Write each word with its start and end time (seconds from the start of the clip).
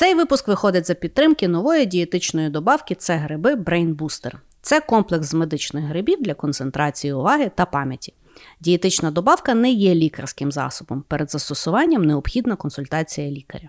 Цей 0.00 0.14
випуск 0.14 0.48
виходить 0.48 0.86
за 0.86 0.94
підтримки 0.94 1.48
нової 1.48 1.86
дієтичної 1.86 2.50
добавки 2.50 2.94
це 2.94 3.16
гриби 3.16 3.54
Brain 3.54 3.96
Booster. 3.96 4.32
Це 4.62 4.80
комплекс 4.80 5.26
з 5.26 5.34
медичних 5.34 5.84
грибів 5.84 6.22
для 6.22 6.34
концентрації 6.34 7.12
уваги 7.12 7.50
та 7.54 7.66
пам'яті. 7.66 8.14
Дієтична 8.60 9.10
добавка 9.10 9.54
не 9.54 9.70
є 9.70 9.94
лікарським 9.94 10.52
засобом. 10.52 11.04
Перед 11.08 11.30
застосуванням 11.30 12.04
необхідна 12.04 12.56
консультація 12.56 13.30
лікаря. 13.30 13.68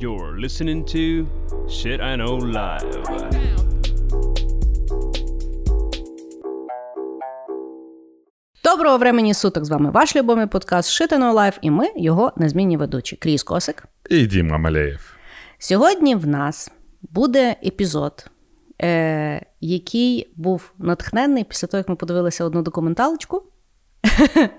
You're 0.00 0.40
listening 0.44 0.84
to 0.84 1.26
Shit 1.66 2.00
I 2.00 2.16
Know 2.22 2.40
Live. 2.52 3.69
Доброго 8.70 8.98
времени 8.98 9.34
суток! 9.34 9.64
З 9.64 9.70
вами 9.70 9.90
ваш 9.90 10.16
любимий 10.16 10.46
подкаст 10.46 10.90
Shit 10.90 11.09
I 11.09 11.13
Know 11.13 11.32
Live 11.32 11.58
і 11.62 11.70
ми, 11.70 11.86
його 11.96 12.32
незмінні 12.36 12.76
ведучі. 12.76 13.16
Кріс 13.16 13.42
Косик. 13.42 13.84
І 14.10 14.26
Діма 14.26 14.58
Малеєв. 14.58 15.14
Сьогодні 15.58 16.14
в 16.14 16.26
нас 16.26 16.70
буде 17.02 17.56
епізод, 17.66 18.26
е, 18.82 19.46
який 19.60 20.32
був 20.36 20.72
натхнений 20.78 21.44
після 21.44 21.68
того, 21.68 21.78
як 21.78 21.88
ми 21.88 21.96
подивилися 21.96 22.44
одну 22.44 22.62
документалочку. 22.62 23.42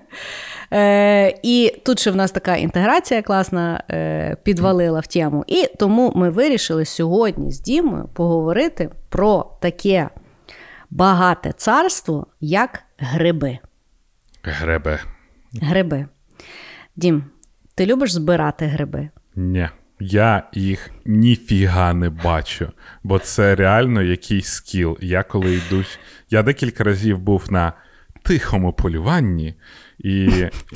Е, 0.74 1.38
І 1.42 1.76
тут 1.84 1.98
ще 1.98 2.10
в 2.10 2.16
нас 2.16 2.30
така 2.30 2.56
інтеграція 2.56 3.22
класна 3.22 3.84
е, 3.90 4.36
підвалила 4.42 5.00
в 5.00 5.06
тему. 5.06 5.44
І 5.46 5.66
тому 5.78 6.12
ми 6.14 6.30
вирішили 6.30 6.84
сьогодні 6.84 7.52
з 7.52 7.60
Дімою 7.60 8.08
поговорити 8.14 8.90
про 9.08 9.56
таке 9.60 10.08
багате 10.90 11.52
царство, 11.52 12.26
як 12.40 12.82
гриби. 12.98 13.58
Гребе. 14.42 15.00
Гриби. 15.62 16.06
Дім, 16.96 17.24
ти 17.74 17.86
любиш 17.86 18.12
збирати 18.12 18.66
гриби? 18.66 19.08
Ні. 19.36 19.68
Я 20.00 20.42
їх 20.52 20.90
ніфіга 21.06 21.94
не 21.94 22.10
бачу, 22.10 22.72
бо 23.02 23.18
це 23.18 23.54
реально 23.54 24.02
якийсь 24.02 24.46
скіл. 24.46 24.98
Я 25.00 25.22
коли 25.22 25.54
йду. 25.54 25.84
Я 26.30 26.42
декілька 26.42 26.84
разів 26.84 27.18
був 27.18 27.52
на 27.52 27.72
тихому 28.22 28.72
полюванні, 28.72 29.54
і 29.98 30.30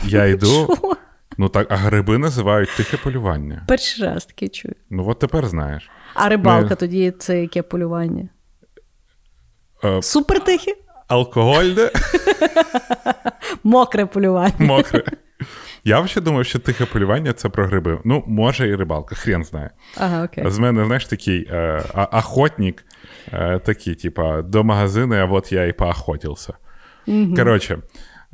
я 0.05 0.25
йду. 0.27 0.77
Ну 1.39 1.49
так, 1.49 1.67
а 1.73 1.77
гриби 1.77 2.19
називають 2.19 2.69
тихе 2.77 2.97
полювання. 2.97 3.65
Перший 3.69 4.05
раз 4.07 4.27
таке 4.27 4.49
чую. 4.49 4.75
Ну 4.91 5.09
от 5.09 5.19
тепер 5.19 5.47
знаєш. 5.47 5.91
А 6.15 6.29
рибалка 6.29 6.71
Ми- 6.71 6.77
тоді 6.77 7.11
це 7.19 7.41
яке 7.41 7.63
полювання? 7.63 8.29
Е, 9.85 10.03
Супер 10.03 10.45
тихе? 10.45 10.75
Алкогольне, 11.09 11.91
Мокре 13.65 14.07
полювання. 14.07 14.55
мокре. 14.59 15.05
Я 15.85 16.01
взагалі 16.01 16.25
думав, 16.25 16.45
що 16.47 16.59
тихе 16.59 16.85
полювання 16.87 17.33
це 17.33 17.49
про 17.49 17.67
гриби. 17.67 18.01
Ну, 18.05 18.25
може, 18.27 18.69
і 18.69 18.77
рибалка, 18.77 19.15
хрен 19.15 19.45
знає. 19.45 19.71
Ага, 19.97 20.25
окей. 20.25 20.45
З 20.51 20.59
мене, 20.59 20.85
знаєш, 20.85 21.07
такий 21.07 21.47
е, 21.51 21.83
охотник, 22.13 22.85
е, 23.33 23.59
такий, 23.59 23.95
типа, 23.95 24.43
до 24.43 24.65
магазину, 24.65 25.15
а 25.17 25.25
от 25.25 25.53
я 25.53 25.65
і 25.67 25.73
поохотився. 25.73 26.55
Коротше, 27.37 27.79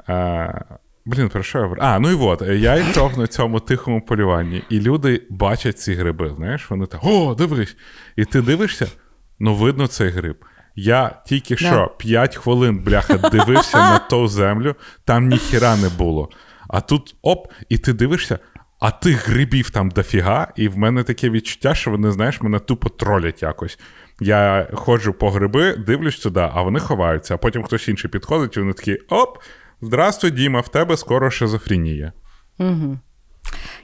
е, 0.08 0.64
блін, 1.04 1.28
про 1.28 1.42
що 1.42 1.58
я 1.58 1.64
говорю? 1.64 1.80
А, 1.84 1.98
ну 1.98 2.10
і 2.10 2.14
от, 2.14 2.42
я 2.42 2.76
йшов 2.76 3.18
на 3.18 3.26
цьому 3.26 3.60
тихому 3.60 4.00
полюванні, 4.00 4.62
і 4.68 4.80
люди 4.80 5.22
бачать 5.30 5.78
ці 5.78 5.94
гриби, 5.94 6.32
знаєш, 6.36 6.70
вони 6.70 6.86
так, 6.86 7.00
о, 7.04 7.34
дивись. 7.34 7.76
І 8.16 8.24
ти 8.24 8.42
дивишся, 8.42 8.86
ну 9.38 9.54
видно 9.54 9.86
цей 9.86 10.08
гриб. 10.08 10.44
Я 10.76 11.22
тільки 11.26 11.56
що 11.56 11.90
5 11.98 12.36
хвилин, 12.36 12.78
бляха, 12.78 13.16
дивився 13.16 13.78
на 13.78 13.98
ту 13.98 14.28
землю, 14.28 14.74
там 15.04 15.28
ніхіра 15.28 15.76
не 15.76 15.88
було. 15.88 16.28
А 16.68 16.80
тут 16.80 17.14
оп, 17.22 17.52
і 17.68 17.78
ти 17.78 17.92
дивишся, 17.92 18.38
а 18.80 18.90
тих 18.90 19.28
грибів 19.28 19.70
там 19.70 19.90
дофіга, 19.90 20.52
і 20.56 20.68
в 20.68 20.78
мене 20.78 21.02
таке 21.02 21.30
відчуття, 21.30 21.74
що 21.74 21.90
вони, 21.90 22.10
знаєш, 22.10 22.42
мене 22.42 22.58
тупо 22.58 22.88
тролять 22.88 23.42
якось. 23.42 23.78
Я 24.20 24.68
ходжу 24.74 25.14
по 25.20 25.30
гриби, 25.30 25.76
дивлюсь 25.76 26.18
туди, 26.18 26.48
а 26.54 26.62
вони 26.62 26.80
ховаються, 26.80 27.34
а 27.34 27.36
потім 27.36 27.62
хтось 27.62 27.88
інший 27.88 28.10
підходить, 28.10 28.56
і 28.56 28.60
вони 28.60 28.72
такі: 28.72 28.94
оп, 28.94 29.38
здравствуй, 29.80 30.30
Діма, 30.30 30.60
в 30.60 30.68
тебе 30.68 30.96
скоро 30.96 31.30
шизофренія. 31.30 32.12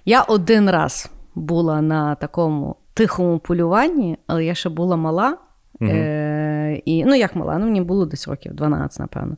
Я 0.04 0.22
один 0.22 0.70
раз 0.70 1.10
була 1.34 1.82
на 1.82 2.14
такому 2.14 2.76
тихому 2.94 3.38
полюванні, 3.38 4.18
але 4.26 4.44
я 4.44 4.54
ще 4.54 4.68
була 4.68 4.96
мала. 4.96 5.38
Е- 5.82 6.82
і, 6.84 7.04
ну, 7.04 7.14
як 7.14 7.36
мала, 7.36 7.58
ну 7.58 7.66
мені 7.66 7.80
було 7.80 8.06
десь 8.06 8.28
років 8.28 8.54
12, 8.54 9.00
напевно. 9.00 9.36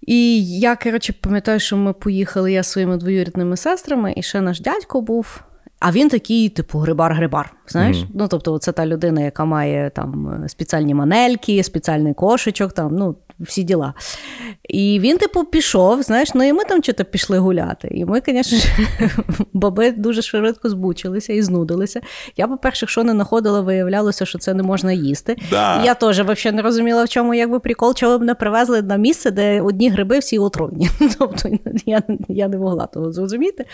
І 0.00 0.46
я, 0.58 0.76
коротше, 0.76 1.14
пам'ятаю, 1.20 1.60
що 1.60 1.76
ми 1.76 1.92
поїхали 1.92 2.52
я 2.52 2.62
зі 2.62 2.68
своїми 2.68 2.96
двоюрідними 2.96 3.56
сестрами, 3.56 4.14
і 4.16 4.22
ще 4.22 4.40
наш 4.40 4.60
дядько 4.60 5.00
був. 5.00 5.42
А 5.78 5.92
він 5.92 6.08
такий, 6.08 6.48
типу, 6.48 6.78
грибар-грибар. 6.78 7.44
Знаєш? 7.68 8.04
Ну, 8.14 8.28
тобто, 8.28 8.58
це 8.58 8.72
та 8.72 8.86
людина, 8.86 9.20
яка 9.20 9.44
має 9.44 9.90
там 9.90 10.44
спеціальні 10.48 10.94
манельки, 10.94 11.62
спеціальний 11.62 12.14
кошечок, 12.14 12.72
там, 12.72 12.96
ну, 12.96 13.16
всі 13.40 13.62
діла. 13.62 13.94
І 14.68 15.00
він, 15.00 15.18
типу, 15.18 15.44
пішов, 15.44 16.02
знаєш, 16.02 16.34
ну 16.34 16.44
і 16.48 16.52
ми 16.52 16.64
там 16.64 16.82
чого 16.82 17.04
пішли 17.04 17.38
гуляти. 17.38 17.88
І 17.90 18.04
ми, 18.04 18.22
звісно 18.26 18.58
баби 19.52 19.90
дуже 19.90 20.22
швидко 20.22 20.68
збучилися 20.68 21.32
і 21.32 21.42
знудилися. 21.42 22.00
Я, 22.36 22.48
по-перше, 22.48 22.86
що 22.86 23.04
не 23.04 23.12
знаходила, 23.12 23.60
виявлялося, 23.60 24.26
що 24.26 24.38
це 24.38 24.54
не 24.54 24.62
можна 24.62 24.92
їсти. 24.92 25.36
Да. 25.50 25.82
І 25.82 25.86
я 25.86 25.94
теж 25.94 26.20
взагалі 26.20 26.56
не 26.56 26.62
розуміла, 26.62 27.04
в 27.04 27.08
чому 27.08 27.34
якби 27.34 27.60
прикол, 27.60 27.94
чого 27.94 28.18
б 28.18 28.20
мене 28.20 28.34
привезли 28.34 28.82
на 28.82 28.96
місце, 28.96 29.30
де 29.30 29.60
одні 29.60 29.90
гриби 29.90 30.18
всі 30.18 30.38
отруйні. 30.38 30.90
Тобто 31.18 31.48
я, 31.86 32.02
я 32.28 32.48
не 32.48 32.58
могла 32.58 32.86
того 32.86 33.12
зрозуміти. 33.12 33.64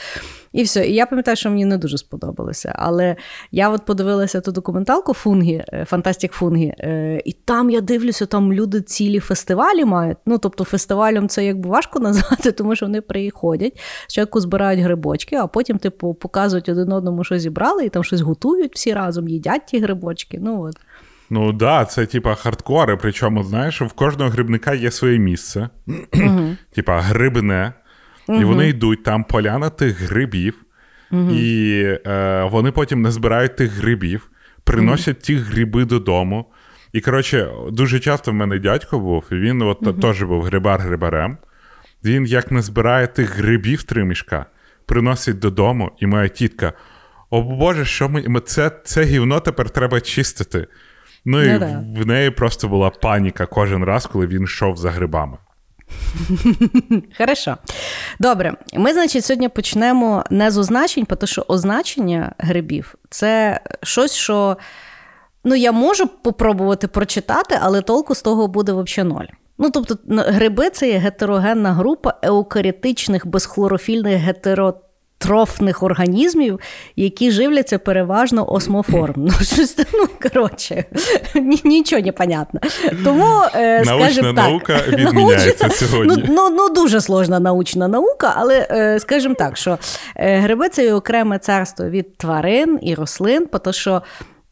І 0.53 0.63
все. 0.63 0.89
І 0.89 0.95
я 0.95 1.07
пам'ятаю, 1.07 1.37
що 1.37 1.51
мені 1.51 1.65
не 1.65 1.79
дуже 1.79 1.99
сподобалося. 1.99 2.73
Але 2.77 3.17
я 3.53 3.71
от 3.71 3.85
подивилася 3.85 4.41
ту 4.41 4.53
документалку 4.53 5.15
Fungi, 5.15 5.65
Fantastic 5.87 6.33
Fungi, 6.33 6.75
е, 6.79 7.23
і 7.25 7.33
там 7.33 7.71
я 7.71 7.81
дивлюся, 7.81 8.27
там 8.27 8.53
люди 8.53 8.81
цілі 8.81 9.21
фестивалі 9.21 9.52
мають. 9.85 10.19
Ну, 10.27 10.39
тобто, 10.39 10.65
фестивалем 10.65 11.29
це 11.29 11.45
якби 11.45 11.71
важко 11.71 12.01
назвати, 12.01 12.53
тому 12.53 12.77
що 12.77 12.87
вони 12.87 13.01
приходять, 13.01 13.81
спочатку 14.07 14.41
збирають 14.41 14.81
грибочки, 14.81 15.37
а 15.37 15.47
потім, 15.47 15.79
типу, 15.79 16.15
показують 16.15 16.69
один 16.69 16.93
одному, 16.93 17.25
що 17.25 17.39
зібрали, 17.39 17.85
і 17.85 17.89
там 17.89 18.05
щось 18.05 18.21
готують 18.21 18.75
всі 18.75 18.93
разом, 18.93 19.29
їдять 19.29 19.67
ті 19.67 19.79
грибочки. 19.79 20.39
Ну 20.43 20.63
от. 20.63 20.77
Ну 21.31 21.47
так, 21.47 21.57
да, 21.57 21.85
це 21.85 22.07
типа 22.07 22.35
хардкори, 22.35 22.97
причому, 22.97 23.45
знаєш, 23.45 23.81
в 23.81 23.93
кожного 23.93 24.31
грибника 24.31 24.75
є 24.75 24.91
своє 24.91 25.19
місце, 25.19 25.69
типа 26.75 27.01
грибне, 27.01 27.73
і 28.29 28.45
вони 28.45 28.69
йдуть, 28.69 29.03
там 29.03 29.25
поляна 29.25 29.71
тих 29.71 30.01
грибів, 30.01 30.65
і 31.33 31.83
е, 32.07 32.49
вони 32.51 32.73
потім 32.73 33.03
не 33.03 33.11
збирають 33.11 33.57
тих 33.57 33.73
грибів, 33.73 34.31
приносять 34.65 35.21
ті 35.21 35.37
гриби 35.37 35.85
додому. 35.85 36.47
І, 36.93 37.01
коротше, 37.01 37.51
дуже 37.71 38.01
часто 38.01 38.31
в 38.31 38.35
мене 38.35 38.59
дядько 38.59 38.99
був, 38.99 39.25
і 39.33 39.35
він 39.35 39.63
от 39.63 40.01
теж 40.01 40.23
був 40.23 40.45
грибар-грибарем. 40.45 41.37
Він 42.05 42.27
як 42.27 42.51
не 42.51 42.63
збирає 42.63 43.07
тих 43.07 43.37
грибів 43.37 43.83
три 43.83 44.05
мішка, 44.05 44.47
приносить 44.87 45.39
додому, 45.39 45.91
і 45.99 46.07
моя 46.07 46.29
тітка: 46.29 46.73
О 47.31 47.43
Боже, 47.43 47.85
що 47.85 48.09
ми, 48.09 48.41
це, 48.41 48.71
це 48.85 49.05
гівно 49.05 49.41
тепер 49.41 49.71
треба 49.71 50.01
чистити. 50.01 50.67
Ну 51.25 51.43
і 51.43 51.53
Ну 51.53 51.59
да. 51.59 51.85
в 52.03 52.07
неї 52.07 52.31
просто 52.31 52.69
була 52.69 52.91
паніка 52.91 53.47
кожен 53.47 53.85
раз, 53.85 54.07
коли 54.07 54.27
він 54.27 54.43
йшов 54.43 54.77
за 54.77 54.91
грибами. 54.91 55.37
Хорошо. 57.19 57.57
Добре, 58.21 58.55
ми, 58.75 58.93
значить, 58.93 59.25
сьогодні 59.25 59.49
почнемо 59.49 60.25
не 60.31 60.51
з 60.51 60.59
означень, 60.59 61.07
тому 61.07 61.27
що 61.27 61.45
означення 61.49 62.33
грибів 62.39 62.95
це 63.11 63.61
щось, 63.83 64.15
що 64.15 64.57
ну, 65.45 65.55
я 65.55 65.73
можу 65.73 66.07
попробувати 66.07 66.89
прочитати, 66.89 67.59
але 67.61 67.83
толку 67.83 68.15
з 68.15 68.23
того 68.23 68.49
буде 68.49 68.73
взагалі 68.73 69.09
ноль. 69.15 69.27
Ну, 69.59 69.71
тобто, 69.71 69.97
гриби 70.09 70.71
це 70.71 70.89
є 70.89 70.99
гетерогенна 70.99 71.73
група 71.73 72.15
еукарітичних 72.23 73.27
безхлорофільних 73.27 74.17
гетеротрофних 74.17 75.83
організмів, 75.83 76.61
які 76.97 77.31
живляться 77.31 77.79
переважно 77.79 78.53
осмоформ. 78.53 79.15
Ну, 79.17 79.31
щось, 79.33 79.79
ну, 79.95 80.07
коротше, 80.23 80.85
ні- 81.35 81.61
нічого 81.65 82.03
не 82.03 82.13
понятно. 82.13 82.61
Тому, 83.05 83.27
е, 83.55 83.85
Научна 83.85 84.11
скажімо 84.11 84.33
так, 84.35 84.49
наука 84.49 84.81
відміняється 84.89 85.71
сьогодні. 85.71 86.25
Ну, 86.29 86.35
ну, 86.35 86.51
ну, 86.51 86.69
дуже 86.75 87.01
сложна 87.01 87.41
научна 87.41 87.89
наука, 87.89 88.35
але 88.37 88.67
е, 88.71 88.99
скажімо 89.01 89.35
так, 89.39 89.57
що 89.57 89.79
е, 90.17 90.37
гриби 90.39 90.69
це 90.69 90.85
є 90.85 90.95
окреме 90.95 91.39
царство 91.39 91.89
від 91.89 92.17
тварин 92.17 92.79
і 92.83 92.95
рослин, 92.95 93.47
тому 93.47 93.73
що 93.73 94.03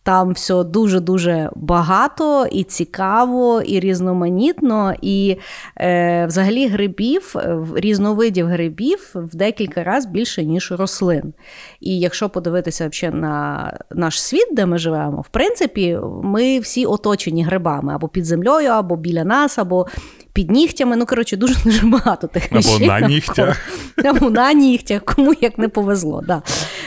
Там 0.03 0.33
все 0.33 0.65
дуже-дуже 0.65 1.51
багато 1.57 2.47
і 2.47 2.65
цікаво, 2.65 3.63
і 3.63 3.81
різноманітно, 3.81 4.95
і 5.03 5.37
е, 5.81 6.27
взагалі 6.27 6.69
грибів, 6.69 7.35
різновидів 7.75 8.47
грибів 8.47 9.11
в 9.15 9.37
декілька 9.37 9.85
разів 9.85 10.11
більше, 10.11 10.45
ніж 10.45 10.73
рослин. 10.73 11.35
І 11.81 11.99
якщо 11.99 12.29
подивитися 12.29 12.89
взагалі 12.89 13.21
на 13.21 13.79
наш 13.91 14.23
світ, 14.23 14.47
де 14.53 14.67
ми 14.67 14.79
живемо, 14.79 15.21
в 15.21 15.29
принципі, 15.29 15.99
ми 16.23 16.59
всі 16.61 16.87
оточені 16.87 17.45
грибами 17.45 17.95
або 17.95 18.09
під 18.09 18.25
землею, 18.25 18.71
або 18.71 18.97
біля 18.97 19.25
нас, 19.25 19.59
або 19.59 19.87
під 20.33 20.51
нігтями. 20.51 20.97
Ну, 20.97 21.07
коротше, 21.07 21.37
дуже 21.37 21.55
дуже 21.65 21.87
багато 21.87 22.27
тих 22.27 22.47
Або 22.51 22.57
речей. 22.57 22.87
на 22.87 23.01
нігтях. 23.01 23.69
Або 24.05 24.31
на 24.31 24.53
нігтях, 24.53 25.05
кому 25.05 25.35
як 25.41 25.59
не 25.59 25.69
повезло. 25.69 26.23
Да. 26.27 26.43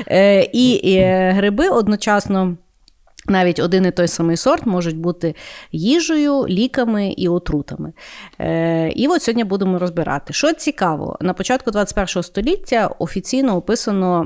Е, 0.07 0.44
І, 0.54 0.71
і 0.71 0.95
е, 0.95 1.31
гриби 1.38 1.69
одночасно. 1.69 2.57
Навіть 3.28 3.60
один 3.60 3.86
і 3.86 3.92
той 3.92 4.08
самий 4.08 4.38
сорт 4.38 4.66
можуть 4.66 4.98
бути 4.98 5.36
їжею, 5.72 6.48
ліками 6.48 7.14
і 7.18 7.30
отрутами. 7.30 7.94
Е, 8.40 8.90
І 8.90 9.08
от 9.08 9.22
сьогодні 9.22 9.44
будемо 9.44 9.80
розбирати. 9.80 10.34
Що 10.34 10.54
цікаво, 10.54 11.18
на 11.22 11.34
початку 11.34 11.72
21 11.72 12.24
століття 12.24 12.90
офіційно 13.00 13.56
описано 13.56 14.24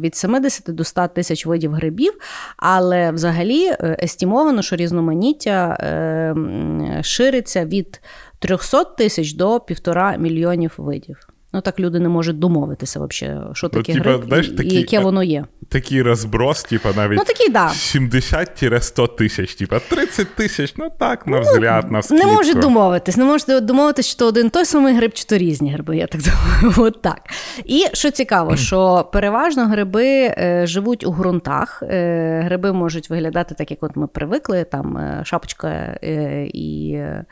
від 0.00 0.16
70 0.16 0.74
до 0.74 0.84
100 0.84 1.08
тисяч 1.08 1.46
видів 1.46 1.72
грибів, 1.72 2.12
але 2.56 3.10
взагалі 3.10 3.66
е, 3.66 3.96
естімовано, 4.02 4.62
що 4.62 4.76
різноманіття 4.76 5.78
е, 5.80 7.00
шириться 7.02 7.64
від 7.64 8.00
300 8.38 8.84
тисяч 8.84 9.32
до 9.32 9.60
півтора 9.60 10.16
мільйонів 10.16 10.74
видів. 10.76 11.28
Ну 11.52 11.60
так 11.60 11.80
люди 11.80 11.98
не 12.00 12.08
можуть 12.08 12.38
домовитися, 12.38 13.00
взагалі, 13.00 13.40
що 13.52 13.68
таке 13.68 13.92
типа, 13.94 14.10
гриб 14.10 14.24
знаєш, 14.28 14.48
і, 14.48 14.50
такі- 14.54 14.68
і 14.68 14.74
яке 14.78 15.00
воно 15.00 15.22
є. 15.22 15.44
Такий 15.68 16.02
розброс, 16.02 16.62
типа 16.64 16.92
навіть 16.96 17.18
Ну 17.18 17.24
такий, 17.24 17.48
да. 17.48 17.68
70-100 17.68 19.16
тисяч, 19.16 19.54
типа 19.54 19.78
30 19.78 20.34
тисяч, 20.34 20.74
ну 20.76 20.90
так, 20.98 21.26
на 21.26 21.40
взгляд, 21.40 21.90
на 21.90 22.02
скидку. 22.02 22.26
Не 22.26 22.32
можуть 22.32 22.58
домовитись, 22.58 23.16
не 23.16 23.24
можете 23.24 23.60
домовитись, 23.60 24.06
що 24.06 24.26
один 24.26 24.50
той 24.50 24.64
самий 24.64 24.94
гриб, 24.96 25.12
чи 25.12 25.24
то 25.24 25.38
різні 25.38 25.72
гриби, 25.72 25.96
я 25.96 26.06
так 26.06 26.20
думаю. 26.62 26.74
От 26.78 27.02
так. 27.02 27.20
І 27.64 27.84
що 27.92 28.10
цікаво, 28.10 28.56
що 28.56 29.08
переважно 29.12 29.66
гриби 29.66 30.04
е, 30.06 30.62
живуть 30.66 31.06
у 31.06 31.12
ґрунтах. 31.12 31.82
Е, 31.82 32.42
гриби 32.44 32.72
можуть 32.72 33.10
виглядати 33.10 33.54
так, 33.54 33.70
як 33.70 33.82
от 33.82 33.96
ми 33.96 34.06
привикли, 34.06 34.64
там 34.64 34.96
е, 34.96 35.22
шапочка 35.24 35.68
е, 36.04 36.46
і 36.54 36.92
е, 36.92 37.24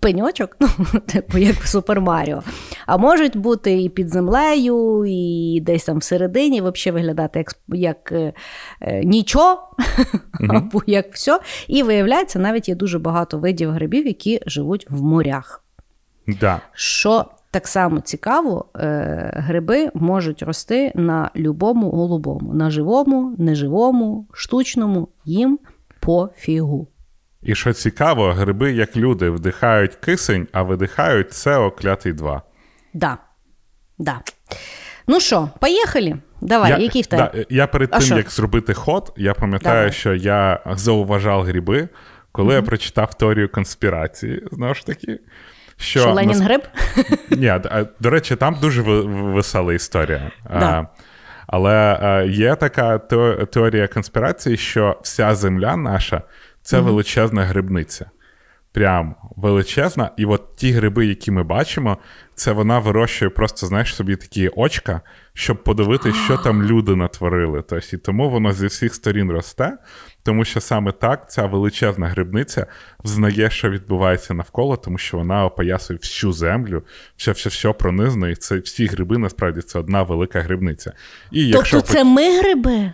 пеньочок, 0.00 0.56
ну, 0.60 0.68
типу, 1.06 1.38
як 1.38 1.56
в 1.56 1.68
Супер 1.68 2.00
Маріо. 2.00 2.42
А 2.86 2.96
можуть 2.96 3.36
бути 3.36 3.82
і 3.82 3.88
під 3.88 4.08
землею, 4.08 5.04
і 5.06 5.60
десь 5.62 5.84
там 5.84 5.98
всередині, 5.98 6.60
взагалі 6.60 6.94
виглядати 6.94 7.38
як, 7.38 7.54
як 7.68 8.12
е, 8.12 8.32
е, 8.80 9.04
нічого, 9.04 9.76
або 10.48 10.82
як 10.86 11.14
все. 11.14 11.40
І 11.68 11.82
виявляється, 11.82 12.38
навіть 12.38 12.68
є 12.68 12.74
дуже 12.74 12.98
багато 12.98 13.38
видів 13.38 13.70
грибів, 13.70 14.06
які 14.06 14.40
живуть 14.46 14.86
в 14.90 15.02
морях. 15.02 15.64
Да. 16.26 16.60
Що 16.72 17.24
так 17.50 17.68
само 17.68 18.00
цікаво, 18.00 18.64
е, 18.76 19.32
гриби 19.36 19.90
можуть 19.94 20.42
рости 20.42 20.92
на 20.94 21.30
любому 21.36 21.90
голубому, 21.90 22.54
на 22.54 22.70
живому, 22.70 23.34
неживому, 23.38 24.26
штучному, 24.32 25.08
їм 25.24 25.58
пофігу. 26.00 26.88
І 27.42 27.54
що 27.54 27.72
цікаво, 27.72 28.32
гриби, 28.32 28.72
як 28.72 28.96
люди, 28.96 29.30
вдихають 29.30 29.94
кисень, 29.94 30.48
а 30.52 30.62
видихають 30.62 31.32
СО 31.32 31.70
клятий 31.70 32.12
2. 32.12 32.42
Да. 32.94 33.18
Да. 33.98 34.20
Ну 35.06 35.20
що, 35.20 35.50
поїхали? 35.60 36.18
Давай, 36.40 36.82
який 36.82 37.02
в 37.02 37.06
тебе? 37.06 37.30
Да, 37.34 37.44
я 37.50 37.66
перед 37.66 37.88
А 37.92 37.98
тим, 37.98 38.06
що? 38.06 38.16
як 38.16 38.30
зробити 38.30 38.74
ход, 38.74 39.12
я 39.16 39.34
пам'ятаю, 39.34 39.76
Давай. 39.76 39.92
що 39.92 40.14
я 40.14 40.60
зауважав 40.66 41.42
гриби, 41.42 41.88
коли 42.32 42.54
я 42.54 42.62
прочитав 42.62 43.14
теорію 43.14 43.48
конспірації, 43.48 44.42
знову 44.52 44.74
ж 44.74 44.86
таки. 44.86 45.18
Що, 45.76 46.00
Що 46.00 46.12
Ленін 46.12 46.28
нас- 46.30 46.40
гриб? 46.40 46.62
Ні, 47.30 47.54
до 48.00 48.10
речі, 48.10 48.36
там 48.36 48.56
дуже 48.60 48.82
весела 48.82 49.74
історія. 49.74 50.30
Да. 50.50 50.58
А, 50.60 50.86
але 51.46 52.24
є 52.30 52.54
така 52.54 52.98
теорія 53.52 53.88
конспірації, 53.88 54.56
що 54.56 54.98
вся 55.02 55.34
земля 55.34 55.76
наша 55.76 56.22
це 56.68 56.80
величезна 56.80 57.44
грибниця. 57.44 58.10
Прям 58.72 59.14
величезна. 59.36 60.10
І 60.16 60.24
от 60.24 60.56
ті 60.56 60.72
гриби, 60.72 61.06
які 61.06 61.30
ми 61.30 61.42
бачимо, 61.42 61.98
це 62.34 62.52
вона 62.52 62.78
вирощує 62.78 63.30
просто, 63.30 63.66
знаєш, 63.66 63.94
собі 63.94 64.16
такі 64.16 64.48
очка, 64.48 65.00
щоб 65.34 65.64
подивитися, 65.64 66.18
що 66.24 66.36
там 66.36 66.62
люди 66.62 66.96
натворили. 66.96 67.62
Тобто, 67.68 67.96
і 67.96 67.98
тому 67.98 68.30
воно 68.30 68.52
зі 68.52 68.66
всіх 68.66 68.94
сторін 68.94 69.30
росте, 69.30 69.78
тому 70.22 70.44
що 70.44 70.60
саме 70.60 70.92
так 70.92 71.30
ця 71.30 71.46
величезна 71.46 72.08
грибниця 72.08 72.66
взнає, 73.04 73.50
що 73.50 73.70
відбувається 73.70 74.34
навколо, 74.34 74.76
тому 74.76 74.98
що 74.98 75.16
вона 75.16 75.44
опоясує 75.44 75.98
всю 75.98 76.32
землю, 76.32 76.82
все 77.16 77.32
все 77.32 77.48
все 77.48 77.72
пронизано, 77.72 78.28
і 78.28 78.34
це 78.34 78.58
всі 78.58 78.86
гриби 78.86 79.18
насправді 79.18 79.60
це 79.60 79.78
одна 79.78 80.02
велика 80.02 80.40
грибниця. 80.40 80.92
І 81.30 81.48
якщо 81.48 81.76
Тобто 81.76 81.92
це 81.92 82.04
ми 82.04 82.40
гриби? 82.40 82.92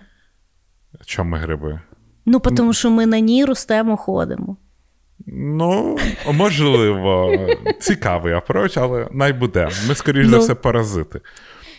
Чому 1.06 1.30
ми 1.30 1.38
гриби? 1.38 1.80
Ну, 2.26 2.40
тому 2.40 2.72
що 2.72 2.90
ми 2.90 3.06
на 3.06 3.20
ній 3.20 3.44
ростемо, 3.44 3.96
ходимо. 3.96 4.56
Ну, 5.26 5.98
можливо, 6.32 7.38
цікавий 7.80 8.32
апроч, 8.34 8.76
але 8.76 9.08
най 9.12 9.32
буде. 9.32 9.68
Ми, 9.88 9.94
скоріш 9.94 10.26
за 10.26 10.36
Ну. 10.36 10.42
все, 10.42 10.54
паразити. 10.54 11.20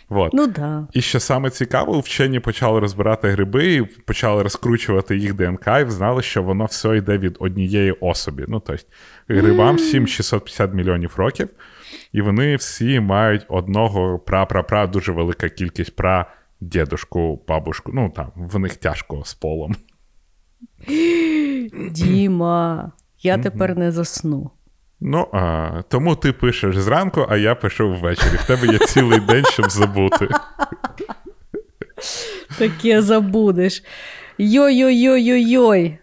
Вот. 0.10 0.34
Ну 0.34 0.48
да. 0.48 0.88
І 0.94 1.02
що 1.02 1.20
саме 1.20 1.50
цікаво, 1.50 2.00
вчені 2.00 2.40
почали 2.40 2.80
розбирати 2.80 3.30
гриби 3.30 3.74
і 3.74 3.82
почали 3.84 4.44
розкручувати 4.44 5.18
їх 5.18 5.34
ДНК, 5.34 5.68
і 5.88 5.92
знали, 5.92 6.22
що 6.22 6.44
воно 6.44 6.66
все 6.66 6.98
йде 6.98 7.18
від 7.18 7.38
однієї 7.40 7.92
особи. 7.92 8.46
Ну, 8.48 8.60
тобто, 8.60 8.84
грибам 9.28 9.78
7-650 9.78 10.74
мільйонів 10.74 11.14
років, 11.18 11.50
і 12.14 12.22
вони 12.22 12.56
всі 12.56 13.00
мають 13.00 13.46
одного 13.50 14.20
пра-пра-пра, 14.20 14.88
дуже 14.88 15.12
велика 15.12 15.50
кількість 15.50 15.96
пра, 15.96 16.26
дідушку, 16.62 17.42
бабушку. 17.48 17.92
Ну 17.96 18.10
там 18.16 18.32
в 18.36 18.60
них 18.60 18.76
тяжко 18.76 19.22
з 19.26 19.34
полом. 19.34 19.76
Діма, 21.92 22.92
я 23.22 23.38
тепер 23.38 23.78
не 23.78 23.92
засну. 23.92 24.52
Ну, 25.00 25.28
а, 25.34 25.82
тому 25.88 26.16
ти 26.16 26.32
пишеш 26.32 26.78
зранку, 26.78 27.26
а 27.30 27.38
я 27.38 27.56
пишу 27.56 27.90
ввечері. 27.90 28.36
В 28.36 28.48
тебе 28.48 28.68
є 28.68 28.80
цілий 28.80 29.20
день, 29.20 29.46
щоб 29.46 29.72
забути. 29.72 30.28
Таке 32.58 33.02
забудеш. 33.02 33.84
Йой-йой-йой-йой-йой. 34.38 35.98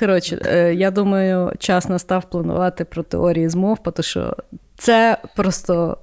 Коротше, 0.00 0.42
е, 0.44 0.74
я 0.74 0.90
думаю, 0.90 1.52
час 1.58 1.88
настав 1.88 2.30
планувати 2.30 2.84
про 2.84 3.02
теорії 3.02 3.48
змов, 3.48 3.82
тому 3.82 3.94
що 4.00 4.36
це 4.78 5.18
просто 5.36 5.98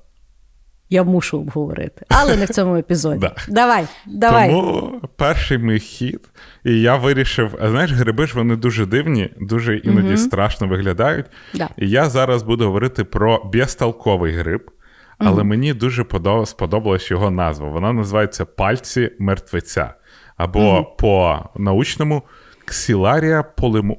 я 0.89 1.03
мушу 1.03 1.37
обговорити. 1.39 2.05
Але 2.09 2.35
не 2.37 2.45
в 2.45 2.49
цьому 2.49 2.75
епізоді. 2.77 3.19
Да. 3.21 3.35
Давай, 3.47 3.85
давай. 4.05 4.49
Тому 4.49 5.01
перший 5.15 5.57
мій 5.57 5.79
хід, 5.79 6.29
і 6.63 6.81
я 6.81 6.95
вирішив, 6.95 7.55
а 7.61 7.69
знаєш, 7.69 7.91
гриби 7.91 8.27
ж 8.27 8.35
вони 8.35 8.55
дуже 8.55 8.85
дивні, 8.85 9.29
дуже 9.41 9.77
іноді 9.77 10.17
страшно 10.17 10.67
виглядають. 10.67 11.25
Да. 11.53 11.69
І 11.77 11.89
я 11.89 12.09
зараз 12.09 12.43
буду 12.43 12.65
говорити 12.65 13.03
про 13.03 13.43
безтолковий 13.53 14.33
гриб, 14.33 14.71
але 15.17 15.43
мені 15.43 15.73
дуже 15.73 16.05
сподобалась 16.45 17.11
його 17.11 17.31
назва. 17.31 17.69
Вона 17.69 17.93
називається 17.93 18.45
пальці 18.45 19.11
мертвеця. 19.19 19.93
Або 20.37 20.83
по-научному 20.99 22.23
ксіларія 22.65 23.43
полимо- 23.57 23.97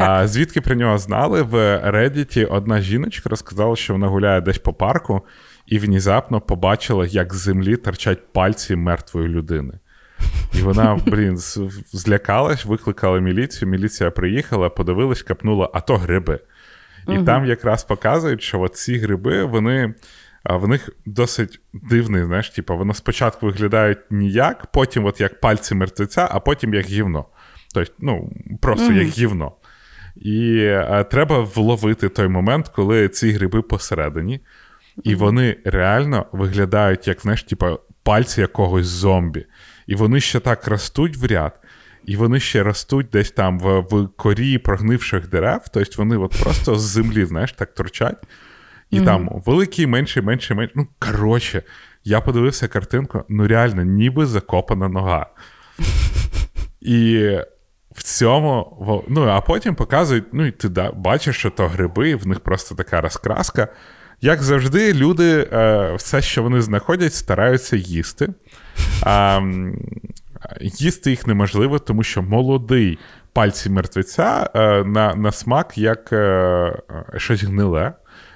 А 0.00 0.28
звідки 0.28 0.60
про 0.60 0.74
нього 0.74 0.98
знали? 0.98 1.42
В 1.42 1.54
Reddit 1.76 2.46
одна 2.50 2.80
жіночка 2.80 3.28
розказала, 3.28 3.76
що 3.76 3.92
вона 3.92 4.06
гуляє 4.06 4.40
десь 4.40 4.58
по 4.58 4.72
парку 4.72 5.22
і 5.66 5.78
внезапно 5.78 6.40
побачила, 6.40 7.06
як 7.06 7.34
з 7.34 7.36
землі 7.36 7.76
торчать 7.76 8.32
пальці 8.32 8.76
мертвої 8.76 9.28
людини. 9.28 9.74
І 10.54 10.62
вона, 10.62 11.00
блін, 11.06 11.36
злякалась, 11.92 12.64
викликала 12.64 13.20
міліцію. 13.20 13.68
Міліція 13.68 14.10
приїхала, 14.10 14.68
подивилась, 14.68 15.22
капнула, 15.22 15.70
а 15.72 15.80
то 15.80 15.96
гриби. 15.96 16.40
І 17.08 17.18
там 17.18 17.46
якраз 17.46 17.84
показують, 17.84 18.42
що 18.42 18.60
от 18.60 18.76
ці 18.76 18.98
гриби, 18.98 19.44
вони. 19.44 19.94
А 20.42 20.56
в 20.56 20.68
них 20.68 20.90
досить 21.06 21.60
дивний, 21.72 22.24
знаєш, 22.24 22.50
типу, 22.50 22.76
вони 22.76 22.94
спочатку 22.94 23.46
виглядають 23.46 23.98
ніяк, 24.10 24.66
потім 24.66 25.04
от 25.04 25.20
як 25.20 25.40
пальці 25.40 25.74
мертвеця, 25.74 26.28
а 26.30 26.40
потім 26.40 26.74
як 26.74 26.86
гівно. 26.86 27.26
Тобто, 27.74 27.92
ну, 27.98 28.32
просто 28.60 28.92
як 28.92 29.08
гівно. 29.08 29.52
І 30.16 30.56
е, 30.58 31.04
треба 31.10 31.40
вловити 31.40 32.08
той 32.08 32.28
момент, 32.28 32.68
коли 32.68 33.08
ці 33.08 33.30
гриби 33.30 33.62
посередині, 33.62 34.40
і 35.02 35.14
вони 35.14 35.56
реально 35.64 36.26
виглядають, 36.32 37.08
як 37.08 37.20
знаєш, 37.20 37.42
типу, 37.42 37.66
пальці 38.02 38.40
якогось 38.40 38.86
зомбі. 38.86 39.46
І 39.86 39.94
вони 39.94 40.20
ще 40.20 40.40
так 40.40 40.66
ростуть 40.66 41.16
в 41.16 41.26
ряд, 41.26 41.60
і 42.04 42.16
вони 42.16 42.40
ще 42.40 42.62
ростуть 42.62 43.06
десь 43.12 43.30
там 43.30 43.58
в, 43.58 43.80
в 43.80 44.08
корі 44.16 44.58
прогнивших 44.58 45.28
дерев. 45.28 45.60
Тобто 45.72 45.94
вони 45.98 46.16
от 46.16 46.40
просто 46.42 46.74
з 46.74 46.82
землі, 46.82 47.24
знаєш, 47.24 47.52
так 47.52 47.74
торчать. 47.74 48.26
І 48.90 49.00
там 49.00 49.42
великий, 49.46 49.86
менший, 49.86 50.22
менший, 50.22 50.56
менший. 50.56 50.74
Ну, 50.76 50.86
коротше, 50.98 51.62
я 52.04 52.20
подивився 52.20 52.68
картинку, 52.68 53.24
ну 53.28 53.46
реально, 53.46 53.82
ніби 53.82 54.26
закопана 54.26 54.88
нога. 54.88 55.26
І 56.80 57.30
в 57.94 58.02
цьому, 58.02 59.04
ну, 59.08 59.28
а 59.28 59.40
потім 59.40 59.74
показують, 59.74 60.24
ну, 60.32 60.46
і 60.46 60.50
ти 60.50 60.68
да, 60.68 60.92
бачиш, 60.92 61.36
що 61.36 61.50
то 61.50 61.68
гриби, 61.68 62.14
в 62.14 62.26
них 62.26 62.40
просто 62.40 62.74
така 62.74 63.00
розкраска. 63.00 63.68
Як 64.20 64.42
завжди, 64.42 64.92
люди 64.94 65.48
е, 65.52 65.92
все, 65.94 66.22
що 66.22 66.42
вони 66.42 66.60
знаходять, 66.60 67.14
стараються 67.14 67.76
їсти. 67.76 68.28
М, 69.06 69.78
їсти 70.60 71.10
їх 71.10 71.26
неможливо, 71.26 71.78
тому 71.78 72.02
що 72.02 72.22
молодий 72.22 72.98
пальці 73.32 73.70
мертвеця 73.70 74.50
е, 74.54 74.84
на, 74.84 75.14
на 75.14 75.32
смак 75.32 75.78
як 75.78 76.12
е, 76.12 76.78
щось 77.16 77.42
гниле, 77.42 77.92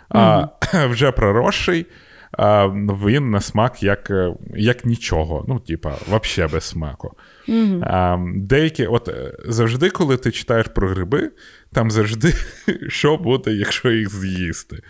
а 0.08 0.46
вже 0.88 1.10
проросший. 1.10 1.86
Він 2.38 3.30
на 3.30 3.40
смак 3.40 3.82
як, 3.82 4.10
е, 4.10 4.34
як 4.54 4.84
нічого. 4.84 5.44
Ну, 5.48 5.58
типа, 5.58 5.94
взагалі 6.08 6.52
без 6.52 6.64
смаку. 6.64 7.16
А, 7.82 8.18
деякі, 8.36 8.86
от 8.86 9.08
е, 9.08 9.36
завжди, 9.48 9.90
коли 9.90 10.16
ти 10.16 10.30
читаєш 10.30 10.66
про 10.74 10.88
гриби, 10.88 11.30
там 11.72 11.90
завжди 11.90 12.34
що 12.88 13.16
буде, 13.16 13.52
якщо 13.52 13.90
їх 13.90 14.10
з'їсти. 14.10 14.82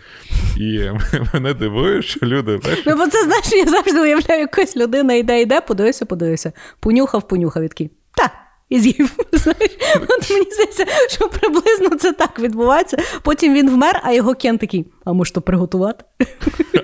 І 0.57 0.81
мене 1.33 1.53
дивує, 1.53 2.01
що 2.01 2.19
люди 2.25 2.59
знаєш, 2.63 2.83
Ну, 2.85 2.95
бо 2.95 3.07
це 3.07 3.23
знаєш, 3.23 3.51
я 3.51 3.65
завжди 3.65 4.01
уявляю, 4.01 4.41
якась 4.41 4.77
людина 4.77 5.13
йде, 5.13 5.41
йде, 5.41 5.61
подивився, 5.61 6.05
подивився. 6.05 6.51
Понюхав, 6.79 7.27
понюхав 7.27 7.63
і 7.63 7.67
такий. 7.67 7.91
Та. 8.15 8.31
І 8.69 8.79
з'їв. 8.79 9.11
Знаєш, 9.31 9.71
от 10.07 10.29
мені 10.29 10.45
здається, 10.51 10.85
що 11.09 11.29
приблизно 11.29 11.89
це 11.89 12.11
так 12.11 12.39
відбувається. 12.39 12.97
Потім 13.23 13.53
він 13.53 13.69
вмер, 13.69 14.01
а 14.03 14.11
його 14.11 14.35
кен 14.35 14.57
такий: 14.57 14.85
а 15.05 15.13
може 15.13 15.33
то 15.33 15.41
приготувати? 15.41 16.05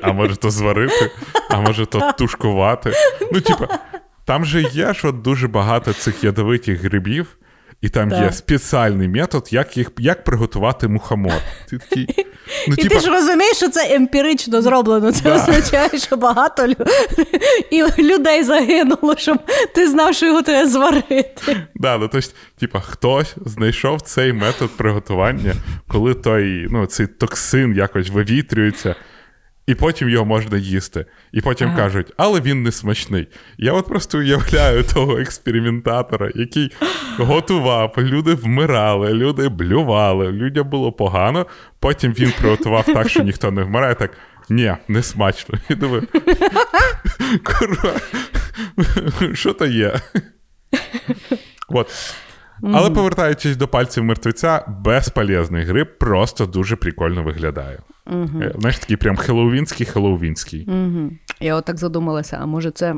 а 0.01 0.13
може 0.13 0.35
то 0.35 0.51
зварити, 0.51 1.11
а 1.49 1.61
може 1.61 1.85
то 1.85 2.11
тушкувати. 2.17 2.93
Ну, 3.31 3.41
типа, 3.41 3.79
там 4.25 4.45
же 4.45 4.61
є 4.61 4.93
ж 4.93 5.07
от 5.07 5.21
дуже 5.21 5.47
багато 5.47 5.93
цих 5.93 6.23
ядовитих 6.23 6.81
грибів, 6.81 7.37
і 7.81 7.89
там 7.89 8.09
Так. 8.09 8.21
є 8.23 8.31
спеціальний 8.31 9.07
метод, 9.07 9.47
як 9.51 9.77
їх 9.77 9.91
як 9.99 10.23
приготувати 10.23 10.87
мухомор. 10.87 11.33
Ти 11.69 11.77
такий, 11.77 12.07
ну, 12.67 12.73
І 12.77 12.81
типа, 12.81 12.95
ти 12.95 13.01
ж 13.01 13.09
розумієш, 13.11 13.57
що 13.57 13.69
це 13.69 13.95
емпірично 13.95 14.61
зроблено. 14.61 15.11
Це 15.11 15.21
Да. 15.23 15.35
означає, 15.35 15.89
що 15.99 16.17
багато 16.17 16.67
лю... 16.67 16.75
і 17.71 17.83
людей 18.03 18.43
загинуло, 18.43 19.15
щоб 19.17 19.37
ти 19.75 19.87
знав, 19.89 20.15
що 20.15 20.25
його 20.25 20.41
треба 20.41 20.67
зварити. 20.69 21.57
Да, 21.75 21.97
ну, 21.97 22.07
тобто, 22.11 22.27
типа, 22.59 22.79
хтось 22.79 23.35
знайшов 23.45 24.01
цей 24.01 24.33
метод 24.33 24.69
приготування, 24.77 25.53
коли 25.87 26.13
той, 26.13 26.67
ну, 26.69 26.85
цей 26.85 27.07
токсин 27.07 27.75
якось 27.75 28.09
вивітрюється, 28.09 28.95
і 29.67 29.75
потім 29.75 30.09
його 30.09 30.25
можна 30.25 30.57
їсти. 30.57 31.05
І 31.31 31.41
потім 31.41 31.67
Ага. 31.67 31.77
кажуть, 31.77 32.13
але 32.17 32.41
він 32.41 32.63
не 32.63 32.71
смачний. 32.71 33.27
Я 33.57 33.73
от 33.73 33.87
просто 33.87 34.17
уявляю 34.17 34.83
того 34.93 35.17
експериментатора, 35.17 36.31
який 36.35 36.71
готував, 37.17 37.93
люди 37.97 38.33
вмирали, 38.33 39.13
люди 39.13 39.49
блювали, 39.49 40.31
людям 40.31 40.69
було 40.69 40.91
погано. 40.91 41.45
Потім 41.79 42.13
він 42.13 42.33
приготував 42.39 42.85
так, 42.85 43.09
що 43.09 43.23
ніхто 43.23 43.51
не 43.51 43.63
вмирає, 43.63 43.95
так. 43.95 44.11
Ні, 44.49 44.73
не 44.87 45.03
смачно. 45.03 45.59
І 45.69 45.75
думаю, 45.75 46.07
курва, 47.43 47.93
що 49.33 49.53
то 49.53 49.65
є? 49.65 49.93
От. 51.69 52.15
Але 52.63 52.89
повертаючись 52.89 53.57
до 53.57 53.67
пальців 53.67 54.03
мертвеця, 54.03 54.65
безполезний 54.67 55.63
гриб 55.63 55.97
просто 55.99 56.45
дуже 56.45 56.75
прикольно 56.75 57.23
виглядає. 57.23 57.79
Е, 58.11 58.53
Знаєш, 58.59 58.79
такий 58.79 58.97
прям 58.97 59.15
хеллоуінський 59.15 59.85
хеллоуінський. 59.85 60.65
Угу. 60.67 61.11
Я 61.39 61.55
отак 61.55 61.77
задумалася, 61.77 62.37
а 62.41 62.45
може 62.45 62.71
це. 62.71 62.95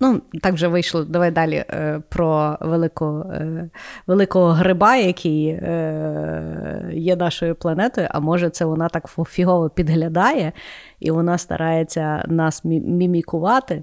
Ну, 0.00 0.22
так 0.42 0.54
вже 0.54 0.68
вийшло. 0.68 1.04
Давай 1.04 1.30
далі 1.30 1.54
е, 1.54 2.02
про 2.08 2.58
великого, 2.60 3.32
е, 3.32 3.70
великого 4.06 4.52
гриба, 4.52 4.96
який 4.96 5.46
е, 5.48 6.90
є 6.92 7.16
нашою 7.16 7.54
планетою. 7.54 8.08
А 8.10 8.20
може, 8.20 8.50
це 8.50 8.64
вона 8.64 8.88
так 8.88 9.08
фігово 9.28 9.70
підглядає, 9.70 10.52
і 11.00 11.10
вона 11.10 11.38
старається 11.38 12.24
нас 12.28 12.64
мімікувати. 12.64 13.82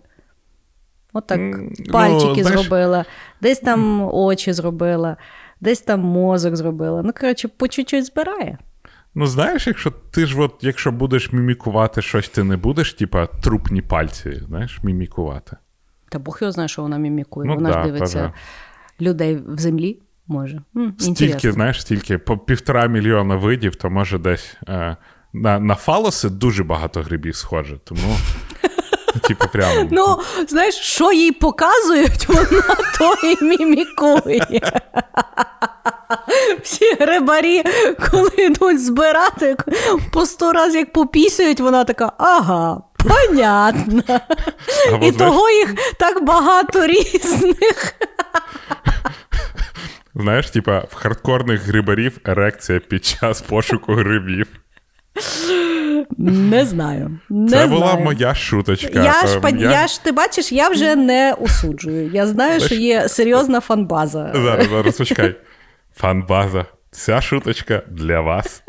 Отак 1.13 1.39
ну, 1.39 1.69
пальчики 1.91 2.43
знаєш- 2.43 2.59
зробила, 2.59 3.05
десь 3.41 3.59
там 3.59 4.09
очі 4.13 4.53
зробила, 4.53 5.17
десь 5.61 5.81
там 5.81 5.99
мозок 5.99 6.55
зробила. 6.55 7.01
Ну, 7.01 7.13
коротше, 7.19 7.47
по 7.47 7.67
чуть-чуть 7.67 8.05
збирає. 8.05 8.57
Ну, 9.15 9.27
знаєш, 9.27 9.67
якщо 9.67 9.91
ти 10.11 10.25
ж, 10.25 10.41
от, 10.41 10.55
якщо 10.61 10.91
будеш 10.91 11.31
мімікувати 11.31 12.01
щось, 12.01 12.29
ти 12.29 12.43
не 12.43 12.57
будеш, 12.57 12.93
типа, 12.93 13.25
трупні 13.25 13.81
пальці, 13.81 14.41
знаєш, 14.47 14.79
мімікувати. 14.83 15.57
Та 16.09 16.19
Бог 16.19 16.37
його 16.41 16.51
знає, 16.51 16.69
що 16.69 16.81
вона 16.81 16.97
мімікує. 16.97 17.47
Ну 17.49 17.55
вона 17.55 17.71
да, 17.71 17.79
ж 17.79 17.91
дивиться 17.91 18.19
та-да. 18.19 18.33
людей 19.05 19.35
в 19.47 19.57
землі. 19.59 19.99
Може. 20.27 20.61
М, 20.75 20.93
Стільки, 20.99 21.25
інтересно. 21.25 21.51
знаєш, 21.51 21.81
стільки 21.81 22.17
по 22.17 22.37
півтора 22.37 22.87
мільйона 22.87 23.35
видів, 23.35 23.75
то 23.75 23.89
може 23.89 24.17
десь 24.17 24.57
е, 24.69 24.97
на, 25.33 25.59
на 25.59 25.75
фалоси 25.75 26.29
дуже 26.29 26.63
багато 26.63 27.01
грибів 27.01 27.35
схоже. 27.35 27.77
Тому, 27.83 28.15
типу, 29.19 29.45
прям. 29.53 29.87
Ну, 29.91 30.19
знаєш, 30.47 30.75
що 30.75 31.11
їй 31.11 31.31
показують, 31.31 32.27
вона 32.27 32.63
то 32.97 33.13
і 33.23 33.43
мімікує. 33.43 34.71
Всі 36.63 36.95
грибарі, 36.99 37.63
коли 38.11 38.29
йдуть 38.37 38.85
збирати, 38.85 39.57
по 40.11 40.25
сто 40.25 40.51
разів 40.51 40.79
як 40.79 40.91
попісюють, 40.93 41.59
вона 41.59 41.83
така, 41.83 42.11
ага, 42.17 42.81
понятно. 42.97 44.03
Або, 44.93 45.05
І 45.05 45.11
знаєш, 45.11 45.15
того 45.15 45.49
їх 45.49 45.75
так 45.99 46.23
багато 46.23 46.87
різних. 46.87 47.93
знаєш, 50.15 50.49
типа, 50.49 50.79
в 50.79 50.95
хардкорних 50.95 51.61
грибарів 51.61 52.17
ерекція 52.25 52.79
під 52.79 53.05
час 53.05 53.41
пошуку 53.41 53.93
грибів. 53.93 54.47
Не 56.17 56.65
знаю. 56.65 57.19
Не 57.29 57.49
Це 57.49 57.55
знаю. 57.55 57.69
була 57.69 57.95
моя 57.95 58.35
шуточка. 58.35 59.03
Я 59.03 59.27
ж, 59.27 59.35
Ем, 59.35 59.41
пон- 59.41 59.71
я... 59.71 59.87
ж, 59.87 60.03
ти 60.03 60.11
бачиш, 60.11 60.51
я 60.51 60.69
вже 60.69 60.95
не 60.95 61.33
осуджую. 61.39 62.11
Я 62.13 62.27
знаю, 62.27 62.59
що 62.59 62.75
є 62.75 63.09
серйозна 63.09 63.59
фанбаза. 63.59 64.31
Зараз, 64.35 64.67
зараз, 64.69 64.97
почекай. 64.97 65.35
Фанбаза. 65.95 66.65
Ця 66.91 67.21
шуточка 67.21 67.81
для 67.91 68.21
вас. 68.21 68.63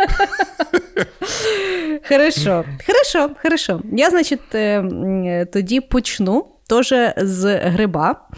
Хорошо, 2.08 2.64
хорошо, 2.86 3.34
хорошо. 3.42 3.80
Я, 3.92 4.10
значить, 4.10 4.54
е, 4.54 4.58
е, 4.80 5.46
тоді 5.52 5.80
почну 5.80 6.46
теж 6.68 6.94
з 7.16 7.58
гриба, 7.58 8.28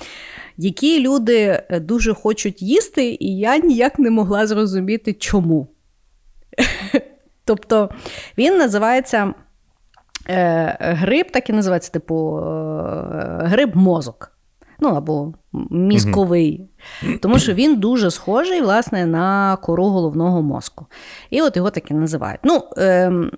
які 0.56 1.00
люди 1.00 1.62
е, 1.70 1.80
дуже 1.80 2.14
хочуть 2.14 2.62
їсти, 2.62 3.16
і 3.20 3.38
я 3.38 3.58
ніяк 3.58 3.98
не 3.98 4.10
могла 4.10 4.46
зрозуміти, 4.46 5.12
чому. 5.12 5.68
Тобто 7.46 7.90
він 8.38 8.58
називається 8.58 9.34
е, 10.28 10.76
гриб, 10.80 11.30
так 11.30 11.50
і 11.50 11.52
називається, 11.52 11.92
типу, 11.92 12.38
е, 12.38 12.42
гриб 13.42 13.76
мозок. 13.76 14.32
Ну, 14.80 14.88
або 14.88 15.32
мізковий. 15.70 16.70
Тому 17.22 17.38
що 17.38 17.54
він 17.54 17.76
дуже 17.76 18.10
схожий, 18.10 18.60
власне, 18.60 19.06
на 19.06 19.56
кору 19.56 19.84
головного 19.84 20.42
мозку. 20.42 20.86
І 21.30 21.42
от 21.42 21.56
його 21.56 21.70
так 21.70 21.90
і 21.90 21.94
називають. 21.94 22.40
Ну, 22.44 22.62
ем, 22.76 23.30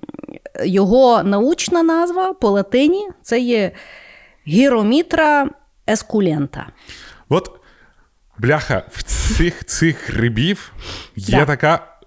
його 0.65 1.23
научна 1.23 1.83
назва 1.83 2.33
по 2.33 2.51
латині 2.51 3.09
це 3.23 3.41
є 3.41 3.73
гіромітра 4.47 5.49
ескулента. 5.89 6.67
От, 7.29 7.51
бляха, 8.39 8.83
в 8.91 9.03
цих 9.03 9.65
цих 9.65 10.11
грибів 10.11 10.73
є 11.17 11.39
Да. 11.39 11.45
така 11.47 11.98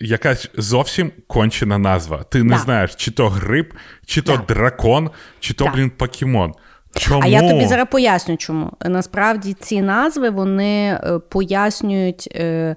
якась 0.00 0.50
зовсім 0.54 1.12
кончена 1.26 1.78
назва. 1.78 2.22
Ти 2.22 2.42
не 2.42 2.54
Да. 2.54 2.58
знаєш, 2.58 2.94
чи 2.94 3.10
то 3.10 3.28
гриб, 3.28 3.74
чи 4.06 4.22
то 4.22 4.36
Да. 4.36 4.54
дракон, 4.54 5.10
чи 5.40 5.54
то, 5.54 5.70
блін, 5.74 5.90
покемон. 5.90 6.52
Чому? 6.94 7.20
А 7.24 7.26
я 7.26 7.48
тобі 7.48 7.66
зараз 7.66 7.86
поясню, 7.90 8.36
чому. 8.36 8.72
Насправді 8.84 9.52
ці 9.52 9.82
назви 9.82 10.30
вони 10.30 11.00
е, 11.04 11.18
пояснюють 11.28 12.28
е, 12.34 12.76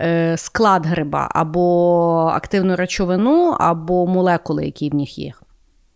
е, 0.00 0.36
склад 0.36 0.86
гриба 0.86 1.28
або 1.34 2.32
активну 2.34 2.76
речовину, 2.76 3.56
або 3.60 4.06
молекули, 4.06 4.64
які 4.64 4.90
в 4.90 4.94
них 4.94 5.18
є. 5.18 5.32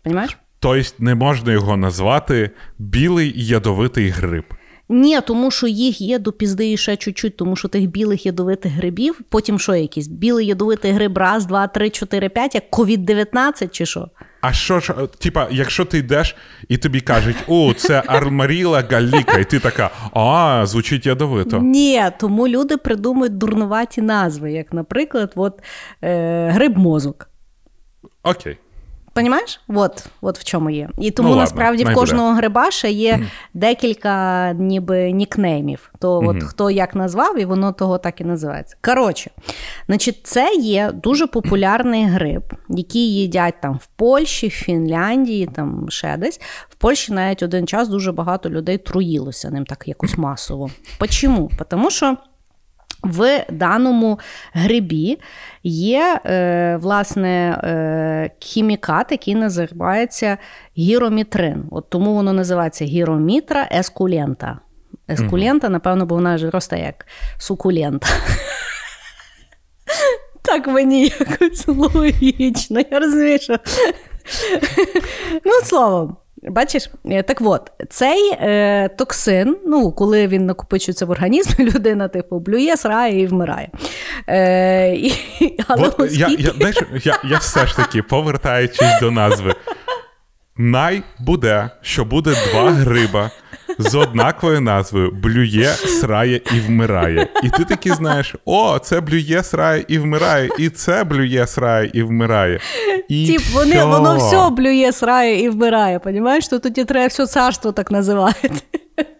Понімаєш? 0.03 0.39
Тобто 0.59 0.95
не 0.99 1.15
можна 1.15 1.53
його 1.53 1.77
назвати 1.77 2.51
білий 2.79 3.33
ядовитий 3.47 4.09
гриб. 4.09 4.45
Ні, 4.89 5.21
тому 5.27 5.51
що 5.51 5.67
їх 5.67 6.01
є 6.01 6.19
до 6.19 6.33
пізди 6.33 6.73
і 6.73 6.77
ще 6.77 6.97
чуть-чуть, 6.97 7.37
тому 7.37 7.57
що 7.57 7.69
тих 7.69 7.87
білих 7.87 8.27
ядовитих 8.27 8.73
грибів, 8.73 9.21
потім 9.29 9.59
що 9.59 9.75
якийсь? 9.75 10.09
Білий 10.09 10.47
ядовитий 10.47 10.93
гриб, 10.93 11.19
раз, 11.19 11.47
два, 11.47 11.67
три, 11.67 11.91
чотири, 11.91 12.29
п'ять, 12.29 12.55
як 12.55 12.71
COVID-19 12.71 13.69
чи 13.71 13.87
що? 13.87 14.09
А 14.41 14.53
що 14.53 14.81
ж, 14.81 14.95
типа, 15.19 15.49
якщо 15.51 15.85
ти 15.85 15.99
йдеш 15.99 16.37
і 16.69 16.77
тобі 16.77 17.01
кажуть, 17.01 17.37
о, 17.49 17.75
це 17.75 18.03
армаріла 18.07 18.85
галіка, 18.91 19.39
і 19.39 19.45
ти 19.45 19.59
така, 19.59 19.91
а, 20.13 20.63
звучить 20.67 21.07
ядовито. 21.07 21.59
Ні, 21.59 22.03
тому 22.21 22.49
люди 22.49 22.77
придумують 22.77 23.39
дурнуваті 23.39 24.03
назви, 24.03 24.53
як, 24.53 24.73
наприклад, 24.73 25.33
от, 25.37 25.63
е, 26.03 26.49
гриб 26.49 26.79
мозок. 26.79 27.29
Окей. 28.23 28.57
Понімаєш? 29.15 29.61
От, 29.69 30.07
от 30.21 30.39
в 30.39 30.45
чому 30.45 30.71
є. 30.71 30.89
І 30.99 31.11
тому 31.11 31.29
Ну, 31.29 31.35
ладно, 31.35 31.43
насправді 31.43 31.85
в 31.85 31.95
кожного 31.95 32.33
гриба 32.33 32.71
ще 32.71 32.91
є 32.91 33.27
декілька 33.55 34.53
ніби 34.53 35.13
нікнеймів. 35.13 35.91
То 35.99 36.21
от 36.27 36.43
хто 36.43 36.71
як 36.71 36.95
назвав, 36.95 37.39
і 37.39 37.45
воно 37.45 37.73
того 37.73 37.99
так 37.99 38.21
і 38.21 38.25
називається. 38.25 38.77
Коротше, 38.85 39.31
значить, 39.87 40.21
це 40.27 40.55
є 40.55 40.91
дуже 40.95 41.27
популярний 41.27 42.05
гриб, 42.05 42.43
який 42.69 43.15
їдять 43.15 43.55
там 43.63 43.75
в 43.83 43.87
Польщі, 43.87 44.49
в 44.49 44.51
Фінляндії, 44.51 45.47
там 45.47 45.87
ще 45.91 46.17
десь. 46.17 46.41
В 46.69 46.75
Польщі 46.75 47.13
навіть 47.13 47.43
один 47.43 47.67
час 47.67 47.89
дуже 47.89 48.13
багато 48.13 48.51
людей 48.51 48.79
труїлося 48.79 49.51
ним 49.51 49.65
так 49.67 49.89
якось 49.89 50.19
масово. 50.19 50.71
Почому? 50.99 51.51
Тому 51.69 51.91
що. 51.91 52.17
В 53.03 53.45
даному 53.51 54.19
грибі 54.53 55.19
є 55.63 56.21
е, 56.27 56.77
власне 56.81 57.61
е, 57.65 58.31
хімікат, 58.39 59.07
який 59.11 59.35
називається 59.35 60.39
гіромітрин. 60.79 61.65
От 61.71 61.91
тому 61.91 62.15
воно 62.15 62.33
називається 62.33 62.85
гіромітра 62.85 63.69
ескулента. 63.73 64.59
Ескулента, 65.11 65.69
напевно, 65.69 66.07
бо 66.07 66.15
вона 66.15 66.39
ж 66.39 66.51
росте 66.51 66.79
як 66.79 67.07
сукулента. 67.39 68.09
Так 70.45 70.67
мені 70.67 71.05
якось 71.05 71.69
логічно. 71.69 72.81
Я 72.91 72.99
розумію, 72.99 73.39
що. 73.39 73.59
Ну, 75.45 75.53
словом. 75.65 76.17
Бачиш, 76.43 76.91
Е, 77.05 77.23
так 77.23 77.39
от, 77.41 77.73
цей 77.91 78.33
е, 78.33 78.89
токсин, 78.89 79.57
ну, 79.67 79.93
коли 79.93 80.27
він 80.27 80.47
накопичується 80.47 81.07
в 81.07 81.11
організмі, 81.11 81.65
людина 81.75 82.09
типу 82.09 82.39
блює, 82.39 82.77
срає 82.77 83.21
і 83.21 83.27
вмирає. 83.27 83.69
Е, 84.29 84.95
і, 84.95 85.15
але 85.69 85.91
От, 85.99 86.13
я, 86.13 86.29
я, 86.39 86.51
знаєш, 86.51 86.77
я, 87.05 87.19
я 87.25 87.39
все 87.39 87.67
ж 87.67 87.77
таки, 87.77 88.03
повертаючись 88.03 89.01
до 89.01 89.11
назви, 89.11 89.55
най 90.57 91.03
буде, 91.19 91.71
що 91.83 92.05
буде 92.05 92.35
два 92.51 92.71
гриба 92.71 93.31
з 93.79 93.95
однаковою 93.95 94.61
назвою 94.61 95.11
блює, 95.11 95.67
срає 96.01 96.41
і 96.55 96.61
вмирає. 96.61 97.29
І 97.43 97.51
ти 97.51 97.65
таки 97.65 97.95
знаєш: 97.95 98.35
о, 98.45 98.79
це 98.79 99.01
блює, 99.01 99.43
срає 99.43 99.85
і 99.89 99.99
вмирає, 99.99 100.51
і 100.59 100.69
це 100.69 101.05
блює, 101.05 101.47
срає 101.47 101.91
і 101.95 102.03
вмирає. 102.03 102.61
І 103.09 103.27
Тіп, 103.27 103.43
вони, 103.53 103.85
воно 103.85 104.17
все 104.17 104.51
блює, 104.51 104.93
срає 104.93 105.43
і 105.43 105.49
вмирає. 105.49 105.99
Понімаєш, 105.99 106.49
то 106.49 106.59
тоді 106.59 106.85
треба 106.85 107.07
все 107.07 107.27
царство 107.27 107.73
так 107.73 107.91
називати. 107.91 108.51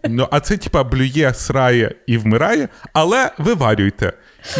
Ну, 0.09 0.27
а 0.31 0.39
це 0.39 0.57
типа 0.57 0.83
блює, 0.83 1.31
срає 1.33 1.95
і 2.07 2.17
вмирає, 2.17 2.69
але 2.93 3.31
виварюйте. 3.37 4.13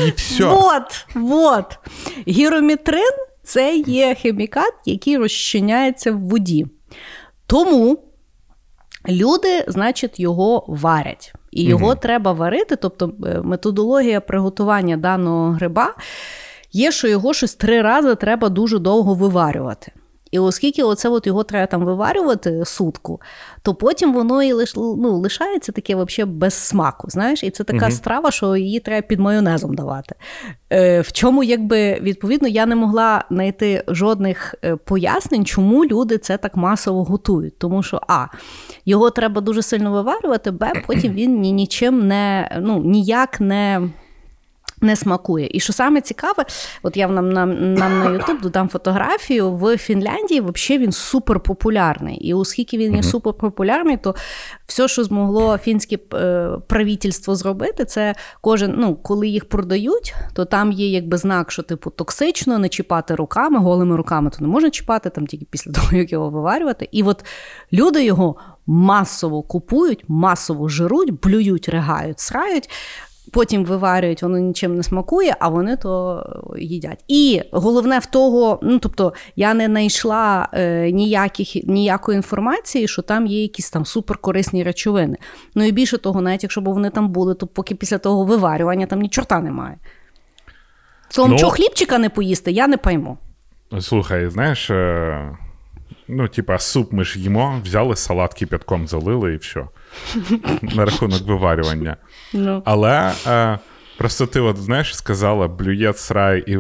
І 0.07 0.11
все. 0.15 0.45
Вот, 0.45 1.05
вот. 1.15 1.79
Гіромітрин 2.27 3.11
це 3.43 3.75
є 3.77 4.15
хімікат, 4.15 4.73
який 4.85 5.17
розчиняється 5.17 6.11
в 6.11 6.19
воді. 6.19 6.65
Тому 7.47 8.03
люди, 9.09 9.65
значить, 9.67 10.19
його 10.19 10.65
варять. 10.67 11.33
І 11.51 11.63
його 11.63 11.95
треба 11.95 12.31
варити. 12.31 12.75
Тобто 12.75 13.13
е, 13.25 13.41
методологія 13.43 14.21
приготування 14.21 14.97
даного 14.97 15.51
гриба 15.51 15.95
є, 16.71 16.91
що 16.91 17.07
його 17.07 17.33
щось 17.33 17.55
три 17.55 17.81
рази 17.81 18.15
треба 18.15 18.49
дуже 18.49 18.79
довго 18.79 19.13
виварювати. 19.13 19.91
І 20.33 20.39
оскільки 20.39 20.83
оце 20.83 21.09
от 21.09 21.27
його 21.27 21.43
треба 21.43 21.67
там 21.67 21.85
виварювати 21.85 22.65
сутку, 22.65 23.21
то 23.61 23.75
потім 23.75 24.13
воно 24.13 24.43
і 24.43 24.53
лиш, 24.53 24.75
ну, 24.75 25.17
лишається 25.17 25.71
таке 25.71 25.95
вообще 25.95 26.25
без 26.25 26.53
смаку. 26.53 27.09
Знаєш, 27.09 27.43
і 27.43 27.49
це 27.49 27.63
така 27.63 27.91
страва, 27.91 28.31
що 28.31 28.55
її 28.55 28.79
треба 28.79 29.07
під 29.07 29.19
майонезом 29.19 29.75
давати. 29.75 30.15
Е, 30.71 31.01
в 31.01 31.11
чому, 31.11 31.43
якби 31.43 31.99
відповідно, 32.01 32.47
я 32.47 32.65
не 32.65 32.75
могла 32.75 33.23
знайти 33.31 33.83
жодних 33.87 34.55
е, 34.63 34.75
пояснень, 34.75 35.45
чому 35.45 35.85
люди 35.85 36.17
це 36.17 36.37
так 36.37 36.55
масово 36.55 37.03
готують. 37.03 37.59
Тому 37.59 37.83
що 37.83 38.01
а 38.07 38.25
його 38.85 39.09
треба 39.09 39.41
дуже 39.41 39.61
сильно 39.61 39.91
виварювати, 39.91 40.51
б 40.51 40.73
потім 40.87 41.13
він 41.13 41.39
ні, 41.39 41.51
нічим 41.51 42.07
не 42.07 42.51
ну 42.61 42.83
ніяк 42.83 43.39
не. 43.39 43.89
Не 44.83 44.95
смакує. 44.95 45.49
І 45.51 45.59
що 45.59 45.73
саме 45.73 46.01
цікаве, 46.01 46.45
от 46.83 46.97
я 46.97 47.07
нам, 47.07 47.29
нам, 47.29 47.73
нам 47.73 47.99
на 47.99 48.09
Ютуб 48.09 48.41
додам 48.41 48.69
фотографію. 48.69 49.51
В 49.51 49.77
Фінляндії 49.77 50.41
взагалі 50.41 50.83
він 50.83 50.91
супер 50.91 51.39
популярний. 51.39 52.17
І 52.17 52.33
оскільки 52.33 52.77
він 52.77 52.95
є 52.95 53.03
супер 53.03 53.33
популярний, 53.33 53.97
то 53.97 54.15
все, 54.65 54.87
що 54.87 55.03
змогло 55.03 55.57
фінське 55.57 55.97
е, 56.13 56.49
правительство 56.67 57.35
зробити, 57.35 57.85
це 57.85 58.15
кожен, 58.41 58.73
ну, 58.77 58.95
коли 58.95 59.27
їх 59.27 59.49
продають, 59.49 60.15
то 60.33 60.45
там 60.45 60.71
є 60.71 60.89
якби 60.89 61.17
знак, 61.17 61.51
що 61.51 61.63
типу 61.63 61.89
токсично, 61.89 62.59
не 62.59 62.69
чіпати 62.69 63.15
руками, 63.15 63.59
голими 63.59 63.97
руками 63.97 64.29
то 64.29 64.37
не 64.41 64.47
можна 64.47 64.69
чіпати, 64.69 65.09
там 65.09 65.27
тільки 65.27 65.45
після 65.49 65.71
того, 65.71 65.97
як 65.97 66.11
його 66.11 66.29
виварювати. 66.29 66.89
І 66.91 67.03
от 67.03 67.25
люди 67.73 68.05
його 68.05 68.35
масово 68.65 69.41
купують, 69.41 70.03
масово 70.07 70.67
жируть, 70.67 71.21
блюють, 71.21 71.69
ригають, 71.69 72.19
срають. 72.19 72.69
Потім 73.33 73.65
виварюють, 73.65 74.23
воно 74.23 74.37
нічим 74.37 74.75
не 74.75 74.83
смакує, 74.83 75.35
а 75.39 75.47
вони 75.47 75.77
то 75.77 76.23
їдять. 76.57 77.03
І 77.07 77.41
головне 77.51 77.99
в 77.99 78.05
того, 78.05 78.59
ну 78.63 78.79
тобто 78.79 79.13
я 79.35 79.53
не 79.53 79.65
знайшла 79.65 80.49
е, 80.53 80.91
ніяких, 80.91 81.55
ніякої 81.55 82.15
інформації, 82.15 82.87
що 82.87 83.01
там 83.01 83.25
є 83.25 83.41
якісь 83.41 83.71
там 83.71 83.85
суперкорисні 83.85 84.63
речовини. 84.63 85.17
Ну 85.55 85.63
і 85.63 85.71
більше 85.71 85.97
того, 85.97 86.21
навіть 86.21 86.43
якщо 86.43 86.61
б 86.61 86.65
вони 86.65 86.89
там 86.89 87.09
були, 87.09 87.35
то 87.35 87.47
поки 87.47 87.75
після 87.75 87.97
того 87.97 88.23
виварювання 88.25 88.85
там 88.85 88.99
ні 88.99 89.09
чорта 89.09 89.39
немає. 89.39 89.77
Словом, 91.09 91.31
Ну- 91.31 91.37
чого 91.39 91.51
хлібчика 91.51 91.97
не 91.97 92.09
поїсти, 92.09 92.51
я 92.51 92.67
не 92.67 92.77
пойму. 92.77 93.17
Слухай, 93.79 94.29
знаєш, 94.29 94.69
е, 94.69 95.37
ну, 96.07 96.27
типа, 96.27 96.59
суп 96.59 96.93
ми 96.93 97.03
ж 97.03 97.19
їмо, 97.19 97.61
взяли 97.63 97.95
салат 97.95 98.33
кипятком 98.33 98.87
залили 98.87 99.33
і 99.33 99.37
все. 99.37 99.63
На 100.61 100.85
рахунок 100.85 101.27
виварювання. 101.27 101.97
Ну. 102.33 102.61
Але 102.65 103.11
е, 103.27 103.59
просто 103.97 104.25
ти, 104.25 104.39
от, 104.39 104.57
знаєш, 104.57 104.95
сказала, 104.95 105.47
блює 105.47 105.93
срає 105.93 106.43
і, 106.47 106.57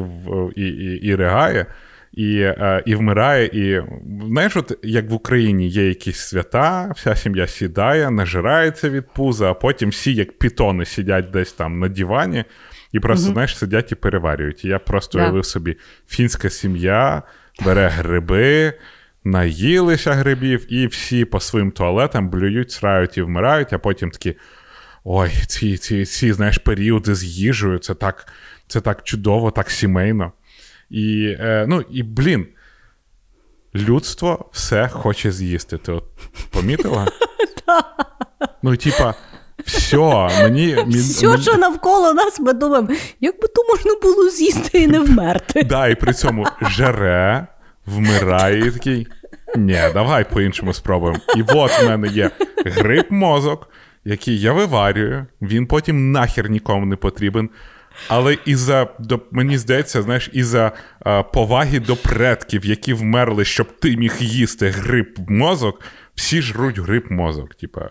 і, 0.55 0.67
і, 0.67 0.99
і 1.07 1.15
ригає, 1.15 1.65
і, 2.13 2.39
е, 2.39 2.83
і 2.85 2.95
вмирає. 2.95 3.45
І 3.45 3.81
знаєш, 4.27 4.57
от 4.57 4.79
як 4.83 5.09
в 5.09 5.13
Україні 5.13 5.67
є 5.67 5.87
якісь 5.87 6.17
свята, 6.19 6.91
вся 6.95 7.15
сім'я 7.15 7.47
сідає, 7.47 8.11
нажирається 8.11 8.89
від 8.89 9.13
пуза, 9.13 9.51
а 9.51 9.53
потім 9.53 9.89
всі, 9.89 10.13
як 10.13 10.37
пітони, 10.37 10.85
сидять 10.85 11.31
десь 11.31 11.53
там 11.53 11.79
на 11.79 11.87
дивані. 11.87 12.43
І 12.91 12.99
просто, 12.99 13.31
знаєш, 13.31 13.57
сидять 13.57 13.91
і 13.91 13.95
переварюють. 13.95 14.65
І 14.65 14.67
я 14.67 14.79
просто 14.79 15.17
Да. 15.17 15.23
уявив 15.23 15.45
собі, 15.45 15.77
фінська 16.07 16.49
сім'я 16.49 17.23
бере 17.65 17.87
гриби, 17.87 18.73
наїлися 19.23 20.13
грибів, 20.13 20.73
і 20.73 20.87
всі 20.87 21.25
по 21.25 21.39
своїм 21.39 21.71
туалетам 21.71 22.29
блюють, 22.29 22.71
срають 22.71 23.17
і 23.17 23.21
вмирають, 23.21 23.73
а 23.73 23.77
потім 23.79 24.11
такі. 24.11 24.35
Ой, 25.03 25.31
ці, 25.47 25.77
ці, 25.77 26.05
ці 26.05 26.33
знаєш, 26.33 26.57
періоди 26.57 27.15
з 27.15 27.23
їжею, 27.23 27.77
це 27.79 27.93
так, 27.93 28.27
це 28.67 28.81
так 28.81 29.03
чудово, 29.03 29.51
так 29.51 29.71
сімейно. 29.71 30.31
І, 30.89 31.35
е, 31.39 31.65
ну, 31.67 31.81
і 31.91 32.03
блін, 32.03 32.47
людство 33.75 34.49
все 34.53 34.87
хоче 34.87 35.31
з'їсти. 35.31 35.77
Ти 35.77 35.91
от 35.91 36.03
помітила? 36.51 37.07
Ну, 38.63 38.75
типа, 38.77 39.13
все, 39.65 39.97
мені. 39.97 40.75
мені- 40.75 40.97
Все, 40.97 41.37
що 41.37 41.57
навколо 41.57 42.13
нас, 42.13 42.39
ми 42.39 42.53
думаємо, 42.53 42.89
як 43.19 43.41
би 43.41 43.47
то 43.47 43.63
можна 43.69 43.91
було 44.01 44.29
з'їсти 44.29 44.81
і 44.81 44.87
не 44.87 44.99
вмерти. 44.99 45.63
Да, 45.63 45.87
і 45.87 45.95
при 45.95 46.13
цьому 46.13 46.45
жере, 46.61 47.47
вмирає 47.85 48.67
і 48.67 48.71
такий. 48.71 49.07
Ні, 49.55 49.79
давай 49.93 50.29
по-іншому 50.29 50.73
спробуємо. 50.73 51.19
І 51.37 51.41
от 51.41 51.83
в 51.83 51.87
мене 51.87 52.07
є 52.07 52.31
гриб 52.65 53.05
мозок, 53.09 53.69
який 54.05 54.39
я 54.39 54.53
виварюю, 54.53 55.25
він 55.41 55.67
потім 55.67 56.11
нахер 56.11 56.49
нікому 56.49 56.85
не 56.85 56.95
потрібен. 56.95 57.49
Але 58.07 58.37
із-за, 58.45 58.87
до, 58.99 59.19
мені 59.31 59.57
здається, 59.57 60.01
знаєш, 60.01 60.29
із-за 60.33 60.71
а, 60.99 61.23
поваги 61.23 61.79
до 61.79 61.95
предків, 61.95 62.65
які 62.65 62.93
вмерли, 62.93 63.45
щоб 63.45 63.79
ти 63.79 63.97
міг 63.97 64.15
їсти 64.19 64.69
гриб 64.69 65.15
мозок, 65.27 65.81
всі 66.15 66.41
жруть 66.41 66.79
гриб 66.79 67.05
мозок. 67.09 67.55
Типа, 67.55 67.89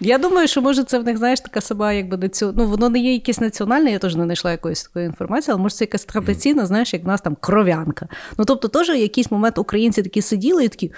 Я 0.00 0.18
думаю, 0.18 0.48
що 0.48 0.62
може 0.62 0.84
це 0.84 0.98
в 0.98 1.04
них, 1.04 1.16
знаєш, 1.16 1.40
така 1.40 1.60
сама, 1.60 1.92
якби 1.92 2.16
націо... 2.16 2.52
ну, 2.56 2.66
воно 2.66 2.88
не 2.88 2.98
є 2.98 3.12
якесь 3.12 3.40
національне, 3.40 3.90
я 3.92 3.98
теж 3.98 4.16
не 4.16 4.24
знайшла 4.24 4.50
якоїсь 4.50 4.82
такої 4.82 5.06
інформації, 5.06 5.52
але 5.52 5.62
може 5.62 5.74
це 5.74 5.84
якась 5.84 6.04
традиційна, 6.04 6.66
знаєш, 6.66 6.92
як 6.92 7.04
в 7.04 7.06
нас 7.06 7.20
там 7.20 7.36
кров'янка. 7.40 8.08
Ну 8.38 8.44
тобто, 8.44 8.68
теж 8.68 8.90
в 8.90 8.96
якийсь 8.96 9.30
момент 9.30 9.58
українці 9.58 10.02
такі 10.02 10.22
сиділи 10.22 10.64
і 10.64 10.68
такі. 10.68 10.92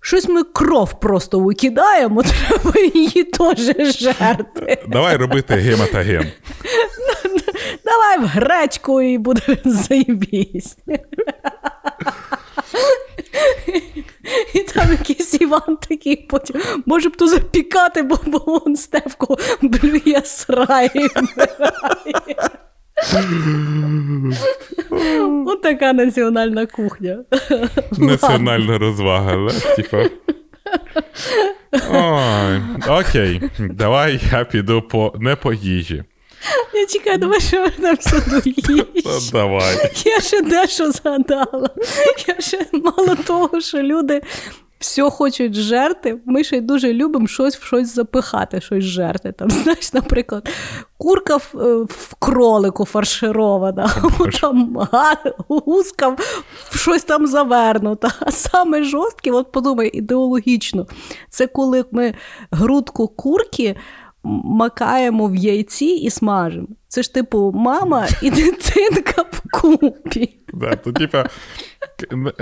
Щось 0.00 0.28
ми 0.28 0.42
кров 0.44 1.00
просто 1.00 1.40
викидаємо, 1.40 2.22
треба 2.48 2.80
її 2.94 3.24
теж 3.24 3.58
жерти. 3.98 4.84
давай 4.88 5.16
робити 5.16 5.54
гематоген. 5.54 6.26
Давай 7.84 8.18
в 8.18 8.26
гречку 8.26 9.02
і 9.02 9.18
буде 9.18 9.40
заєбісь. 9.64 10.76
І 14.54 14.60
там 14.60 14.90
якийсь 14.90 15.40
Іван 15.40 15.76
такий 15.88 16.16
потім, 16.16 16.56
може 16.86 17.08
б 17.08 17.16
то 17.16 17.28
запікати, 17.28 18.02
бо, 18.02 18.18
вон 18.26 18.76
Стевко 18.76 19.38
блює 19.62 20.22
срає. 20.24 20.90
і. 20.94 22.34
Ось 25.46 25.60
така 25.62 25.92
національна 25.92 26.66
кухня. 26.66 27.24
Національна 27.98 28.78
розвага, 28.78 29.36
да? 29.36 29.74
Типа. 29.76 30.04
Окей, 32.88 33.42
давай 33.58 34.20
я 34.32 34.44
піду 34.44 34.82
по 34.82 35.14
не 35.18 35.36
по 35.36 35.52
їжі. 35.52 36.04
Я 36.74 36.86
чекаю, 36.86 37.18
давай 37.18 37.40
ще 37.40 37.60
вернемося 37.60 38.22
до 38.30 38.36
їжі. 38.36 38.86
Давай. 39.32 39.92
Я 40.04 40.20
ще 40.20 40.42
дещо 40.42 40.92
згадала. 40.92 41.70
Я 42.28 42.40
ще 42.40 42.66
мало 42.72 43.16
того, 43.16 43.60
що 43.60 43.78
люди 43.78 44.22
все 44.82 45.10
хочуть 45.10 45.54
жерти. 45.54 46.18
Ми 46.24 46.44
ще 46.44 46.56
й 46.56 46.60
дуже 46.60 46.92
любимо 46.92 47.26
щось 47.26 47.56
в 47.56 47.64
щось 47.64 47.94
запихати, 47.94 48.60
щось 48.60 48.84
жерти. 48.84 49.32
Там, 49.32 49.50
знаєш, 49.50 49.92
наприклад, 49.92 50.48
курка 50.98 51.36
в, 51.36 51.52
е, 51.54 51.82
в 51.88 52.14
кролику 52.18 52.84
фарширована, 52.84 53.90
або 54.02 54.26
там 54.26 54.78
гуска 55.48 56.08
в 56.70 56.78
щось 56.78 57.04
там 57.04 57.26
завернута. 57.26 58.12
А 58.20 58.30
саме 58.32 58.82
жорстке, 58.82 59.30
от 59.30 59.52
подумай, 59.52 59.90
ідеологічно, 59.92 60.86
це 61.30 61.46
коли 61.46 61.84
ми 61.90 62.14
грудку 62.50 63.08
курки. 63.08 63.76
Макаємо 64.24 65.26
в 65.26 65.36
яйці 65.36 65.84
і 65.84 66.10
смажимо. 66.10 66.66
Це 66.88 67.02
ж 67.02 67.14
типу 67.14 67.52
мама 67.54 68.06
і 68.22 68.30
дитинка 68.30 69.24
вкупі. 69.32 70.36
Да, 70.54 70.76
то, 70.76 70.92
типа, 70.92 71.26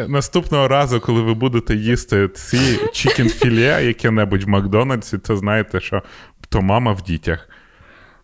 наступного 0.09 0.69
разу, 0.69 1.01
коли 1.01 1.23
ви 1.23 1.35
будете 1.35 1.75
їсти 1.77 2.29
ці 2.29 2.59
чікін-філе 2.93 3.85
яке-небудь 3.85 4.45
в 4.45 4.49
Макдональдсі, 4.49 5.19
то 5.19 5.37
знаєте, 5.37 5.81
що 5.81 6.03
то 6.49 6.63
мама 6.63 6.93
в 6.93 7.03
дітях. 7.03 7.49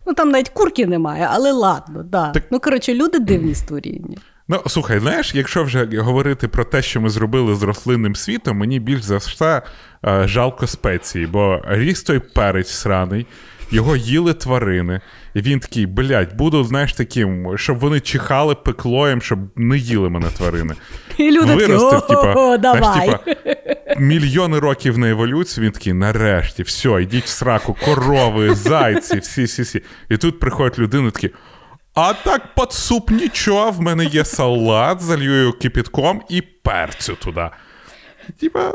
Ну 0.05 0.13
там 0.13 0.31
навіть 0.31 0.49
курки 0.49 0.87
немає, 0.87 1.27
але 1.31 1.51
ладно, 1.51 2.03
да. 2.03 2.31
Так- 2.31 2.43
Ну 2.51 2.59
коротше, 2.59 2.93
люди 2.93 3.19
дивні 3.19 3.55
створіння. 3.55 4.17
Ну, 4.49 4.61
слухай, 4.67 4.99
знаєш, 4.99 5.35
якщо 5.35 5.63
вже 5.63 5.87
говорити 5.97 6.47
про 6.47 6.63
те, 6.63 6.81
що 6.81 7.01
ми 7.01 7.09
зробили 7.09 7.55
з 7.55 7.63
рослинним 7.63 8.15
світом, 8.15 8.57
мені 8.57 8.79
більш 8.79 9.01
за 9.01 9.17
все 9.17 9.61
е, 10.05 10.27
жалко 10.27 10.67
спеції, 10.67 11.27
бо 11.27 11.61
ріс 11.67 12.03
той 12.03 12.19
перець 12.19 12.71
сраний, 12.71 13.25
його 13.71 13.95
їли 13.95 14.33
тварини, 14.33 15.01
і 15.33 15.41
він 15.41 15.59
такий, 15.59 15.85
блядь, 15.85 16.37
буду, 16.37 16.63
знаєш, 16.63 16.93
таким, 16.93 17.57
щоб 17.57 17.79
вони 17.79 17.99
чихали 17.99 18.55
пеклоєм, 18.55 19.21
щоб 19.21 19.39
не 19.55 19.77
їли 19.77 20.09
мене 20.09 20.27
тварини. 20.27 20.73
І 21.17 21.31
люди 21.31 21.67
такі, 21.67 22.07
типа, 22.07 22.57
давай. 22.57 22.81
знаєш, 22.81 23.19
типа, 23.25 23.55
мільйони 23.97 24.59
років 24.59 24.97
на 24.97 25.09
еволюції, 25.09 25.65
він 25.65 25.71
такий, 25.71 25.93
нарешті, 25.93 26.63
все, 26.63 27.01
йдіть 27.01 27.25
в 27.25 27.27
сраку, 27.27 27.77
корови, 27.85 28.55
зайці, 28.55 29.19
всі, 29.19 29.43
всі, 29.43 29.61
всі. 29.61 29.81
І 30.09 30.17
тут 30.17 30.39
приходить 30.39 30.79
людина, 30.79 31.11
такий. 31.11 31.31
А 31.99 32.13
так 32.13 32.41
під 32.55 32.71
суп 32.71 33.11
нічого, 33.11 33.71
в 33.71 33.81
мене 33.81 34.05
є 34.05 34.25
салат, 34.25 35.01
залью 35.01 35.41
його 35.41 35.53
кипятком 35.53 36.21
і 36.29 36.41
перцю 36.41 37.15
туди. 37.15 37.49
Типа, 38.39 38.73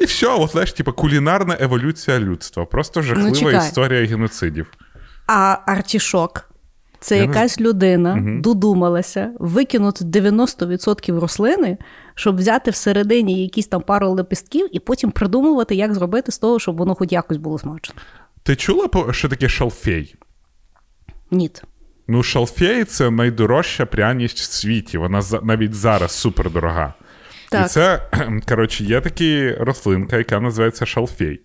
і 0.00 0.04
все, 0.04 0.26
от 0.26 0.50
знаєш, 0.50 0.72
типа 0.72 0.92
кулінарна 0.92 1.56
еволюція 1.60 2.20
людства. 2.20 2.64
Просто 2.64 3.02
жахлива 3.02 3.52
Ну, 3.52 3.58
історія 3.58 4.06
геноцидів. 4.06 4.72
А 5.26 5.56
артішок 5.66 6.50
це 7.00 7.16
Я 7.16 7.20
не 7.22 7.26
якась 7.26 7.60
людина 7.60 8.18
додумалася 8.40 9.32
викинути 9.38 10.04
90% 10.04 11.20
рослини, 11.20 11.78
щоб 12.14 12.36
взяти 12.36 12.70
всередині 12.70 13.42
якісь 13.42 13.66
там 13.66 13.80
пару 13.80 14.10
лепестків 14.10 14.68
і 14.72 14.80
потім 14.80 15.10
придумувати, 15.10 15.74
як 15.74 15.94
зробити 15.94 16.32
з 16.32 16.38
того, 16.38 16.58
щоб 16.58 16.76
воно 16.76 16.94
хоч 16.94 17.12
якось 17.12 17.36
було 17.36 17.58
смачно. 17.58 17.94
Ти 18.42 18.56
чула, 18.56 18.88
що 19.10 19.28
таке 19.28 19.48
шалфей? 19.48 20.14
Ні. 21.30 21.50
Ну, 22.08 22.22
шалфей 22.22 22.84
це 22.84 23.10
найдорожча 23.10 23.86
пряність 23.86 24.38
в 24.38 24.42
світі. 24.42 24.98
Вона 24.98 25.22
навіть 25.42 25.74
зараз 25.74 26.12
супердорога. 26.12 26.94
І 27.52 27.68
це, 27.68 28.02
коротше, 28.48 28.84
є 28.84 29.00
така 29.00 29.64
рослинка, 29.64 30.16
яка 30.16 30.40
називається 30.40 30.86
шалфей. 30.86 31.40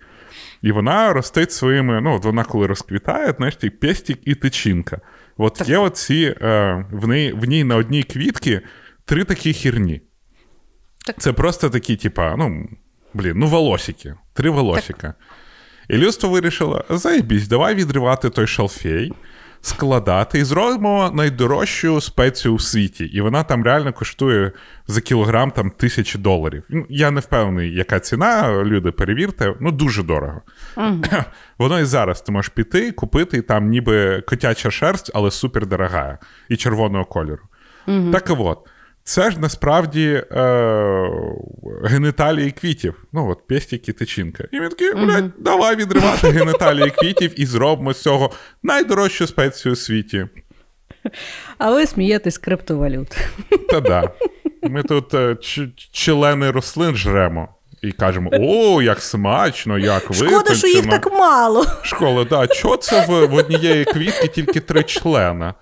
І 0.61 0.71
вона 0.71 1.13
ростить 1.13 1.51
своїми, 1.51 2.01
ну, 2.01 2.15
от 2.15 2.25
вона 2.25 2.43
коли 2.43 2.67
розквітає, 2.67 3.33
знаєш, 3.37 3.55
ти 3.55 3.69
пестик 3.69 4.19
і 4.23 4.35
тичинка. 4.35 5.01
От 5.37 5.69
є 5.69 5.77
оці, 5.77 6.35
е, 6.41 6.85
в, 6.91 7.07
ній, 7.07 7.33
в 7.33 7.45
ній 7.45 7.63
на 7.63 7.75
одній 7.75 8.03
квітці 8.03 8.61
три 9.05 9.23
такі 9.23 9.53
хірні. 9.53 10.01
Так. 11.05 11.15
Це 11.19 11.33
просто 11.33 11.69
такі, 11.69 11.95
типа, 11.95 12.35
ну, 12.35 12.69
блін, 13.13 13.33
ну, 13.35 13.47
волосики. 13.47 14.15
Три 14.33 14.49
волосика. 14.49 15.13
І 15.89 15.97
людство 15.97 16.29
вирішило: 16.29 16.85
заєбісь, 16.89 17.47
давай 17.47 17.75
відривати 17.75 18.29
той 18.29 18.47
шалфей, 18.47 19.13
складати 19.67 20.39
і 20.39 20.43
зробимо 20.43 21.11
найдорожчу 21.13 22.01
спецію 22.01 22.53
у 22.53 22.59
світі. 22.59 23.05
І 23.05 23.21
вона 23.21 23.43
там 23.43 23.63
реально 23.63 23.93
коштує 23.93 24.51
за 24.87 25.01
кілограм 25.01 25.51
там 25.51 25.69
тисячі 25.69 26.19
доларів. 26.19 26.63
Ну, 26.69 26.85
Я 26.89 27.11
не 27.11 27.19
впевнений, 27.19 27.73
яка 27.75 27.99
ціна, 27.99 28.63
люди, 28.63 28.91
перевірте, 28.91 29.55
ну 29.59 29.71
дуже 29.71 30.03
дорого. 30.03 30.41
Воно 31.57 31.79
і 31.79 31.83
зараз 31.83 32.21
ти 32.21 32.31
можеш 32.31 32.49
піти, 32.49 32.91
купити, 32.91 33.37
і 33.37 33.41
там 33.41 33.69
ніби 33.69 34.21
котяча 34.21 34.71
шерсть, 34.71 35.11
але 35.13 35.31
супер 35.31 35.67
дорога 35.67 36.17
і 36.49 36.57
червоного 36.57 37.05
кольору. 37.05 37.43
Так 38.11 38.29
от. 38.39 38.59
Це 39.07 39.31
ж 39.31 39.39
насправді 39.39 40.23
е, 40.31 41.09
генеталії 41.83 42.51
квітів. 42.51 43.03
Ну, 43.13 43.29
от 43.29 43.47
пестик 43.47 43.89
і 43.89 43.93
тичинка. 43.93 44.43
І 44.51 44.59
він 44.59 44.69
такий, 44.69 44.93
блядь, 44.93 45.31
давай 45.37 45.75
відривати 45.75 46.29
генеталії 46.29 46.89
квітів 46.89 47.39
і 47.41 47.45
зробимо 47.45 47.93
з 47.93 48.01
цього 48.01 48.31
найдорожчу 48.63 49.27
спецію 49.27 49.73
у 49.73 49.75
світі. 49.75 50.27
А 51.57 51.71
ви 51.71 51.85
смієтесь 51.87 52.37
криптовалют. 52.37 53.07
Та 53.69 53.79
да. 53.79 54.09
Ми 54.63 54.83
тут 54.83 55.13
е, 55.13 55.35
ч- 55.35 55.69
члени 55.91 56.51
рослин 56.51 56.95
жремо. 56.95 57.47
І 57.81 57.91
кажемо: 57.91 58.29
о, 58.33 58.81
як 58.81 59.01
смачно, 59.01 59.77
як 59.77 60.13
Шкода, 60.13 60.55
що 60.55 60.67
їх 60.67 60.85
так 60.89 61.11
мало. 61.11 61.65
Школа, 61.83 62.23
да, 62.29 62.47
чого 62.47 62.77
це 62.77 63.05
в, 63.05 63.25
в 63.27 63.33
однієї 63.33 63.85
квітки 63.85 64.27
тільки 64.27 64.59
три 64.59 64.83
члена? 64.83 65.53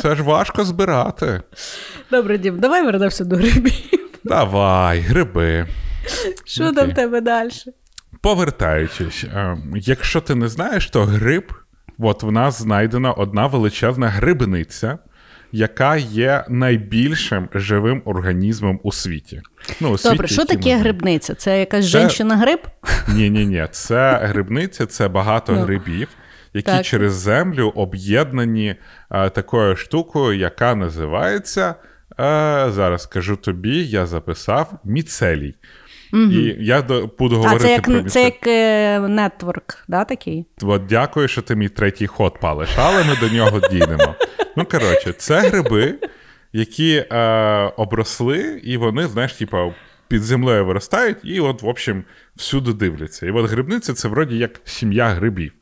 Це 0.00 0.16
ж 0.16 0.22
важко 0.22 0.64
збирати. 0.64 1.42
Добре, 2.10 2.38
Дім, 2.38 2.60
давай 2.60 2.84
вернемося 2.84 3.24
до 3.24 3.36
грибів. 3.36 3.72
Давай, 4.24 5.00
гриби. 5.00 5.66
Що 6.44 6.72
там 6.72 6.90
в 6.90 6.94
тебе 6.94 7.20
далі? 7.20 7.50
Повертаючись, 8.20 9.24
е, 9.24 9.58
якщо 9.74 10.20
ти 10.20 10.34
не 10.34 10.48
знаєш, 10.48 10.90
то 10.90 11.04
гриб, 11.04 11.52
от 11.98 12.22
в 12.22 12.30
нас 12.30 12.62
знайдена 12.62 13.12
одна 13.12 13.46
величезна 13.46 14.08
грибниця, 14.08 14.98
яка 15.52 15.96
є 15.96 16.44
найбільшим 16.48 17.48
живим 17.54 18.02
організмом 18.04 18.80
у 18.82 18.92
світі. 18.92 19.42
Ну, 19.80 19.94
у 19.94 20.08
Добре, 20.08 20.28
що 20.28 20.44
таке 20.44 20.76
ми 20.76 20.82
грибниця? 20.82 21.34
Це 21.34 21.60
якась 21.60 21.92
Це- 21.92 22.10
жінка-гриб? 22.10 22.60
Ні, 23.08 23.30
ні, 23.30 23.46
ні. 23.46 23.66
Це 23.70 24.20
грибниця, 24.22 24.86
це 24.86 25.08
багато 25.08 25.54
грибів, 25.54 26.08
які 26.54 26.66
Так. 26.66 26.86
через 26.86 27.12
землю 27.12 27.72
об'єднані 27.74 28.74
е, 29.10 29.30
такою 29.30 29.76
штукою, 29.76 30.38
яка 30.38 30.74
називається. 30.74 31.74
Е, 32.20 32.66
зараз 32.70 33.02
скажу 33.02 33.36
тобі, 33.36 33.84
я 33.84 34.06
записав 34.06 34.72
міцелій. 34.84 35.54
І 36.12 36.56
я 36.58 36.82
до, 36.82 37.10
буду 37.18 37.34
А 37.34 37.38
говорити 37.38 37.64
це 37.64 37.80
про 37.80 37.94
як, 37.94 38.10
це 38.10 38.24
як 38.24 38.46
е, 38.46 38.98
нетворк, 39.00 39.84
да, 39.88 40.04
такий? 40.04 40.46
От 40.62 40.86
дякую, 40.86 41.28
що 41.28 41.42
ти 41.42 41.56
мій 41.56 41.68
третій 41.68 42.06
ход 42.06 42.40
палиш, 42.40 42.70
але 42.76 43.04
ми 43.04 43.16
до 43.20 43.34
нього 43.34 43.60
дійдемо. 43.70 44.14
Ну, 44.56 44.64
коротше, 44.64 45.12
це 45.12 45.40
гриби, 45.40 45.94
які 46.52 47.04
е, 47.12 47.18
обросли, 47.76 48.60
і 48.64 48.76
вони, 48.76 49.06
знаєш, 49.06 49.32
типа, 49.32 49.72
під 50.08 50.22
землею 50.22 50.66
виростають, 50.66 51.16
і 51.22 51.40
от, 51.40 51.62
в 51.62 51.68
общем, 51.68 52.04
всюди 52.36 52.72
дивляться. 52.72 53.26
І 53.26 53.30
от 53.30 53.50
грибниця 53.50 53.94
це 53.94 54.08
вроді 54.08 54.38
як 54.38 54.60
сім'я 54.64 55.08
грибів. 55.08 55.52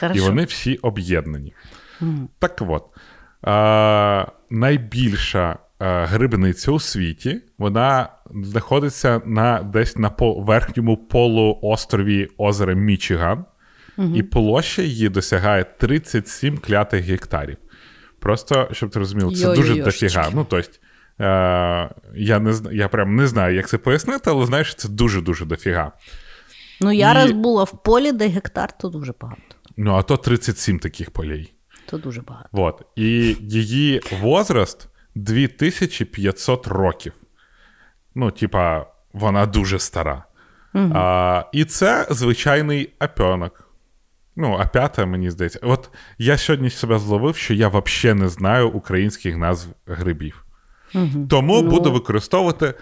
Хорошо. 0.00 0.20
І 0.20 0.22
вони 0.22 0.44
всі 0.44 0.76
об'єднані. 0.76 1.52
Так 2.38 2.62
от, 2.68 2.84
е, 3.46 4.26
найбільша 4.50 5.58
е, 5.80 6.04
грибниця 6.04 6.70
у 6.72 6.80
світі, 6.80 7.40
вона 7.58 8.08
знаходиться 8.42 9.20
на, 9.24 9.62
десь 9.62 9.96
на 9.96 10.10
по- 10.10 10.34
верхньому 10.40 10.96
полуострові 10.96 12.28
озера 12.38 12.74
Мічиган, 12.74 13.44
і 14.14 14.22
площа 14.22 14.82
її 14.82 15.08
досягає 15.08 15.64
37 15.78 16.58
клятих 16.58 17.04
гектарів. 17.04 17.56
Просто, 18.20 18.68
щоб 18.72 18.90
ти 18.90 18.98
розумів, 18.98 19.32
це 19.32 19.46
дуже 19.54 19.74
дофіга. 19.84 20.30
Ну, 20.34 20.46
тобто, 20.50 20.70
е, 21.24 21.90
я, 22.14 22.40
не, 22.40 22.54
я 22.72 22.88
прям 22.88 23.16
не 23.16 23.26
знаю, 23.26 23.54
як 23.56 23.68
це 23.68 23.78
пояснити, 23.78 24.30
але 24.30 24.46
знаєш, 24.46 24.74
це 24.74 24.88
дуже-дуже 24.88 25.44
дофіга. 25.44 25.92
Ну, 26.80 26.92
я 26.92 27.10
І- 27.12 27.14
раз 27.14 27.32
була 27.32 27.64
в 27.64 27.82
полі, 27.82 28.12
де 28.12 28.28
гектар, 28.28 28.78
то 28.78 28.88
дуже 28.88 29.12
багато. 29.20 29.53
Ну, 29.76 29.94
а 29.94 30.02
то 30.02 30.16
37 30.16 30.78
таких 30.78 31.10
полей. 31.10 31.54
То 31.86 31.98
дуже 31.98 32.22
багато. 32.22 32.48
Вот. 32.52 32.82
І 32.96 33.36
її 33.40 34.00
возраст 34.20 34.88
2500 35.14 36.66
років. 36.66 37.12
Ну, 38.14 38.30
типа, 38.30 38.86
вона 39.12 39.46
дуже 39.46 39.78
стара. 39.78 40.24
А, 40.74 41.44
і 41.52 41.64
це 41.64 42.06
звичайний 42.10 42.92
апьонок. 42.98 43.70
Ну, 44.36 44.56
а 44.60 44.66
п'ята, 44.66 45.06
мені 45.06 45.30
здається. 45.30 45.58
От 45.62 45.90
я 46.18 46.38
сьогодні 46.38 46.70
себе 46.70 46.98
зловив, 46.98 47.36
що 47.36 47.54
я 47.54 47.68
взагалі 47.68 48.20
не 48.20 48.28
знаю 48.28 48.68
українських 48.68 49.36
назв 49.36 49.68
грибів. 49.86 50.44
Угу. 50.94 51.26
Тому 51.30 51.62
ну... 51.62 51.70
буду 51.70 51.92
використовувати 51.92 52.74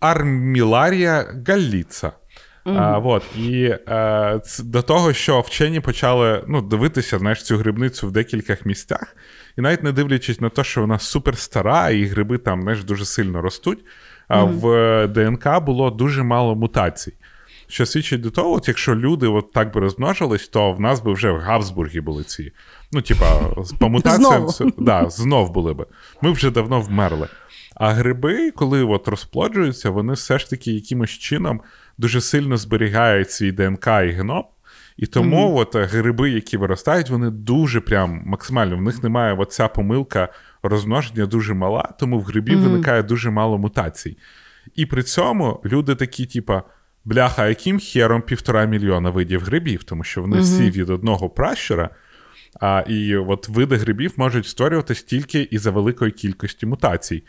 арміларія 0.00 1.42
галліца. 1.46 2.12
Mm-hmm. 2.66 2.82
А, 2.82 2.98
вот. 2.98 3.22
І 3.36 3.74
а, 3.86 4.38
ц, 4.38 4.62
до 4.62 4.82
того, 4.82 5.12
що 5.12 5.40
вчені 5.40 5.80
почали 5.80 6.44
ну, 6.48 6.62
дивитися 6.62 7.18
знаєш, 7.18 7.42
цю 7.42 7.56
грибницю 7.56 8.06
в 8.06 8.12
декількох 8.12 8.66
місцях, 8.66 9.16
і 9.58 9.60
навіть 9.60 9.82
не 9.82 9.92
дивлячись 9.92 10.40
на 10.40 10.48
те, 10.48 10.64
що 10.64 10.80
вона 10.80 10.98
супер 10.98 11.38
стара, 11.38 11.90
і 11.90 12.04
гриби 12.04 12.38
там 12.38 12.62
знаєш, 12.62 12.84
дуже 12.84 13.04
сильно 13.04 13.42
ростуть, 13.42 13.78
а 14.28 14.42
mm-hmm. 14.42 14.52
в 14.52 15.08
ДНК 15.08 15.64
було 15.64 15.90
дуже 15.90 16.22
мало 16.22 16.54
мутацій. 16.54 17.12
Що 17.68 17.86
свідчить 17.86 18.20
до 18.20 18.30
того, 18.30 18.52
от 18.52 18.68
якщо 18.68 18.94
люди 18.94 19.26
от 19.26 19.52
так 19.52 19.74
би 19.74 19.80
розмножились, 19.80 20.48
то 20.48 20.72
в 20.72 20.80
нас 20.80 21.00
би 21.00 21.12
вже 21.12 21.30
в 21.30 21.38
Габсбургі 21.38 22.00
були 22.00 22.24
ці. 22.24 22.52
Ну, 22.92 23.02
типа, 23.02 23.40
по 23.78 23.88
мутаціям 23.88 24.48
знов. 24.48 24.72
Да, 24.78 25.10
знов 25.10 25.52
були 25.52 25.74
би. 25.74 25.86
Ми 26.22 26.30
вже 26.30 26.50
давно 26.50 26.80
вмерли. 26.80 27.28
А 27.76 27.92
гриби, 27.92 28.50
коли 28.50 28.82
от 28.82 29.08
розплоджуються, 29.08 29.90
вони 29.90 30.12
все 30.12 30.38
ж 30.38 30.50
таки 30.50 30.72
якимось 30.72 31.10
чином 31.10 31.60
дуже 31.98 32.20
сильно 32.20 32.56
зберігають 32.56 33.30
свій 33.30 33.52
ДНК 33.52 33.86
і 33.86 34.10
геном. 34.10 34.44
І 34.96 35.06
тому 35.06 35.36
mm-hmm. 35.36 35.58
от 35.58 35.76
гриби, 35.76 36.30
які 36.30 36.56
виростають, 36.56 37.10
вони 37.10 37.30
дуже 37.30 37.80
прям 37.80 38.22
максимально. 38.26 38.76
В 38.76 38.82
них 38.82 39.02
немає 39.02 39.34
оця 39.34 39.68
помилка 39.68 40.28
розмноження 40.62 41.26
дуже 41.26 41.54
мала, 41.54 41.94
тому 42.00 42.18
в 42.18 42.22
грибів 42.22 42.58
mm-hmm. 42.58 42.62
виникає 42.62 43.02
дуже 43.02 43.30
мало 43.30 43.58
мутацій. 43.58 44.18
І 44.74 44.86
при 44.86 45.02
цьому 45.02 45.60
люди 45.64 45.94
такі, 45.94 46.26
типа, 46.26 46.62
бляха, 47.04 47.48
яким 47.48 47.78
хером 47.78 48.22
півтора 48.22 48.64
мільйона 48.64 49.10
видів 49.10 49.42
грибів, 49.42 49.84
тому 49.84 50.04
що 50.04 50.20
вони 50.20 50.36
mm-hmm. 50.36 50.40
всі 50.40 50.70
від 50.70 50.90
одного 50.90 51.30
пращура. 51.30 51.90
А, 52.60 52.84
І 52.88 53.16
от 53.16 53.48
види 53.48 53.76
грибів 53.76 54.12
можуть 54.16 54.46
створюватись 54.46 55.02
тільки 55.02 55.42
із 55.42 55.62
за 55.62 55.70
великої 55.70 56.10
кількості 56.10 56.66
мутацій. 56.66 57.22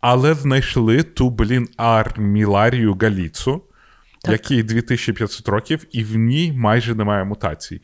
Але 0.00 0.34
знайшли 0.34 1.02
ту, 1.02 1.30
блін, 1.30 1.68
арміларію 1.76 2.98
галіцу, 3.00 3.62
так. 4.22 4.32
якій 4.32 4.62
2500 4.62 5.48
років, 5.48 5.84
і 5.92 6.04
в 6.04 6.16
ній 6.16 6.52
майже 6.52 6.94
немає 6.94 7.24
мутацій. 7.24 7.80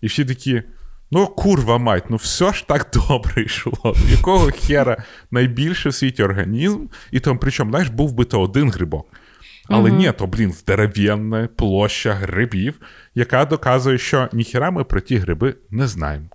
І 0.00 0.06
всі 0.06 0.24
такі. 0.24 0.62
Ну, 1.10 1.26
курва 1.26 1.78
мать, 1.78 2.04
ну 2.10 2.16
все 2.16 2.52
ж 2.52 2.66
так 2.66 2.90
добре 3.08 3.42
йшло. 3.42 3.94
Якого 4.10 4.50
хера 4.50 5.04
найбільше 5.30 5.88
в 5.88 5.94
світі 5.94 6.22
організм, 6.22 6.86
і 7.10 7.20
там, 7.20 7.38
причому, 7.38 7.70
знаєш, 7.70 7.88
був 7.88 8.12
би 8.12 8.24
то 8.24 8.40
один 8.40 8.70
грибок. 8.70 9.06
Але 9.68 9.90
угу. 9.90 9.98
ні, 9.98 10.12
то, 10.12 10.26
блін, 10.26 10.52
здоровенна 10.52 11.48
площа 11.56 12.14
грибів, 12.14 12.80
яка 13.14 13.44
доказує, 13.44 13.98
що 13.98 14.28
ніхера 14.32 14.70
ми 14.70 14.84
про 14.84 15.00
ті 15.00 15.16
гриби 15.16 15.54
не 15.70 15.86
знаємо. 15.86 16.26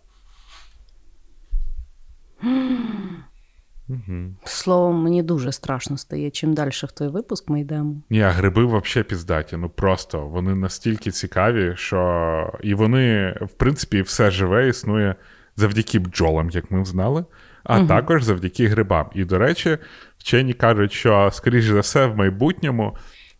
Угу. 3.89 4.35
Словом, 4.43 5.03
мені 5.03 5.23
дуже 5.23 5.51
страшно 5.51 5.97
стає. 5.97 6.31
Чим 6.31 6.53
далі 6.53 6.69
в 6.69 6.91
той 6.91 7.07
випуск 7.07 7.49
ми 7.49 7.61
йдемо. 7.61 7.95
Ні, 8.09 8.21
а 8.21 8.29
гриби 8.29 8.65
взагалі 8.65 9.07
піздаті. 9.07 9.57
Ну 9.57 9.69
просто 9.69 10.27
вони 10.27 10.55
настільки 10.55 11.11
цікаві, 11.11 11.73
що 11.75 12.53
і 12.63 12.73
вони, 12.73 13.35
в 13.41 13.49
принципі, 13.57 14.01
все 14.01 14.31
живе 14.31 14.67
існує 14.67 15.15
завдяки 15.55 15.99
бджолам, 15.99 16.49
як 16.49 16.71
ми 16.71 16.85
знали, 16.85 17.25
а 17.63 17.77
угу. 17.77 17.87
також 17.87 18.23
завдяки 18.23 18.67
грибам. 18.67 19.09
І, 19.15 19.25
до 19.25 19.37
речі, 19.37 19.77
вчені 20.17 20.53
кажуть, 20.53 20.91
що, 20.91 21.29
скоріш 21.33 21.65
за 21.65 21.79
все, 21.79 22.05
в 22.05 22.17
майбутньому 22.17 22.97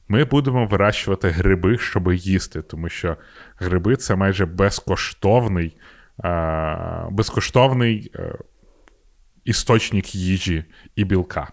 ми 0.08 0.24
будемо 0.24 0.66
вирощувати 0.66 1.30
гриби, 1.30 1.78
щоб 1.78 2.14
їсти, 2.14 2.62
тому 2.62 2.90
що 2.90 3.18
гриби 3.58 3.96
це 3.96 4.16
майже 4.16 4.46
безкоштовний. 4.46 5.78
Безкоштовний 7.12 8.12
е, 8.16 8.36
істочник 9.46 10.16
їжі 10.16 10.66
і 10.96 11.04
білка. 11.04 11.48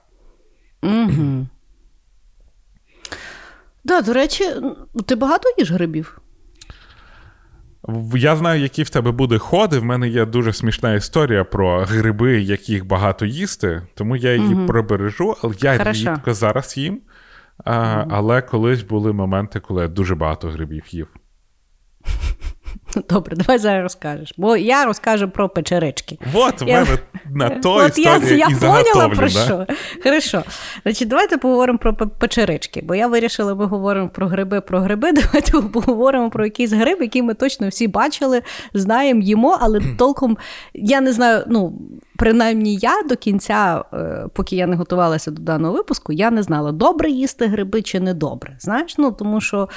Угу. 0.83 1.47
Да, 3.85 4.01
До 4.01 4.13
речі, 4.13 4.45
ти 5.07 5.15
багато 5.15 5.49
їш 5.59 5.71
грибів? 5.71 6.21
Я 8.15 8.37
знаю, 8.37 8.61
які 8.61 8.83
в 8.83 8.91
тебе 8.91 9.11
буде 9.11 9.39
ходи. 9.39 9.79
В 9.79 9.85
мене 9.85 10.09
є 10.09 10.25
дуже 10.25 10.53
смішна 10.53 10.95
історія 10.95 11.45
про 11.45 11.85
гриби, 11.85 12.41
яких 12.41 12.87
багато 12.87 13.27
їсти, 13.27 13.83
тому 13.95 14.17
я 14.17 14.35
її 14.35 14.55
угу. 14.55 14.67
пробережу, 14.67 15.37
але 15.43 15.55
я 15.61 15.79
Хорошо. 15.79 16.11
рідко 16.11 16.35
зараз 16.35 16.77
їм. 16.77 17.01
А, 17.65 18.01
угу. 18.01 18.11
Але 18.15 18.43
колись 18.43 18.83
були 18.83 19.13
моменти, 19.13 19.61
коли 19.61 19.83
я 19.83 19.89
дуже 19.89 20.15
багато 20.15 20.49
грибів 20.49 20.85
їв. 20.89 21.09
Добре, 23.09 23.37
давай 23.37 23.59
зараз 23.59 23.83
розкажеш. 23.83 24.35
Бо 24.37 24.57
я 24.57 24.85
розкажу 24.85 25.29
про 25.29 25.49
печерички. 25.49 26.19
От 26.35 26.61
в 26.61 26.67
мене 26.67 26.87
на 27.31 27.51
то 27.51 27.87
історія 27.87 28.21
я, 28.31 28.37
я 28.37 28.49
і 28.49 28.55
поняла 28.61 29.09
про 29.09 29.29
да? 29.29 29.29
що. 29.29 29.67
Хорошо. 30.05 30.43
Значить, 30.83 31.09
давайте 31.09 31.39
поговоримо 31.39 31.79
про 31.79 31.95
печерички. 31.95 32.83
Бо 32.85 32.95
я 32.95 33.07
вирішила, 33.07 33.55
ми 33.55 33.67
говоримо 33.67 34.09
про 34.09 34.27
гриби, 34.27 34.61
про 34.61 34.81
гриби. 34.81 35.13
Давайте 35.27 35.53
поговоримо 35.53 36.31
про 36.31 36.45
якийсь 36.45 36.73
гриб, 36.73 36.99
який 37.01 37.23
ми 37.23 37.35
точно 37.35 37.69
всі 37.69 37.89
бачили, 37.89 38.43
знаємо, 38.75 39.21
їмо, 39.21 39.59
але 39.61 39.81
толком 39.99 40.39
я 40.75 41.01
не 41.01 41.13
знаю, 41.13 41.45
ну. 41.47 41.73
Принаймні, 42.19 42.77
я 42.77 43.03
до 43.09 43.17
кінця, 43.17 43.85
е, 43.93 44.27
поки 44.33 44.57
я 44.57 44.67
не 44.67 44.77
готувалася 44.77 45.31
до 45.31 45.43
даного 45.43 45.75
випуску, 45.75 46.13
я 46.13 46.31
не 46.31 46.43
знала, 46.43 46.73
добре 46.73 47.11
їсти 47.11 47.47
гриби 47.47 47.83
чи 47.83 48.01
не 48.01 48.15
добре. 48.15 48.57
Знаєш, 48.61 48.99
ну 48.99 49.13
тому 49.13 49.41
що 49.41 49.69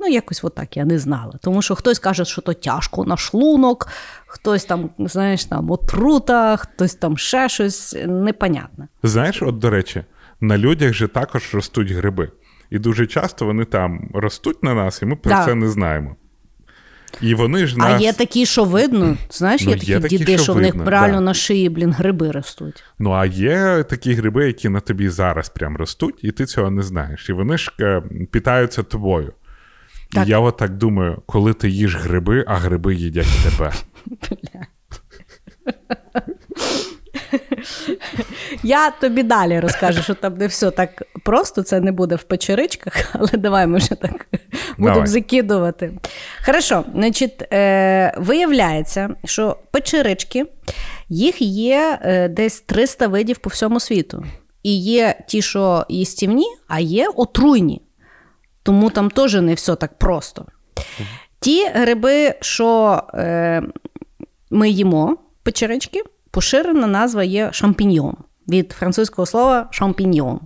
Ну, 0.00 0.08
якось 0.08 0.44
отак 0.44 0.76
я 0.76 0.84
не 0.84 0.98
знала. 0.98 1.34
Тому 1.42 1.62
що 1.62 1.74
хтось 1.74 1.98
каже, 1.98 2.24
що 2.24 2.42
то 2.42 2.52
тяжко 2.52 3.04
на 3.04 3.16
шлунок, 3.16 3.88
хтось 4.26 4.64
там, 4.64 4.90
знаєш, 4.98 5.44
там 5.44 5.70
отрута, 5.70 6.56
хтось 6.56 6.94
там 6.94 7.18
ще 7.18 7.48
щось 7.48 7.96
непонятне. 8.06 8.88
Знаєш, 9.02 9.42
от 9.42 9.58
до 9.58 9.70
речі, 9.70 10.04
на 10.40 10.58
людях 10.58 10.92
же 10.92 11.08
також 11.08 11.54
ростуть 11.54 11.90
гриби. 11.90 12.30
І 12.70 12.78
дуже 12.78 13.06
часто 13.06 13.46
вони 13.46 13.64
там 13.64 14.10
ростуть 14.14 14.62
на 14.62 14.74
нас, 14.74 15.02
і 15.02 15.06
ми 15.06 15.16
про 15.16 15.32
да. 15.32 15.44
це 15.44 15.54
не 15.54 15.68
знаємо. 15.68 16.16
І 17.20 17.34
вони 17.34 17.66
ж 17.66 17.78
нас... 17.78 17.92
А 18.00 18.02
є 18.02 18.12
такі, 18.12 18.46
що 18.46 18.64
видно. 18.64 19.16
Знаєш, 19.30 19.62
ну, 19.62 19.70
є 19.70 19.76
такі 19.76 19.90
є 19.90 20.00
такі 20.00 20.18
діди, 20.18 20.34
що, 20.34 20.42
що 20.42 20.52
в 20.52 20.60
них 20.60 20.74
реально 20.86 21.14
да. 21.14 21.20
на 21.20 21.34
шиї, 21.34 21.68
блін, 21.68 21.92
гриби 21.92 22.30
ростуть. 22.30 22.84
Ну, 22.98 23.10
а 23.10 23.26
є 23.26 23.84
такі 23.88 24.14
гриби, 24.14 24.46
які 24.46 24.68
на 24.68 24.80
тобі 24.80 25.08
зараз 25.08 25.48
прям 25.48 25.76
ростуть, 25.76 26.14
і 26.22 26.30
ти 26.32 26.46
цього 26.46 26.70
не 26.70 26.82
знаєш. 26.82 27.28
І 27.28 27.32
вони 27.32 27.58
ж 27.58 27.72
е, 27.80 28.02
питаються 28.30 28.82
тобою. 28.82 29.32
Так. 30.12 30.28
Я 30.28 30.38
от 30.38 30.56
так 30.56 30.76
думаю, 30.76 31.22
коли 31.26 31.54
ти 31.54 31.68
їш 31.68 31.96
гриби, 31.96 32.44
а 32.46 32.54
гриби 32.54 32.94
їдять 32.94 33.26
тебе. 33.44 33.72
Я 38.62 38.90
тобі 38.90 39.22
далі 39.22 39.60
розкажу, 39.60 40.02
що 40.02 40.14
там 40.14 40.36
не 40.38 40.46
все 40.46 40.70
так 40.70 41.02
просто, 41.24 41.62
це 41.62 41.80
не 41.80 41.92
буде 41.92 42.14
в 42.14 42.22
печеричках, 42.22 42.94
але 43.12 43.28
давай 43.32 43.66
ми 43.66 43.78
вже 43.78 43.94
так 43.94 44.26
будемо 44.78 45.06
закидувати. 45.06 45.92
Хорошо, 46.46 46.84
значить, 46.94 47.52
е, 47.52 48.14
виявляється, 48.18 49.08
що 49.24 49.56
печерички, 49.70 50.46
їх 51.08 51.42
є 51.42 51.98
е, 52.02 52.28
десь 52.28 52.60
300 52.60 53.06
видів 53.06 53.38
по 53.38 53.50
всьому 53.50 53.80
світу. 53.80 54.24
І 54.62 54.82
є 54.82 55.14
ті, 55.28 55.42
що 55.42 55.86
їстівні, 55.88 56.46
а 56.68 56.80
є 56.80 57.08
отруйні. 57.16 57.82
Тому 58.62 58.90
там 58.90 59.10
теж 59.10 59.34
не 59.34 59.54
все 59.54 59.76
так 59.76 59.98
просто. 59.98 60.46
Ті 61.40 61.68
гриби, 61.68 62.34
що 62.40 63.00
е, 63.14 63.62
ми 64.50 64.70
їмо, 64.70 65.16
печерички, 65.42 66.02
поширена 66.30 66.86
назва 66.86 67.24
є 67.24 67.48
шампіньйон 67.52 68.16
від 68.48 68.72
французького 68.72 69.26
слова 69.26 69.68
шампіньйон. 69.70 70.40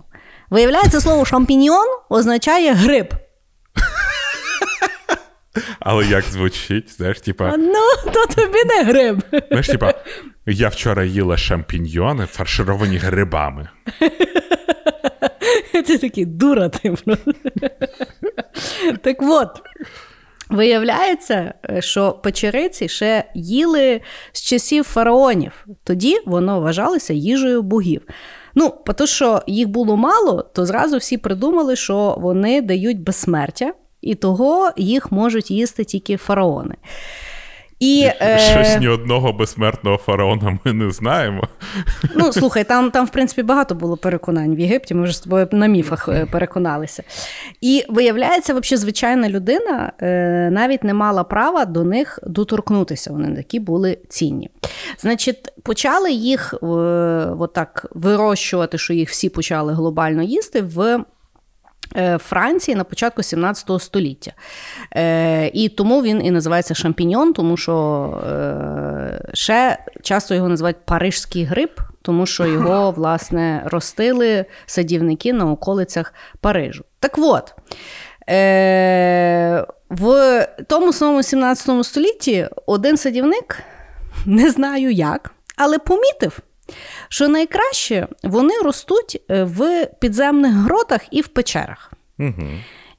Виявляється, 0.49 1.01
слово 1.01 1.25
шампіньйон 1.25 1.85
означає 2.09 2.73
гриб. 2.73 3.13
Але 5.79 6.05
як 6.05 6.23
звучить, 6.23 6.97
знаєш, 6.97 7.21
типа. 7.21 7.53
Ну, 7.57 8.11
то 8.13 8.25
тобі 8.25 8.63
не 8.65 8.83
гриб. 8.83 9.21
Знаєш, 9.47 9.67
типа, 9.67 9.93
я 10.45 10.69
вчора 10.69 11.03
їла 11.03 11.37
шампіньйони, 11.37 12.25
фаршировані 12.25 12.97
грибами. 12.97 13.69
Ти 15.87 15.97
такий 15.97 16.25
дура, 16.25 16.69
ти. 16.69 16.95
Так 19.01 19.17
от. 19.21 19.61
Виявляється, 20.49 21.53
що 21.79 22.11
печериці 22.11 22.87
ще 22.87 23.23
їли 23.35 24.01
з 24.31 24.41
часів 24.41 24.83
фараонів. 24.83 25.67
Тоді 25.83 26.17
воно 26.25 26.61
вважалося 26.61 27.13
їжею 27.13 27.61
богів. 27.61 28.01
Ну, 28.55 28.73
тому 28.97 29.07
що 29.07 29.41
їх 29.47 29.67
було 29.67 29.97
мало, 29.97 30.41
то 30.53 30.65
зразу 30.65 30.97
всі 30.97 31.17
придумали, 31.17 31.75
що 31.75 32.15
вони 32.19 32.61
дають 32.61 33.01
безсмертя, 33.01 33.73
і 34.01 34.15
того 34.15 34.71
їх 34.77 35.11
можуть 35.11 35.51
їсти 35.51 35.83
тільки 35.83 36.17
фараони. 36.17 36.75
І, 37.79 38.09
Щось 38.37 38.75
е... 38.75 38.77
ні 38.79 38.87
одного 38.87 39.33
безсмертного 39.33 39.97
фараона 39.97 40.59
ми 40.65 40.73
не 40.73 40.91
знаємо. 40.91 41.47
Ну, 42.15 42.33
слухай, 42.33 42.63
там, 42.63 42.91
там, 42.91 43.05
в 43.05 43.09
принципі, 43.09 43.43
багато 43.43 43.75
було 43.75 43.97
переконань 43.97 44.55
в 44.55 44.59
Єгипті, 44.59 44.93
ми 44.93 45.03
вже 45.03 45.13
з 45.13 45.19
тобою 45.19 45.47
на 45.51 45.67
міфах 45.67 46.09
е, 46.09 46.25
переконалися. 46.31 47.03
І 47.61 47.83
виявляється, 47.89 48.53
взагалі, 48.53 48.81
звичайна 48.81 49.29
людина 49.29 49.91
е, 50.01 50.49
навіть 50.51 50.83
не 50.83 50.93
мала 50.93 51.23
права 51.23 51.65
до 51.65 51.83
них 51.83 52.19
доторкнутися. 52.23 53.11
Вони 53.11 53.35
такі 53.35 53.59
були 53.59 53.97
цінні. 54.09 54.49
Значить, 54.97 55.53
почали 55.63 56.11
їх 56.11 56.53
е, 56.53 56.65
отак 57.39 57.85
вирощувати, 57.91 58.77
що 58.77 58.93
їх 58.93 59.09
всі 59.09 59.29
почали 59.29 59.73
глобально 59.73 60.23
їсти 60.23 60.61
в. 60.61 61.03
Е, 61.97 62.17
Франції 62.17 62.75
на 62.75 62.83
початку 62.83 63.23
17 63.23 63.81
століття. 63.81 64.31
Е, 64.95 65.47
І 65.53 65.69
тому 65.69 66.01
він 66.01 66.25
і 66.25 66.31
називається 66.31 66.73
шампіньон, 66.73 67.33
тому 67.33 67.57
що 67.57 67.73
е, 68.27 69.29
ще 69.33 69.77
часто 70.01 70.35
його 70.35 70.49
називають 70.49 70.85
парижський 70.85 71.43
гриб, 71.43 71.81
тому 72.01 72.25
що 72.25 72.45
його, 72.55 72.91
власне, 72.91 73.63
ростили 73.65 74.45
садівники 74.65 75.33
на 75.33 75.51
околицях 75.51 76.13
Парижу. 76.41 76.83
Так 76.99 77.17
от. 77.17 77.53
В 79.89 80.47
тому 80.67 80.93
самому 80.93 81.23
17 81.23 81.85
столітті 81.85 82.47
один 82.65 82.97
садівник, 82.97 83.57
не 84.25 84.49
знаю 84.49 84.91
як, 84.91 85.31
але 85.55 85.79
помітив, 85.79 86.39
що 87.09 87.27
найкраще 87.27 88.07
вони 88.23 88.53
ростуть 88.63 89.21
е, 89.31 89.43
в 89.43 89.87
підземних 89.99 90.53
гротах 90.53 91.01
і 91.11 91.21
в 91.21 91.27
печерах. 91.27 91.93
Угу. 92.19 92.47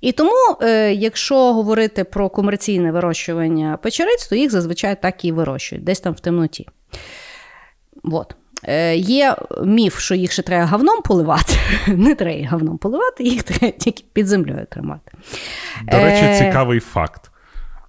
І 0.01 0.13
тому, 0.13 0.57
е, 0.63 0.93
якщо 0.93 1.53
говорити 1.53 2.05
про 2.05 2.29
комерційне 2.29 2.93
вирощування 2.93 3.79
печериць, 3.83 4.27
то 4.27 4.37
їх 4.37 4.51
зазвичай 4.51 5.03
так 5.03 5.25
і 5.25 5.33
вирощують, 5.33 5.85
десь 5.85 6.01
там 6.01 6.13
в 6.13 6.21
темноті. 6.21 6.69
От. 8.05 8.37
Е, 8.65 8.97
Є 8.97 9.37
міф, 9.65 9.99
що 9.99 10.15
їх 10.15 10.33
ще 10.33 10.43
треба 10.43 10.67
говном 10.67 11.03
поливати. 11.03 11.55
Не 11.87 12.15
треба 12.15 12.37
їх 12.37 12.51
говном 12.51 12.79
поливати, 12.79 13.25
їх 13.25 13.43
треба 13.43 13.73
тільки 13.79 14.05
під 14.13 14.27
землею 14.27 14.67
тримати. 14.71 15.13
До 15.83 15.99
речі, 15.99 16.45
цікавий 16.45 16.81
факт. 16.81 17.31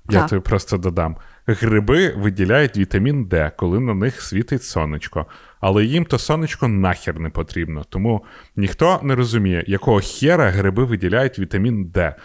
Я 0.10 0.20
так. 0.20 0.30
тобі 0.30 0.42
просто 0.42 0.78
додам. 0.78 1.18
Гриби 1.48 2.14
виділяють 2.18 2.78
вітамін 2.78 3.26
Д, 3.26 3.52
коли 3.58 3.80
на 3.80 3.94
них 3.94 4.22
світить 4.22 4.64
сонечко. 4.64 5.26
Але 5.60 5.86
їм 5.86 6.06
то 6.06 6.20
сонечко 6.20 6.68
нахер 6.68 7.20
не 7.20 7.30
потрібно. 7.30 7.84
Тому 7.90 8.26
ніхто 8.56 9.00
не 9.04 9.16
розуміє, 9.16 9.64
якого 9.68 10.00
хера 10.00 10.50
гриби 10.50 10.86
виділяють 10.86 11.40
вітамін 11.40 11.86
Д. 11.86 12.16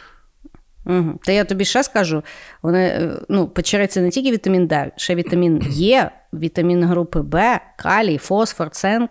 Угу. 0.86 1.20
Та 1.24 1.32
я 1.32 1.44
тобі 1.44 1.64
ще 1.64 1.82
скажу: 1.82 2.22
вони, 2.62 2.86
е, 2.86 3.20
ну, 3.28 3.48
печериці 3.48 4.00
не 4.00 4.10
тільки 4.10 4.32
вітамін 4.32 4.66
Д, 4.66 4.90
ще 4.96 5.14
вітамін 5.14 5.62
Е, 5.80 6.10
вітамін 6.34 6.84
групи 6.84 7.22
Б, 7.22 7.60
калій, 7.76 8.18
фосфор, 8.18 8.70
цинк. 8.70 9.10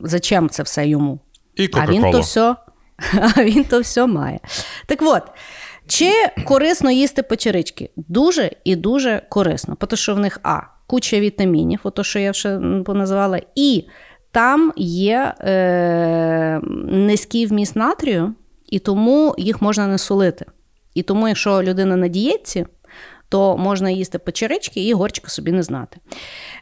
Зачем 0.00 0.48
це 0.48 0.62
все 0.62 0.88
йому? 0.88 1.20
І 1.56 1.68
А 1.72 1.86
він 1.86 2.02
то 2.02 2.20
все, 2.20 2.56
а 3.36 3.44
він 3.44 3.64
то 3.64 3.80
все 3.80 4.06
має. 4.06 4.40
Так 4.86 4.98
от, 5.02 5.22
чи 5.86 6.12
корисно 6.44 6.90
їсти 6.90 7.22
печерички? 7.22 7.90
Дуже 7.96 8.50
і 8.64 8.76
дуже 8.76 9.22
корисно, 9.28 9.74
тому 9.74 9.96
що 9.96 10.14
в 10.14 10.18
них 10.18 10.40
А, 10.42 10.60
куча 10.90 11.20
вітамінів, 11.20 11.80
ото 11.82 12.04
що 12.04 12.18
я 12.18 12.30
вже 12.30 12.60
поназвала, 12.86 13.40
і 13.54 13.84
там 14.30 14.72
є 14.76 15.34
е, 15.40 16.60
низький 16.88 17.46
вміст 17.46 17.76
натрію, 17.76 18.34
і 18.66 18.78
тому 18.78 19.34
їх 19.38 19.62
можна 19.62 19.86
не 19.86 19.98
солити. 19.98 20.46
І 20.94 21.02
тому, 21.02 21.28
якщо 21.28 21.62
людина 21.62 21.96
на 21.96 22.08
дієтці, 22.08 22.66
то 23.28 23.56
можна 23.56 23.90
їсти 23.90 24.18
печерички 24.18 24.86
і 24.86 24.94
горчика 24.94 25.28
собі 25.28 25.52
не 25.52 25.62
знати. 25.62 25.96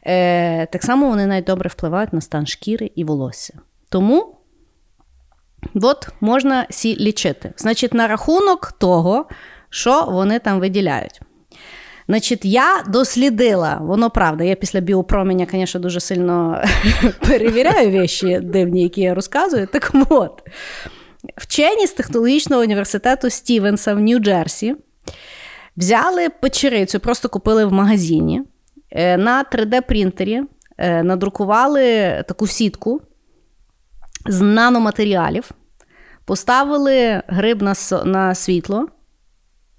Е, 0.07 0.67
так 0.67 0.83
само 0.83 1.09
вони 1.09 1.27
навіть 1.27 1.45
добре 1.45 1.69
впливають 1.69 2.13
на 2.13 2.21
стан 2.21 2.47
шкіри 2.47 2.91
і 2.95 3.05
волосся. 3.05 3.59
Тому 3.89 4.35
От 5.83 6.09
можна 6.21 6.67
сі 6.71 6.97
лічити. 6.97 7.53
Значить, 7.57 7.95
на 7.95 8.07
рахунок 8.07 8.73
того, 8.73 9.27
що 9.71 10.05
вони 10.05 10.39
там 10.39 10.61
виділяють. 10.61 11.21
Значить, 12.09 12.45
я 12.45 12.83
дослідила, 12.87 13.79
воно 13.81 14.11
правда, 14.11 14.45
я 14.45 14.55
після 14.55 14.81
біопроміння, 14.81 15.47
звісно, 15.51 15.81
дуже 15.81 16.01
сильно 16.01 16.63
перевіряю 17.29 17.91
вещі 17.91 18.41
дивні, 18.43 18.83
які 18.83 19.01
я 19.01 19.15
розказую. 19.15 19.67
Так 19.67 19.93
от, 20.09 20.43
вчені 21.37 21.87
з 21.87 21.93
технологічного 21.93 22.63
університету 22.63 23.31
Стівенса 23.31 23.95
в 23.95 23.99
Нью-Джерсі 23.99 24.75
взяли 25.77 26.29
печерицю, 26.29 27.01
просто 27.01 27.29
купили 27.29 27.65
в 27.65 27.73
магазині, 27.73 28.43
е, 28.91 29.17
на 29.17 29.45
3D-принтері 29.53 30.43
е, 30.79 31.03
надрукували 31.03 31.83
таку 32.29 32.47
сітку 32.47 33.01
з 34.27 34.41
наноматеріалів, 34.41 35.51
поставили 36.25 37.23
гриб 37.27 37.63
на 38.05 38.35
світло, 38.35 38.89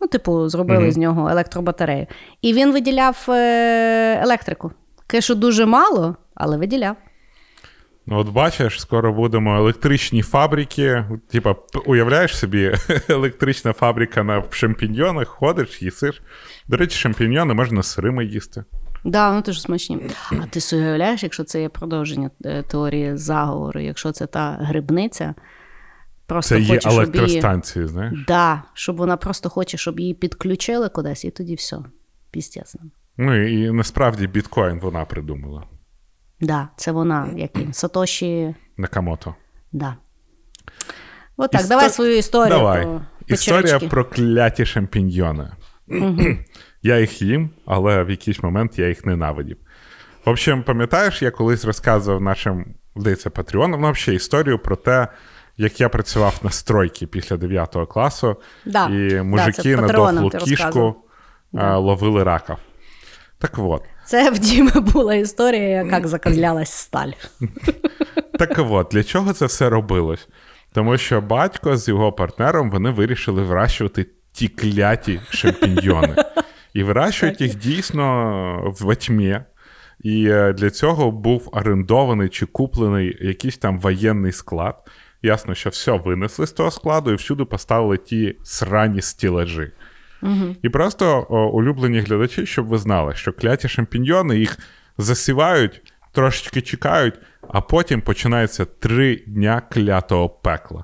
ну, 0.02 0.08
типу, 0.08 0.50
зробили 0.50 0.82
Мгм. 0.84 0.92
з 0.92 0.98
нього 0.98 1.30
електробатарею, 1.30 2.08
і 2.42 2.54
він 2.54 2.72
виділяв 2.72 3.26
е, 3.30 4.20
електрику. 4.22 4.72
Що 5.20 5.36
дуже 5.36 5.66
мало, 5.66 6.16
але 6.36 6.58
виділяв. 6.58 6.96
Ну, 8.06 8.18
от 8.18 8.30
бачиш, 8.30 8.82
скоро 8.82 9.14
будемо 9.14 9.58
електричні 9.58 10.22
фабрики. 10.22 11.06
Типа, 11.32 11.56
уявляєш 11.86 12.38
собі, 12.38 12.72
електрична 13.10 13.74
фабрика 13.74 14.24
на 14.24 14.44
шампіньйонах, 14.50 15.28
ходиш, 15.28 15.82
їсиш. 15.82 16.22
До 16.68 16.78
речі, 16.78 16.98
шампіньйони 16.98 17.54
можна 17.54 17.84
сирими 17.84 18.26
їсти. 18.26 18.64
Так, 19.04 19.12
Да, 19.12 19.30
вони 19.30 19.42
дуже 19.42 19.62
смачні. 19.62 19.98
А 20.32 20.46
ти 20.50 20.76
уявляєш, 20.78 21.24
якщо 21.24 21.44
це 21.44 21.62
є 21.62 21.70
продовження 21.70 22.30
е, 22.46 22.64
теорії 22.64 23.18
заговору, 23.18 23.80
якщо 23.80 24.12
це 24.12 24.26
та 24.26 24.58
грибниця, 24.62 25.34
просто 26.30 26.56
Це 26.56 26.62
є 26.62 26.68
хоче, 26.68 26.80
щоб 26.80 26.92
її... 26.92 27.04
електростанції, 27.04 27.88
знаєш? 27.88 28.14
Да, 28.28 28.64
щоб 28.74 28.98
вона 28.98 29.18
просто 29.18 29.50
хоче, 29.50 29.78
щоб 29.78 30.00
її 30.00 30.14
підключили 30.14 30.90
кудись, 30.90 31.26
і 31.26 31.32
тоді 31.32 31.56
все. 31.56 31.78
Пістець. 32.32 32.76
Ну 33.18 33.48
і 33.48 33.72
насправді 33.72 34.28
біткоін 34.28 34.80
вона 34.80 35.06
придумала. 35.06 35.64
Да, 36.42 36.70
це 36.78 36.92
вона, 36.92 37.30
як 37.36 37.58
він, 37.58 37.74
Сатоші. 37.74 38.56
Накамото. 38.78 39.36
Да. 39.72 39.96
От 41.38 41.52
так, 41.52 41.62
Істо- 41.62 41.70
давай 41.70 41.90
свою 41.90 42.18
історію. 42.18 42.58
Давай. 42.58 42.84
Про 42.84 43.02
Історія 43.28 43.80
про 43.80 44.06
кляті 44.06 44.66
шампіньйони. 44.66 45.52
я 46.82 47.00
їх 47.00 47.22
їм, 47.22 47.50
але 47.66 48.04
в 48.04 48.10
якийсь 48.10 48.44
момент 48.44 48.80
я 48.80 48.88
їх 48.88 49.06
ненавидів. 49.06 49.58
В 50.26 50.30
общем, 50.30 50.64
пам'ятаєш, 50.64 51.22
я 51.22 51.32
колись 51.32 51.66
розказував 51.66 52.22
нашим, 52.22 52.66
здається, 52.96 53.30
патреонам, 53.30 53.82
ну, 53.82 53.92
взагалі, 53.92 54.16
історію 54.16 54.60
про 54.60 54.76
те, 54.76 55.08
як 55.60 55.82
я 55.82 55.90
працював 55.90 56.40
на 56.44 56.50
стройці 56.50 57.08
після 57.08 57.38
9 57.38 57.76
класу, 57.90 58.36
Да. 58.66 58.88
і 58.88 59.22
мужики 59.22 59.62
це 59.62 59.76
на 59.76 59.88
дохлу 59.88 60.30
кішку 60.30 60.50
розказував. 60.50 60.96
а, 61.54 61.78
ловили 61.78 62.24
раків. 62.24 62.56
Так 63.38 63.52
от. 63.58 63.84
Це 64.06 64.32
в 64.32 64.40
Діми 64.40 64.72
була 64.72 65.16
історія, 65.16 65.84
як 65.84 66.08
закозлялась 66.08 66.72
сталь. 66.72 67.12
Так 68.40 68.60
от, 68.70 68.88
для 68.92 69.04
чого 69.04 69.34
це 69.34 69.46
все 69.46 69.70
робилось? 69.70 70.28
Тому 70.74 70.98
що 70.98 71.22
батько 71.22 71.78
з 71.78 71.88
його 71.88 72.12
партнером 72.12 72.70
вони 72.70 72.90
вирішили 72.90 73.44
вирощувати 73.44 74.06
ті 74.32 74.48
кляті 74.48 75.22
шампіньйони. 75.30 76.16
І 76.74 76.84
вирощують 76.84 77.42
їх 77.42 77.56
дійсно 77.56 78.74
в 78.80 78.96
тьмі. 78.96 79.40
І 80.00 80.30
е, 80.30 80.54
для 80.54 80.70
цього 80.70 81.12
був 81.12 81.50
орендований 81.52 82.30
чи 82.30 82.46
куплений 82.46 83.18
якийсь 83.22 83.58
там 83.58 83.80
воєнний 83.80 84.32
склад. 84.32 84.76
Ясно, 85.22 85.56
що 85.56 85.70
все 85.70 85.92
винесли 85.92 86.48
з 86.48 86.52
того 86.52 86.72
складу 86.72 87.12
і 87.12 87.16
всюди 87.16 87.46
поставили 87.46 87.98
ті 87.98 88.36
срані 88.44 89.02
стілажі. 89.02 89.72
Угу. 90.22 90.56
І 90.62 90.70
просто 90.70 91.28
о, 91.30 91.48
улюблені 91.48 92.00
глядачі, 92.00 92.46
щоб 92.46 92.68
ви 92.68 92.78
знали, 92.78 93.16
що 93.16 93.34
кляті 93.34 93.68
шампіньйони 93.68 94.38
їх 94.38 94.58
засівають, 94.98 95.94
трошечки 96.12 96.62
чекають, 96.62 97.20
а 97.50 97.62
потім 97.62 98.02
починається 98.02 98.66
три 98.66 99.16
дня 99.28 99.62
клятого 99.72 100.30
пекла. 100.30 100.84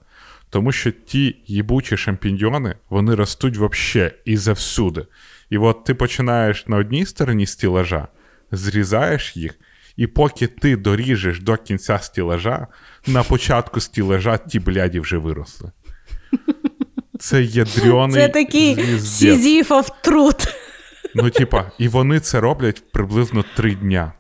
Тому 0.49 0.71
що 0.71 0.91
ті 0.91 1.35
їбучі 1.47 1.97
шампіньйони, 1.97 2.75
вони 2.89 3.15
ростуть 3.15 3.57
вообще 3.57 4.11
і 4.25 4.37
завсюди. 4.37 5.05
І 5.49 5.57
от 5.57 5.83
ти 5.83 5.93
починаєш 5.93 6.67
на 6.67 6.77
одній 6.77 7.05
стороні 7.05 7.45
стілажа, 7.45 8.07
зрізаєш 8.51 9.37
їх, 9.37 9.59
і 9.97 10.07
поки 10.07 10.47
ти 10.47 10.77
доріжеш 10.77 11.39
до 11.39 11.57
кінця 11.57 11.99
стілажа, 11.99 12.67
на 13.07 13.23
початку 13.23 13.79
стілажа 13.79 14.37
ті 14.37 14.59
бляді 14.59 14.99
вже 14.99 15.17
виросли. 15.17 15.71
Це 17.19 17.43
ядрьоний 17.43 18.15
Це 18.15 18.29
такий 18.29 18.99
сізіфов 18.99 20.01
труд. 20.01 20.35
Ну, 21.15 21.29
типа, 21.29 21.71
і 21.79 21.87
вони 21.87 22.19
це 22.19 22.39
роблять 22.39 22.91
приблизно 22.91 23.45
три 23.55 23.75
дня. 23.75 24.13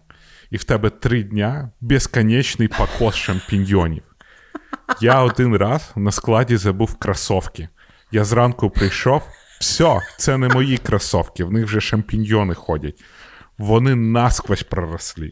І 0.51 0.57
в 0.57 0.63
тебе 0.63 0.89
три 0.89 1.23
дня 1.23 1.71
безконечний 1.81 2.67
покос 2.67 3.15
шампіньйонів. 3.15 4.03
Я 5.01 5.21
один 5.21 5.55
раз 5.55 5.91
на 5.95 6.11
складі 6.11 6.57
забув 6.57 6.95
кросовки. 6.95 7.69
Я 8.11 8.23
зранку 8.23 8.69
прийшов, 8.69 9.23
все, 9.59 9.99
це 10.17 10.37
не 10.37 10.47
мої 10.47 10.77
кросовки, 10.77 11.43
в 11.43 11.51
них 11.51 11.65
вже 11.65 11.81
шампіньйони 11.81 12.53
ходять. 12.53 13.03
Вони 13.57 13.95
насквозь 13.95 14.63
проросли. 14.63 15.31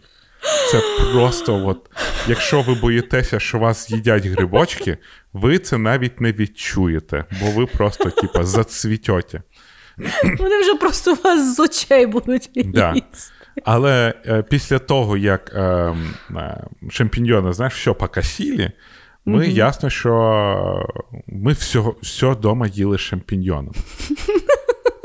Це 0.72 0.82
просто, 1.14 1.68
от, 1.68 1.90
якщо 2.28 2.62
ви 2.62 2.74
боїтеся, 2.74 3.40
що 3.40 3.60
вас 3.60 3.90
їдять 3.92 4.26
грибочки, 4.26 4.98
ви 5.34 5.60
це 5.60 5.78
навіть 5.78 6.22
не 6.22 6.32
відчуєте, 6.32 7.26
бо 7.42 7.52
ви 7.52 7.66
просто, 7.66 8.10
типа, 8.10 8.44
зацвітьоте. 8.44 9.42
Вони 10.40 10.62
вже 10.62 10.76
просто 10.76 11.14
у 11.14 11.18
вас 11.24 11.56
з 11.56 11.60
очей 11.60 12.06
будуть 12.06 12.50
Да. 12.56 12.96
Але 13.64 14.14
е, 14.26 14.44
після 14.50 14.80
того, 14.80 15.18
як 15.18 15.52
е, 15.56 15.62
е, 16.36 16.64
шампіньйони, 16.90 17.54
знаєш, 17.54 17.74
все 17.74 17.94
покосили, 17.94 18.72
ми 19.26 19.48
ясно, 19.48 19.90
що 19.90 20.86
ми 21.28 21.52
всього, 21.52 21.96
все 22.02 22.28
вдома 22.28 22.68
їли 22.68 22.98
шампіньйоном. 22.98 23.74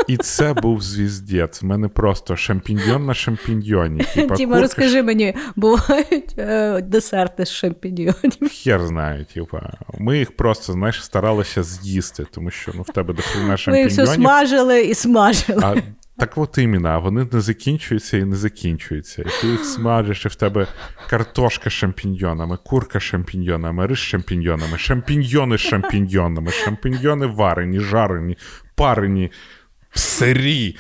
І 0.08 0.16
це 0.16 0.54
був 0.54 0.82
звіздець. 0.82 1.62
В 1.62 1.66
мене 1.66 1.88
просто 1.88 2.36
шампіньйон 2.36 3.06
на 3.06 3.14
шампіньйоні. 3.14 4.00
Типа, 4.14 4.34
Тіма, 4.34 4.60
розкажи 4.60 5.02
мені, 5.02 5.34
бувають 5.56 6.34
е, 6.38 6.80
десерти 6.80 7.46
з 7.46 7.50
шампіньйонів. 7.50 8.50
Хер 8.64 8.86
знає, 8.86 9.26
типа. 9.34 9.70
Ми 9.98 10.18
їх 10.18 10.36
просто, 10.36 10.72
знаєш, 10.72 11.04
старалися 11.04 11.62
з'їсти, 11.62 12.26
тому 12.30 12.50
що 12.50 12.72
ну, 12.74 12.82
в 12.82 12.92
тебе 12.92 13.14
до 13.14 13.22
хрена 13.22 13.56
Ми 13.66 13.78
їх 13.78 13.88
все 13.88 14.06
смажили 14.06 14.82
і 14.82 14.94
смажили. 14.94 15.62
А, 15.64 15.74
так 16.18 16.38
от 16.38 16.58
іменно, 16.58 17.00
вони 17.00 17.26
не 17.32 17.40
закінчуються 17.40 18.16
і 18.16 18.24
не 18.24 18.36
закінчуються. 18.36 19.22
І 19.22 19.40
ти 19.40 19.46
їх 19.46 19.64
смажиш, 19.64 20.24
і 20.24 20.28
в 20.28 20.34
тебе 20.34 20.66
картошка 21.10 21.70
з 21.70 21.72
шампіньйонами, 21.72 22.58
курка 22.64 23.00
з 23.00 23.02
шампіньйонами, 23.02 23.86
рис 23.86 23.98
з 23.98 24.02
шампіньйонами, 24.02 24.78
шампіньйони 24.78 25.58
з 25.58 25.60
шампіньйонами, 25.60 26.50
шампіньйони 26.50 27.26
варені, 27.26 27.80
жарені, 27.80 28.36
парені, 28.74 29.30
сирі, 29.98 30.76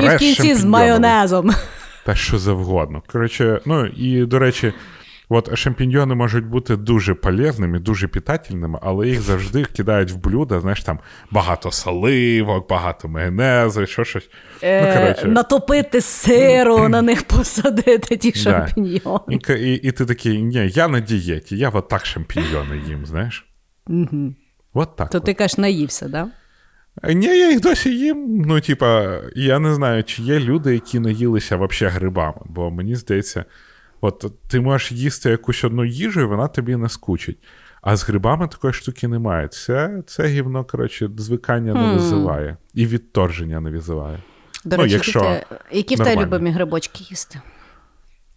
І 0.00 0.08
в 0.08 0.16
кінці 0.18 0.54
з 0.54 0.64
майонезом. 0.64 1.50
Та 2.06 2.14
що 2.14 2.38
завгодно. 2.38 3.02
Коротше, 3.06 3.60
ну 3.66 3.86
і 3.86 4.24
до 4.24 4.38
речі, 4.38 4.72
от 5.28 5.58
шампіньйони 5.58 6.14
можуть 6.14 6.46
бути 6.46 6.76
дуже 6.76 7.14
полезними, 7.14 7.78
дуже 7.78 8.08
питательними, 8.08 8.78
але 8.82 9.08
їх 9.08 9.20
завжди 9.20 9.64
кидають 9.64 10.10
в 10.10 10.16
блюдо, 10.16 10.60
знаєш, 10.60 10.82
там 10.82 10.98
багато 11.30 11.70
соливок, 11.70 12.68
багато 12.68 13.08
майонезу, 13.08 13.86
що 13.86 14.04
щось. 14.04 14.30
ну, 14.62 14.68
Е, 14.68 14.94
коротше. 15.00 15.28
натопити 15.28 16.00
сиру, 16.00 16.88
на 16.88 17.02
них 17.02 17.22
посадити 17.22 18.16
ті 18.16 18.30
Да. 18.30 18.38
шампіньйони. 18.38 19.38
І, 19.48 19.52
і, 19.52 19.74
і 19.74 19.92
ти 19.92 20.06
такий, 20.06 20.42
ні, 20.42 20.70
я 20.74 20.88
на 20.88 21.00
дієті, 21.00 21.56
я 21.56 21.68
от 21.68 21.88
так 21.88 22.06
шампіньйони 22.06 22.82
їм, 22.88 23.06
знаєш. 23.06 23.46
Угу. 23.86 24.34
От 24.74 24.96
так. 24.96 25.10
То 25.10 25.18
от. 25.18 25.24
ти 25.24 25.34
кажеш, 25.34 25.58
наївся, 25.58 26.08
да? 26.08 26.28
Ні, 27.04 27.26
я 27.26 27.50
їх 27.50 27.60
досі 27.60 27.98
їм. 27.98 28.42
Ну, 28.46 28.60
типа, 28.60 29.20
я 29.36 29.58
не 29.58 29.74
знаю, 29.74 30.04
чи 30.04 30.22
є 30.22 30.40
люди, 30.40 30.74
які 30.74 31.00
наїлися 31.00 31.56
вообще 31.56 31.88
грибами, 31.88 32.40
бо 32.44 32.70
мені 32.70 32.94
здається, 32.94 33.44
от 34.00 34.32
ти 34.48 34.60
можеш 34.60 34.92
їсти 34.92 35.30
якусь 35.30 35.64
одну 35.64 35.84
їжу, 35.84 36.20
і 36.20 36.24
вона 36.24 36.48
тобі 36.48 36.76
не 36.76 36.88
скучить. 36.88 37.38
А 37.82 37.96
з 37.96 38.04
грибами 38.08 38.48
такої 38.48 38.72
штуки 38.72 39.08
немає. 39.08 39.48
Це, 39.48 40.02
це 40.06 40.26
гівно, 40.26 40.64
коротше, 40.64 41.10
звикання 41.16 41.74
не 41.74 41.94
визиває. 41.94 42.56
І 42.74 42.86
відторження 42.86 43.60
не 43.60 43.70
визиває. 43.70 44.22
До 44.64 44.76
Ну, 44.76 44.82
речі, 44.82 44.94
якщо 44.94 45.24
які, 45.24 45.44
в 45.54 45.76
які 45.76 45.94
в 45.94 45.98
тебе 45.98 46.22
любимі 46.22 46.50
грибочки 46.50 47.04
їсти? 47.10 47.40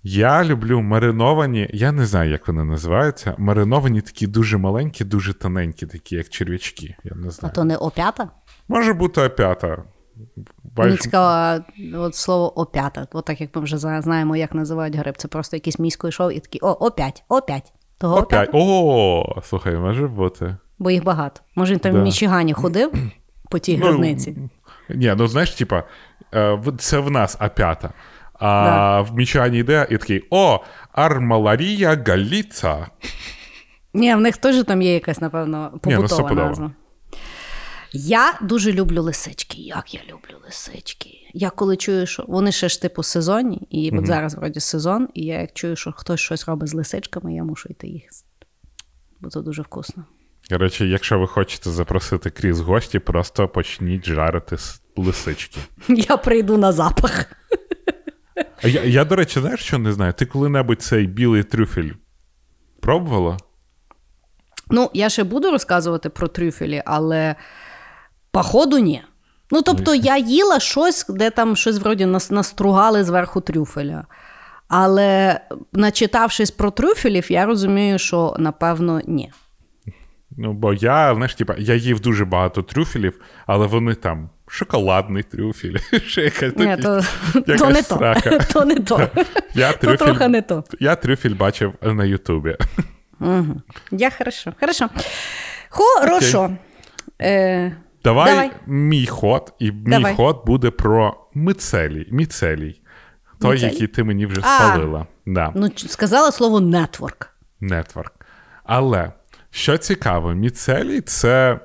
Я 0.04 0.44
люблю 0.46 0.82
мариновані, 0.82 1.70
я 1.74 1.92
не 1.92 2.06
знаю, 2.06 2.32
як 2.32 2.48
вони 2.48 2.64
називаються. 2.64 3.36
Мариновані 3.38 4.02
такі 4.02 4.28
дуже 4.28 4.58
маленькі, 4.58 5.06
дуже 5.06 5.34
тоненькі, 5.34 5.86
такі, 5.86 6.16
як 6.16 6.30
черв'ячки. 6.30 6.96
Я 7.04 7.16
не 7.16 7.30
А 7.42 7.50
то 7.50 7.64
не 7.64 7.78
опята? 7.78 8.30
Може 8.68 8.94
бути 8.94 9.22
опята. 9.22 9.84
Мені 10.78 10.98
цікаво, 10.98 11.64
от 11.96 12.16
слово 12.16 12.60
опята. 12.60 13.08
От 13.14 13.26
так 13.26 13.42
як 13.42 13.56
ми 13.56 13.62
вже 13.62 13.78
знаємо, 13.78 14.36
як 14.36 14.54
називають 14.54 14.96
гриб. 14.96 15.18
Це 15.18 15.28
просто 15.28 15.56
якийсь 15.56 15.80
місько 15.80 16.08
йшов 16.08 16.34
і 16.34 16.40
такий, 16.40 16.62
о, 16.64 16.72
опять, 16.72 17.24
опять. 17.30 17.74
Того 17.98 18.18
Опять. 18.18 18.50
О, 18.54 19.42
слухай, 19.44 19.76
може 19.78 20.08
бути. 20.08 20.56
Бо 20.80 20.92
їх 20.92 21.04
багато. 21.04 21.42
Може, 21.56 21.74
він 21.74 21.80
там 21.80 21.94
Да. 21.94 22.00
в 22.00 22.04
Мічигані 22.04 22.54
ходив 22.54 22.94
по 23.50 23.60
тій 23.60 23.78
Ну, 23.78 23.86
грибниці. 23.86 24.38
Ні, 24.90 25.14
ну 25.18 25.28
знаєш, 25.28 25.52
типа, 25.52 25.84
е, 26.34 26.60
це 26.78 27.00
в 27.00 27.12
нас 27.12 27.38
опята. 27.42 27.94
А 28.34 29.02
в 29.02 29.16
Мічані 29.16 29.58
йде 29.58 29.88
і 29.90 29.98
такий: 29.98 30.24
о, 30.30 30.60
Армаларія 30.92 32.04
Галіца. 32.08 32.88
Ні, 33.94 34.16
в 34.16 34.20
них 34.22 34.38
теж 34.38 34.64
там 34.64 34.82
є 34.82 34.94
якась, 34.94 35.22
напевно, 35.22 35.70
ну, 35.74 35.80
побутова 35.80 36.08
стопудово. 36.08 36.48
назва. 36.48 36.72
Я 37.94 38.40
дуже 38.42 38.72
люблю 38.72 39.02
лисички. 39.02 39.62
Як 39.62 39.94
я 39.94 40.02
люблю 40.10 40.38
лисички. 40.46 41.10
Я 41.34 41.50
коли 41.50 41.78
чую, 41.78 42.06
що 42.06 42.26
вони 42.28 42.52
ще 42.52 42.70
ж 42.70 42.82
типу 42.82 43.04
сезонні, 43.04 43.68
і 43.70 43.98
от 43.98 44.08
зараз 44.08 44.36
вроді 44.36 44.60
сезон, 44.60 45.08
і 45.14 45.26
я 45.26 45.42
як 45.42 45.54
чую, 45.54 45.76
що 45.76 45.92
хтось 45.92 46.20
щось 46.20 46.48
робить 46.48 46.70
з 46.70 46.74
лисичками, 46.74 47.34
я 47.34 47.44
мушу 47.44 47.70
йти 47.70 47.88
їх. 47.88 48.04
Бо 49.20 49.30
це 49.30 49.42
дуже 49.42 49.62
вкусно. 49.62 50.06
Коротше, 50.50 50.88
якщо 50.88 51.20
ви 51.20 51.28
хочете 51.28 51.70
запросити 51.70 52.30
крізь 52.30 52.60
гості, 52.60 53.00
просто 53.00 53.48
почніть 53.48 54.06
жарити 54.06 54.58
лисички. 54.96 55.60
Я 55.88 56.18
прийду 56.18 56.58
на 56.58 56.72
запах. 56.72 57.26
А 58.64 58.68
я, 58.68 58.84
я, 58.84 59.06
до 59.06 59.16
речі, 59.16 59.40
знаєш, 59.40 59.60
що 59.60 59.78
не 59.78 59.94
знаю? 59.94 60.14
Ти 60.14 60.26
коли-небудь 60.26 60.82
цей 60.82 61.08
білий 61.08 61.44
трюфель 61.44 61.90
пробувала? 62.80 63.38
Ну, 64.70 64.90
я 64.94 65.10
ще 65.10 65.24
буду 65.24 65.52
розказувати 65.52 66.10
про 66.10 66.28
трюфелі, 66.28 66.84
але 66.86 67.36
походу 68.32 68.78
ні. 68.78 69.02
Ну, 69.52 69.62
тобто, 69.62 69.96
я 69.96 70.18
їла 70.18 70.60
щось, 70.60 71.06
де 71.10 71.30
там 71.30 71.56
щось 71.56 71.80
вроді 71.80 72.06
нас- 72.06 72.32
настругали 72.32 73.04
зверху 73.04 73.42
трюфеля. 73.42 74.06
Але 74.68 75.40
начитавшись 75.74 76.52
про 76.52 76.72
трюфелів, 76.72 77.32
я 77.32 77.46
розумію, 77.46 78.00
що 78.00 78.36
напевно 78.40 79.02
ні. 79.08 79.32
Ну, 80.38 80.54
бо 80.54 80.74
я, 80.74 81.16
знаєш, 81.16 81.36
типа, 81.36 81.56
я 81.58 81.76
їв 81.76 82.00
дуже 82.00 82.26
багато 82.26 82.62
трюфелів, 82.62 83.22
але 83.48 83.68
вони 83.68 83.96
там 83.96 84.30
шоколадний 84.48 85.24
трюфель, 85.24 85.76
ще 86.06 86.22
якась 86.22 86.56
Ні, 86.56 86.78
то, 86.78 87.02
якась 87.36 87.60
то 87.62 87.70
не 87.70 87.82
то. 87.82 87.98
срака. 87.98 88.40
То 88.54 88.66
не 88.66 88.76
то. 88.76 89.08
Я 89.56 89.74
То 89.74 89.96
трохи 89.98 90.28
не 90.28 90.42
то. 90.42 90.64
я 90.80 90.96
трюфель 90.96 91.36
бачив 91.36 91.74
на 91.82 92.06
Ютубі. 92.06 92.58
Угу. 93.20 93.62
Я 93.92 94.10
хорошо. 94.18 94.54
Хорошо. 94.60 94.90
Хорошо. 95.70 96.52
Е, 97.22 97.76
Давай, 98.04 98.32
Давай. 98.32 98.52
мій 98.68 99.06
ход, 99.08 99.54
і 99.60 99.72
мій 99.72 99.92
Давай. 99.92 100.16
ход 100.16 100.44
буде 100.46 100.72
про 100.72 101.28
мицелій. 101.34 102.08
Міцелій. 102.12 102.82
Той, 103.40 103.52
Міцелій? 103.54 103.72
який 103.72 103.88
ти 103.88 104.04
мені 104.04 104.26
вже 104.26 104.42
А. 104.44 104.58
спалила. 104.58 105.08
Да, 105.26 105.52
ну, 105.56 105.70
ч- 105.70 105.88
сказала 105.88 106.32
слово 106.32 106.60
нетворк. 106.60 107.30
нетворк. 107.60 108.14
Але 108.64 109.12
що 109.52 109.78
цікаво, 109.78 110.34
міцелій 110.34 111.02
це. 111.02 111.60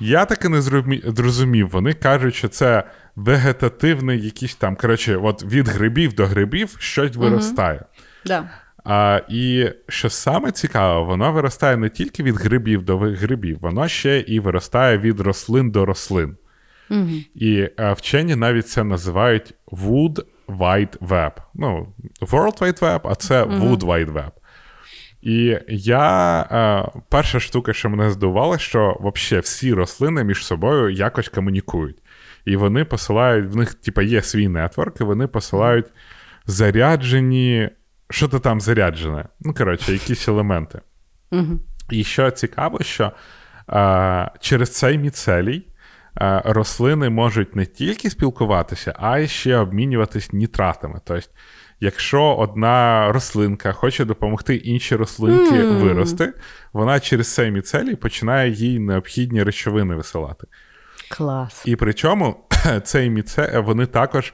Я 0.00 0.24
таки 0.24 0.48
не 0.48 0.60
зрозумі- 0.60 1.16
зрозумів. 1.16 1.68
Вони 1.70 1.92
кажуть, 1.92 2.34
що 2.34 2.48
це 2.48 2.84
вегетативний 3.16 4.24
якийсь 4.24 4.54
там, 4.54 4.76
коротше, 4.76 5.16
от 5.16 5.44
від 5.44 5.68
грибів 5.68 6.12
до 6.12 6.26
грибів 6.26 6.76
щось 6.78 7.16
виростає. 7.16 7.84
Да. 8.26 8.50
А, 8.88 9.20
і 9.28 9.70
що 9.88 10.10
саме 10.10 10.52
цікаве, 10.52 11.06
воно 11.06 11.32
виростає 11.32 11.76
не 11.76 11.88
тільки 11.88 12.22
від 12.22 12.36
грибів 12.36 12.82
до 12.82 12.98
грибів, 12.98 13.58
воно 13.60 13.88
ще 13.88 14.20
і 14.20 14.40
виростає 14.40 14.98
від 14.98 15.20
рослин 15.20 15.70
до 15.70 15.86
рослин. 15.86 16.36
Угу. 16.90 17.08
І 17.34 17.68
е, 17.78 17.92
вчені 17.92 18.36
навіть 18.36 18.68
це 18.68 18.84
називають 18.84 19.54
Wood 19.66 20.24
Wide 20.48 20.98
Web. 20.98 21.32
Ну, 21.54 21.88
World 22.20 22.58
Wide 22.58 22.80
Web, 22.80 23.00
а 23.04 23.14
це 23.14 23.44
Wood 23.44 23.80
Wide 23.80 24.12
Web. 24.12 24.30
І 25.22 25.58
я 25.68 26.40
е, 26.40 27.00
перша 27.08 27.40
штука, 27.40 27.72
що 27.72 27.90
мене 27.90 28.10
здивувала, 28.10 28.58
що 28.58 29.00
взагалі 29.00 29.42
всі 29.42 29.74
рослини 29.74 30.24
між 30.24 30.46
собою 30.46 30.90
якось 30.90 31.28
комунікують. 31.28 31.98
І 32.44 32.56
вони 32.56 32.84
посилають, 32.84 33.52
в 33.52 33.56
них, 33.56 33.74
типа, 33.74 34.02
є 34.02 34.22
свій 34.22 34.48
нетворк, 34.48 35.00
і 35.00 35.04
вони 35.04 35.26
посилають 35.26 35.86
заряджені. 36.46 37.70
Що 38.10 38.28
то 38.28 38.38
там 38.38 38.60
заряджене? 38.60 39.24
Ну, 39.40 39.54
коротше, 39.54 39.92
якісь 39.92 40.28
елементи. 40.28 40.80
Угу. 41.32 41.58
І 41.90 42.04
що 42.04 42.30
цікаво, 42.30 42.78
що 42.82 43.12
е, 43.70 44.30
через 44.40 44.72
цей 44.74 44.98
міцелій 44.98 45.66
е, 46.20 46.42
рослини 46.44 47.10
можуть 47.10 47.56
не 47.56 47.66
тільки 47.66 48.10
спілкуватися, 48.10 48.94
а 48.98 49.18
й 49.18 49.28
ще 49.28 49.56
обмінюватись 49.56 50.32
нітратами. 50.32 51.00
Тобто, 51.04 51.28
якщо 51.80 52.34
одна 52.34 53.12
рослинка 53.12 53.72
хоче 53.72 54.04
допомогти 54.04 54.56
іншій 54.56 54.96
рослинки 54.96 55.54
Мм. 55.54 55.78
вирости, 55.78 56.32
вона 56.72 57.00
через 57.00 57.34
цей 57.34 57.50
міцелій 57.50 57.94
починає 57.94 58.50
їй 58.50 58.78
необхідні 58.78 59.42
речовини 59.42 59.94
висилати. 59.94 60.46
Клас. 61.10 61.62
І 61.64 61.76
причому 61.76 62.36
цей 62.84 63.10
міце 63.10 63.60
вони 63.60 63.86
також 63.86 64.32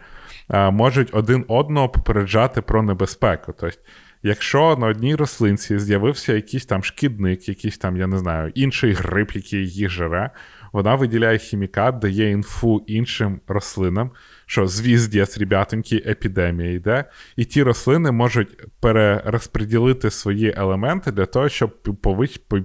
можуть 0.53 1.09
один 1.13 1.45
одного 1.49 1.89
попереджати 1.89 2.63
про 2.63 2.83
небезпеку. 2.83 3.55
Тобто, 3.61 3.79
якщо 4.23 4.77
на 4.77 4.87
одній 4.87 5.15
рослинці 5.15 5.79
з'явився 5.79 6.33
якийсь 6.33 6.67
там 6.67 6.85
шкідник, 6.85 7.49
якийсь 7.49 7.79
там, 7.79 7.97
я 7.97 8.07
не 8.07 8.19
знаю, 8.19 8.53
інший 8.55 8.93
гриб, 8.93 9.31
який 9.35 9.69
їх 9.69 9.91
жере, 9.91 10.31
вона 10.73 10.95
виділяє 10.95 11.39
хімікат, 11.39 11.99
дає 11.99 12.31
інфу 12.31 12.85
іншим 12.87 13.41
рослинам, 13.49 14.11
що 14.47 14.67
звіздець, 14.67 15.39
ребятоньки, 15.39 16.03
епідемія 16.07 16.73
йде, 16.73 17.05
і 17.37 17.45
ті 17.45 17.63
рослини 17.63 18.11
можуть 18.11 18.81
перерозподілити 18.81 20.11
свої 20.11 20.55
елементи 20.57 21.13
для 21.13 21.27
того, 21.27 21.49
щоб 21.49 21.83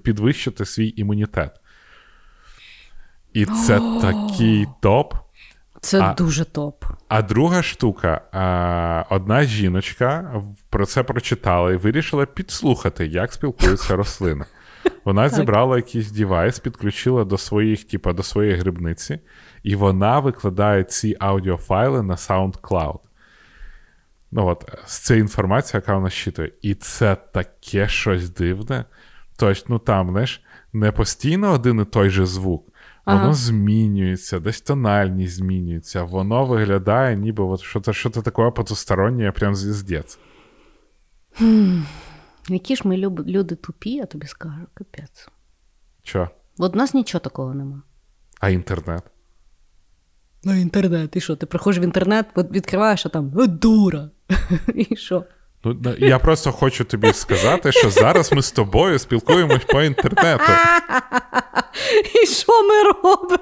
підвищити 0.04 0.66
свій 0.66 0.94
імунітет. 0.96 1.52
І 3.34 3.46
це 3.46 3.80
такий 4.02 4.66
топ. 4.82 5.14
Це 5.82 6.02
А- 6.02 6.14
дуже 6.14 6.46
топ. 6.46 6.86
А 7.08 7.22
друга 7.22 7.64
штука: 7.64 8.22
а, 8.32 9.16
одна 9.16 9.44
жіночка 9.44 10.42
про 10.70 10.86
це 10.86 11.04
прочитала 11.04 11.72
і 11.72 11.76
вирішила 11.76 12.26
підслухати, 12.26 13.08
як 13.08 13.34
спілкуються 13.34 13.96
рослини. 13.96 14.46
Вона 15.06 15.30
зібрала 15.30 15.76
якийсь 15.76 16.12
девайс, 16.12 16.60
підключила 16.60 17.24
до 17.24 17.38
своїх, 17.38 17.84
типа, 17.84 18.14
до 18.14 18.24
своєї 18.24 18.56
грибниці, 18.56 19.20
і 19.64 19.76
вона 19.76 20.20
викладає 20.20 20.84
ці 20.84 21.18
аудіофайли 21.20 22.04
на 22.04 22.16
SoundCloud. 22.16 23.00
Ну 24.32 24.48
от, 24.48 24.72
з 24.86 25.00
цією 25.00 25.24
інформацією, 25.24 25.84
яка 25.86 25.96
вона 25.96 26.10
щитує. 26.10 26.52
І 26.62 26.76
це 26.76 27.16
таке 27.16 27.88
щось 27.88 28.30
дивне. 28.30 28.86
Тобто, 29.38 29.64
ну 29.68 29.80
там, 29.80 30.10
знаєш, 30.12 30.42
не 30.74 30.92
постійно 30.92 31.52
один 31.52 31.80
і 31.82 31.86
той 31.86 32.10
же 32.10 32.26
звук, 32.26 32.68
воно 33.14 33.34
змінюється, 33.34 34.40
десь 34.40 34.62
тональність 34.62 35.34
змінюється, 35.36 36.04
воно 36.04 36.46
виглядає, 36.46 37.16
ніби 37.16 37.44
от 37.44 37.62
що-то, 37.62 37.94
що-то 37.94 38.22
таке 38.22 38.52
потустороннє, 38.52 39.32
прям 39.32 39.56
звіздець. 39.56 40.20
Які 42.50 42.76
ж 42.76 42.82
ми 42.88 42.98
люб- 42.98 43.26
люди 43.28 43.56
тупі, 43.56 43.90
я 43.90 44.06
тобі 44.06 44.28
скажу, 44.28 44.56
капець. 44.74 45.30
Що? 46.04 46.30
От 46.58 46.74
в 46.74 46.78
нас 46.78 46.94
нічого 46.94 47.20
такого 47.20 47.54
нема. 47.54 47.82
А 48.40 48.50
інтернет? 48.50 49.04
Ну, 50.44 50.54
інтернет, 50.56 51.16
і 51.16 51.22
що? 51.22 51.36
Ти 51.36 51.46
приходиш 51.46 51.80
в 51.80 51.84
інтернет, 51.84 52.26
відкриваєш, 52.38 53.06
а 53.06 53.10
там 53.10 53.32
дура. 53.48 54.10
І 54.76 54.96
що? 54.96 55.24
Ну, 55.84 55.96
я 55.98 56.20
просто 56.20 56.52
хочу 56.52 56.84
тобі 56.84 57.14
сказати, 57.14 57.72
що 57.72 57.90
зараз 57.90 58.32
ми 58.32 58.42
з 58.42 58.52
тобою 58.52 59.00
спілкуємось 59.00 59.64
по 59.68 59.84
інтернету. 59.84 60.52
І 62.24 62.28
що 62.28 62.64
ми 62.64 62.84
робимо? 62.84 63.38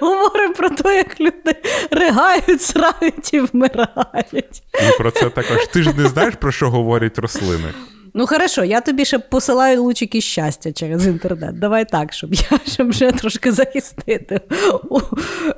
Говоримо 0.00 0.54
про 0.54 0.70
те, 0.70 0.96
як 0.96 1.20
люди 1.20 1.56
ригають, 1.90 2.62
срають 2.62 3.34
і 3.34 3.40
вмирають. 3.40 4.62
І 4.74 4.98
про 4.98 5.10
це 5.10 5.30
також. 5.30 5.66
Ти 5.66 5.82
ж 5.82 5.92
не 5.92 6.08
знаєш, 6.08 6.34
про 6.34 6.52
що 6.52 6.70
говорять 6.70 7.18
рослини. 7.18 7.68
Ну, 8.14 8.26
хорошо, 8.26 8.64
я 8.64 8.80
тобі 8.80 9.04
ще 9.04 9.18
посилаю 9.18 9.82
лучики 9.82 10.20
щастя 10.20 10.72
через 10.72 11.06
інтернет. 11.06 11.58
Давай 11.58 11.88
так, 11.88 12.12
щоб 12.12 12.34
я 12.34 12.58
щоб 12.72 12.90
вже 12.90 13.12
трошки 13.12 13.52
захистити 13.52 14.40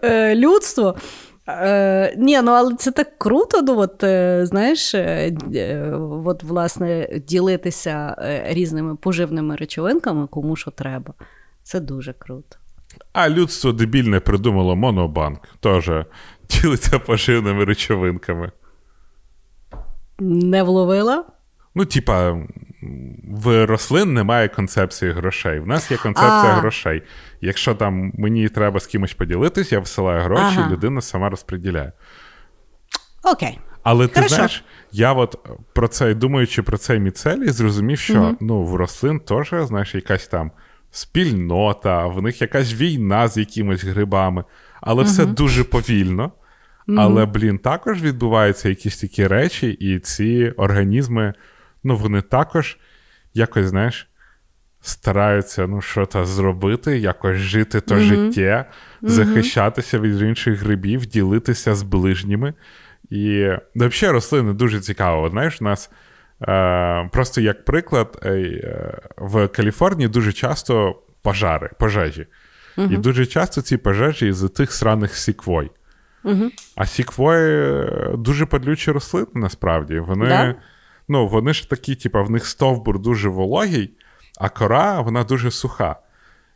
е, 0.02 0.34
людство. 0.34 0.96
Е, 1.48 2.14
ні, 2.18 2.42
ну 2.42 2.50
але 2.50 2.74
це 2.74 2.90
так 2.90 3.18
круто, 3.18 3.62
ну 3.62 3.78
от 3.78 4.04
е, 4.04 4.46
знаєш, 4.46 4.94
е, 4.94 5.32
е, 5.54 5.90
от, 6.24 6.42
власне, 6.42 7.08
ділитися 7.28 8.16
е, 8.18 8.44
різними 8.48 8.96
поживними 8.96 9.56
речовинками, 9.56 10.26
кому 10.26 10.56
що 10.56 10.70
треба. 10.70 11.14
Це 11.62 11.80
дуже 11.80 12.12
круто. 12.12 12.56
А 13.12 13.28
людство 13.28 13.72
дебільне 13.72 14.20
придумало 14.20 14.76
монобанк. 14.76 15.40
Теж 15.60 15.90
ділиться 16.50 16.98
поживними 16.98 17.64
речовинками. 17.64 18.52
Не 20.18 20.62
вловила? 20.62 21.24
Ну, 21.74 21.84
типа, 21.84 22.36
в 23.24 23.66
рослин 23.66 24.14
немає 24.14 24.48
концепції 24.48 25.12
грошей. 25.12 25.60
В 25.60 25.66
нас 25.66 25.90
є 25.90 25.96
концепція 25.96 26.52
А. 26.52 26.54
грошей. 26.54 27.02
Якщо 27.40 27.74
там 27.74 28.12
мені 28.14 28.48
треба 28.48 28.80
з 28.80 28.86
кимось 28.86 29.14
поділитись, 29.14 29.72
я 29.72 29.78
висилаю 29.78 30.20
гроші, 30.22 30.56
Ага. 30.58 30.70
людина 30.70 31.00
сама 31.00 31.28
розподіляє. 31.30 31.92
Окей. 33.22 33.58
Але 33.82 34.06
ти 34.06 34.14
Хорошо. 34.14 34.34
знаєш, 34.34 34.64
я 34.92 35.12
от 35.12 35.48
про 35.72 35.88
це, 35.88 36.14
думаючи 36.14 36.62
про 36.62 36.78
цей 36.78 37.00
міцелій, 37.00 37.48
зрозумів, 37.48 37.98
що 37.98 38.36
ну, 38.40 38.64
в 38.64 38.74
рослин 38.74 39.20
теж, 39.20 39.54
знаєш, 39.62 39.94
якась 39.94 40.26
там 40.26 40.50
спільнота, 40.90 42.06
в 42.06 42.22
них 42.22 42.40
якась 42.40 42.74
війна 42.74 43.28
з 43.28 43.36
якимись 43.36 43.84
грибами, 43.84 44.44
але 44.80 45.02
все 45.04 45.26
дуже 45.26 45.64
повільно. 45.64 46.32
Але, 46.88 47.26
блін, 47.26 47.58
також 47.58 48.02
відбуваються 48.02 48.68
якісь 48.68 49.00
такі 49.00 49.26
речі, 49.26 49.68
і 49.68 49.98
ці 49.98 50.52
організми, 50.56 51.34
ну, 51.84 51.96
вони 51.96 52.22
також 52.22 52.78
якось, 53.34 53.66
знаєш, 53.66 54.08
стараються 54.80 55.66
ну, 55.66 55.80
щось 55.80 56.28
зробити, 56.28 56.98
якось 56.98 57.36
жити 57.36 57.80
то 57.80 57.96
життя, 57.98 58.64
захищатися 59.02 59.98
від 59.98 60.22
інших 60.22 60.60
грибів, 60.60 61.06
ділитися 61.06 61.74
з 61.74 61.82
ближніми. 61.82 62.54
І 63.10 63.50
взагалі 63.74 64.14
рослини 64.14 64.52
дуже 64.52 64.80
цікаво. 64.80 65.28
Знаєш, 65.28 65.60
у 65.60 65.64
нас 65.64 65.90
е, 66.42 67.08
просто 67.12 67.40
як 67.40 67.64
приклад, 67.64 68.18
е, 68.22 68.30
е, 68.30 68.98
в 69.16 69.48
Каліфорнії 69.48 70.08
дуже 70.08 70.32
часто 70.32 71.02
пожари, 71.22 71.70
пожежі. 71.78 72.26
І 72.76 72.96
дуже 72.96 73.26
часто 73.26 73.62
ці 73.62 73.76
пожежі 73.76 74.32
з 74.32 74.48
тих 74.48 74.72
сраних 74.72 75.16
сіквой. 75.16 75.70
А 76.76 76.86
сіквої 76.86 77.72
е, 77.82 78.10
дуже 78.18 78.46
падлючі 78.46 78.90
рослини, 78.90 79.26
насправді. 79.34 79.98
Вони, 79.98 80.26
Да? 80.26 80.54
Ну, 81.08 81.28
вони 81.28 81.54
ж 81.54 81.70
такі, 81.70 81.94
типу, 81.94 82.24
в 82.24 82.30
них 82.30 82.46
стовбур 82.46 82.98
дуже 82.98 83.28
вологий, 83.28 83.90
а 84.38 84.48
кора 84.48 85.00
вона 85.00 85.24
дуже 85.24 85.50
суха. 85.50 85.96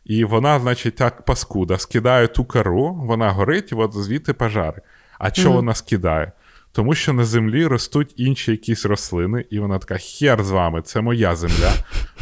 І 0.05 0.25
вона, 0.25 0.59
значить, 0.59 0.95
так 0.95 1.25
паскуда, 1.25 1.77
скидає 1.77 2.27
ту 2.27 2.45
кору, 2.45 2.93
вона 2.93 3.29
горить, 3.29 3.71
і 3.71 3.75
от 3.75 3.93
звідти 3.93 4.33
пожари. 4.33 4.81
А 5.19 5.31
чого 5.31 5.55
вона 5.55 5.73
скидає? 5.73 6.31
Тому 6.71 6.95
що 6.95 7.13
на 7.13 7.25
землі 7.25 7.65
ростуть 7.65 8.13
інші 8.17 8.51
якісь 8.51 8.85
рослини, 8.85 9.45
і 9.49 9.59
вона 9.59 9.79
така: 9.79 9.97
хер 9.97 10.43
з 10.43 10.51
вами, 10.51 10.81
це 10.81 11.01
моя 11.01 11.35
земля. 11.35 11.73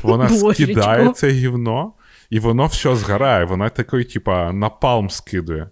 Вона 0.04 0.30
скидає 0.54 1.10
це 1.10 1.30
гівно, 1.30 1.94
і 2.30 2.40
воно 2.40 2.66
все 2.66 2.96
згорає. 2.96 3.46
Вона 3.46 3.70
такий, 3.70 4.04
типа, 4.04 4.52
напалм 4.52 5.10
скидує. 5.10 5.70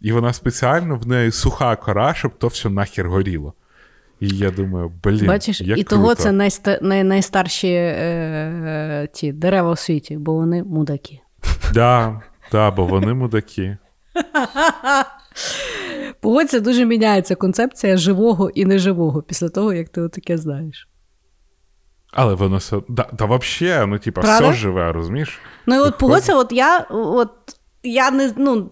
І 0.00 0.12
вона 0.12 0.32
спеціально 0.32 0.96
в 0.96 1.06
неї 1.06 1.30
суха 1.30 1.76
кора, 1.76 2.14
щоб 2.14 2.38
то 2.38 2.48
все 2.48 2.70
нахер 2.70 3.08
горіло. 3.08 3.54
І 4.20 4.28
я 4.28 4.50
думаю, 4.50 4.92
блін, 5.04 5.26
Бачиш, 5.26 5.60
як 5.60 5.78
і 5.78 5.84
круто. 5.84 5.96
того 5.96 6.14
це 6.14 6.32
найста... 6.32 6.78
най... 6.82 7.04
найстарші 7.04 7.72
е... 7.72 9.08
ті 9.12 9.32
дерева 9.32 9.70
у 9.70 9.76
світі, 9.76 10.16
бо 10.16 10.34
вони 10.34 10.62
мудаки. 10.62 11.20
Да, 11.74 12.20
да, 12.52 12.70
бо 12.70 12.86
вони 12.86 13.14
мудаки. 13.14 13.76
Погодься, 16.20 16.60
дуже 16.60 16.84
міняється 16.84 17.34
концепція 17.34 17.96
живого 17.96 18.50
і 18.50 18.64
неживого 18.64 19.22
після 19.22 19.48
того, 19.48 19.72
як 19.72 19.88
ти 19.88 20.08
таке 20.08 20.38
знаєш. 20.38 20.88
Але 22.12 22.34
воно 22.34 22.56
все. 22.56 22.76
Да, 22.88 23.02
та 23.02 23.24
взагалі, 23.24 23.86
ну, 23.86 23.98
типа, 23.98 24.20
все 24.20 24.52
живе, 24.52 24.92
розумієш? 24.92 25.38
Ну 25.66 25.76
і 25.76 25.78
от 25.78 25.98
погодься, 25.98 26.36
от 26.36 26.52
я 26.52 26.78
от. 26.90 27.30
Я 27.82 28.10
не 28.10 28.32
ну, 28.36 28.70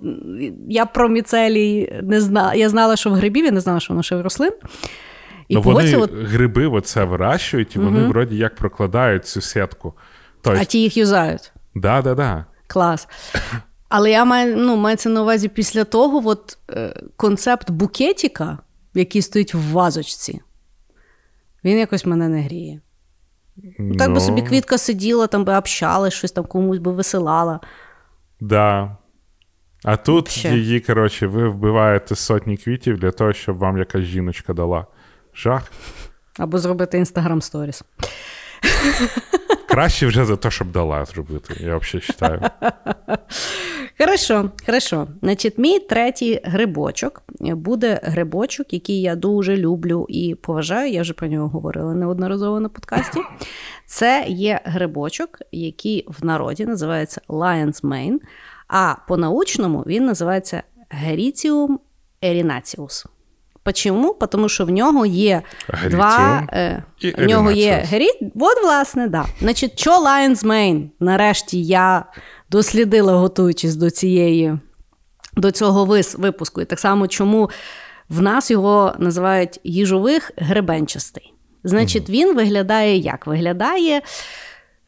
я 0.68 0.86
про 0.86 1.08
міцелій 1.08 2.00
не 2.02 2.20
знала. 2.20 2.54
Я 2.54 2.68
знала, 2.68 2.96
що 2.96 3.10
в 3.10 3.12
грибів, 3.12 3.44
я 3.44 3.50
не 3.50 3.60
знала, 3.60 3.80
що 3.80 3.92
воно 3.92 4.02
ще 4.02 4.16
в 4.16 4.20
рослин. 4.20 4.52
І 5.48 5.54
ну, 5.54 5.60
вони 5.60 5.96
от, 5.96 6.12
гриби 6.12 6.66
оце 6.66 7.04
вирощують, 7.04 7.76
і 7.76 7.78
вони 7.78 8.04
вроді 8.04 8.36
як 8.36 8.54
прокладають 8.54 9.26
цю 9.26 9.40
сітку. 9.40 9.94
Тобто, 10.42 10.60
а 10.60 10.64
ті 10.64 10.80
їх 10.82 10.96
юзають. 10.96 11.52
да, 11.74 12.02
да, 12.02 12.14
да. 12.14 12.44
Клас. 12.66 13.08
Але 13.88 14.10
я 14.10 14.24
маю, 14.24 14.56
ну, 14.56 14.76
мається 14.76 15.08
на 15.08 15.22
увазі 15.22 15.48
після 15.48 15.84
того 15.84 16.28
от, 16.28 16.58
е, 16.70 17.02
концепт 17.16 17.70
букетіка, 17.70 18.58
який 18.94 19.22
стоїть 19.22 19.54
в 19.54 19.72
вазочці, 19.72 20.40
він 21.64 21.78
якось 21.78 22.06
мене 22.06 22.28
не 22.28 22.42
гріє. 22.42 22.80
Ну, 23.78 23.96
Так 23.96 24.08
би 24.08 24.14
Ну, 24.14 24.20
собі 24.20 24.42
квітка 24.42 24.78
сиділа, 24.78 25.26
там 25.26 25.44
би 25.44 25.56
общалась, 25.56 26.14
щось 26.14 26.32
там 26.32 26.44
комусь 26.44 26.78
би 26.78 26.92
висилала. 26.92 27.60
Да. 28.40 28.96
А 29.84 29.96
тут 29.96 30.14
Вообще. 30.14 30.48
її, 30.48 30.80
коротше, 30.80 31.26
ви 31.26 31.48
вбиваєте 31.48 32.16
сотні 32.16 32.56
квітів 32.56 32.98
для 32.98 33.10
того, 33.10 33.32
щоб 33.32 33.58
вам 33.58 33.78
якась 33.78 34.04
жіночка 34.04 34.52
дала. 34.52 34.86
Жах. 35.38 35.72
Або 36.38 36.58
зробити 36.58 36.98
інстаграм 36.98 37.42
сторіс. 37.42 37.82
Краще 39.68 40.06
вже 40.06 40.24
за 40.24 40.36
те, 40.36 40.50
щоб 40.50 40.72
дала 40.72 41.04
зробити, 41.04 41.54
я 41.60 41.76
взагалі 41.76 42.04
вважаю. 42.20 42.40
Хорошо, 43.98 44.50
хорошо. 44.66 45.08
Значить, 45.22 45.58
мій 45.58 45.78
третій 45.78 46.40
грибочок 46.44 47.22
буде 47.40 48.00
грибочок, 48.02 48.72
який 48.72 49.00
я 49.00 49.16
дуже 49.16 49.56
люблю 49.56 50.06
і 50.08 50.34
поважаю. 50.34 50.92
Я 50.92 51.02
вже 51.02 51.12
про 51.12 51.28
нього 51.28 51.48
говорила 51.48 51.94
неодноразово 51.94 52.60
на 52.60 52.68
подкасті. 52.68 53.20
Це 53.86 54.24
є 54.28 54.60
грибочок, 54.64 55.38
який 55.52 56.04
в 56.08 56.24
народі 56.24 56.66
називається 56.66 57.20
Lion's 57.28 57.82
Mane, 57.84 58.18
а 58.68 58.94
по-научному 59.08 59.84
він 59.86 60.06
називається 60.06 60.62
Heritium 61.04 61.78
erinaceus. 62.22 63.06
Почому? 63.68 64.16
Тому 64.30 64.48
що 64.48 64.64
в 64.64 64.70
нього 64.70 65.06
є 65.06 65.42
Гріціум 65.68 65.90
два. 65.90 66.46
Е, 66.52 66.82
і 67.00 67.10
в 67.10 67.26
нього 67.26 67.50
є 67.50 67.66
Ерінаціус. 67.66 67.90
грі. 67.90 68.30
От, 68.40 68.62
власне, 68.62 69.08
да. 69.08 69.24
Значить, 69.40 69.80
що 69.80 69.90
Lion's 69.90 70.44
Mane? 70.44 70.88
Нарешті 71.00 71.64
я 71.64 72.04
дослідила, 72.50 73.12
готуючись 73.12 73.76
до 73.76 73.90
цієї 73.90 74.58
до 75.36 75.50
цього 75.50 76.00
випуску. 76.18 76.60
І 76.60 76.64
так 76.64 76.78
само, 76.80 77.08
чому 77.08 77.50
в 78.08 78.22
нас 78.22 78.50
його 78.50 78.94
називають 78.98 79.60
їжових 79.64 80.30
гребенчастий. 80.36 81.34
Значить, 81.64 82.10
він 82.10 82.36
виглядає 82.36 82.96
як? 82.96 83.26
Виглядає 83.26 84.02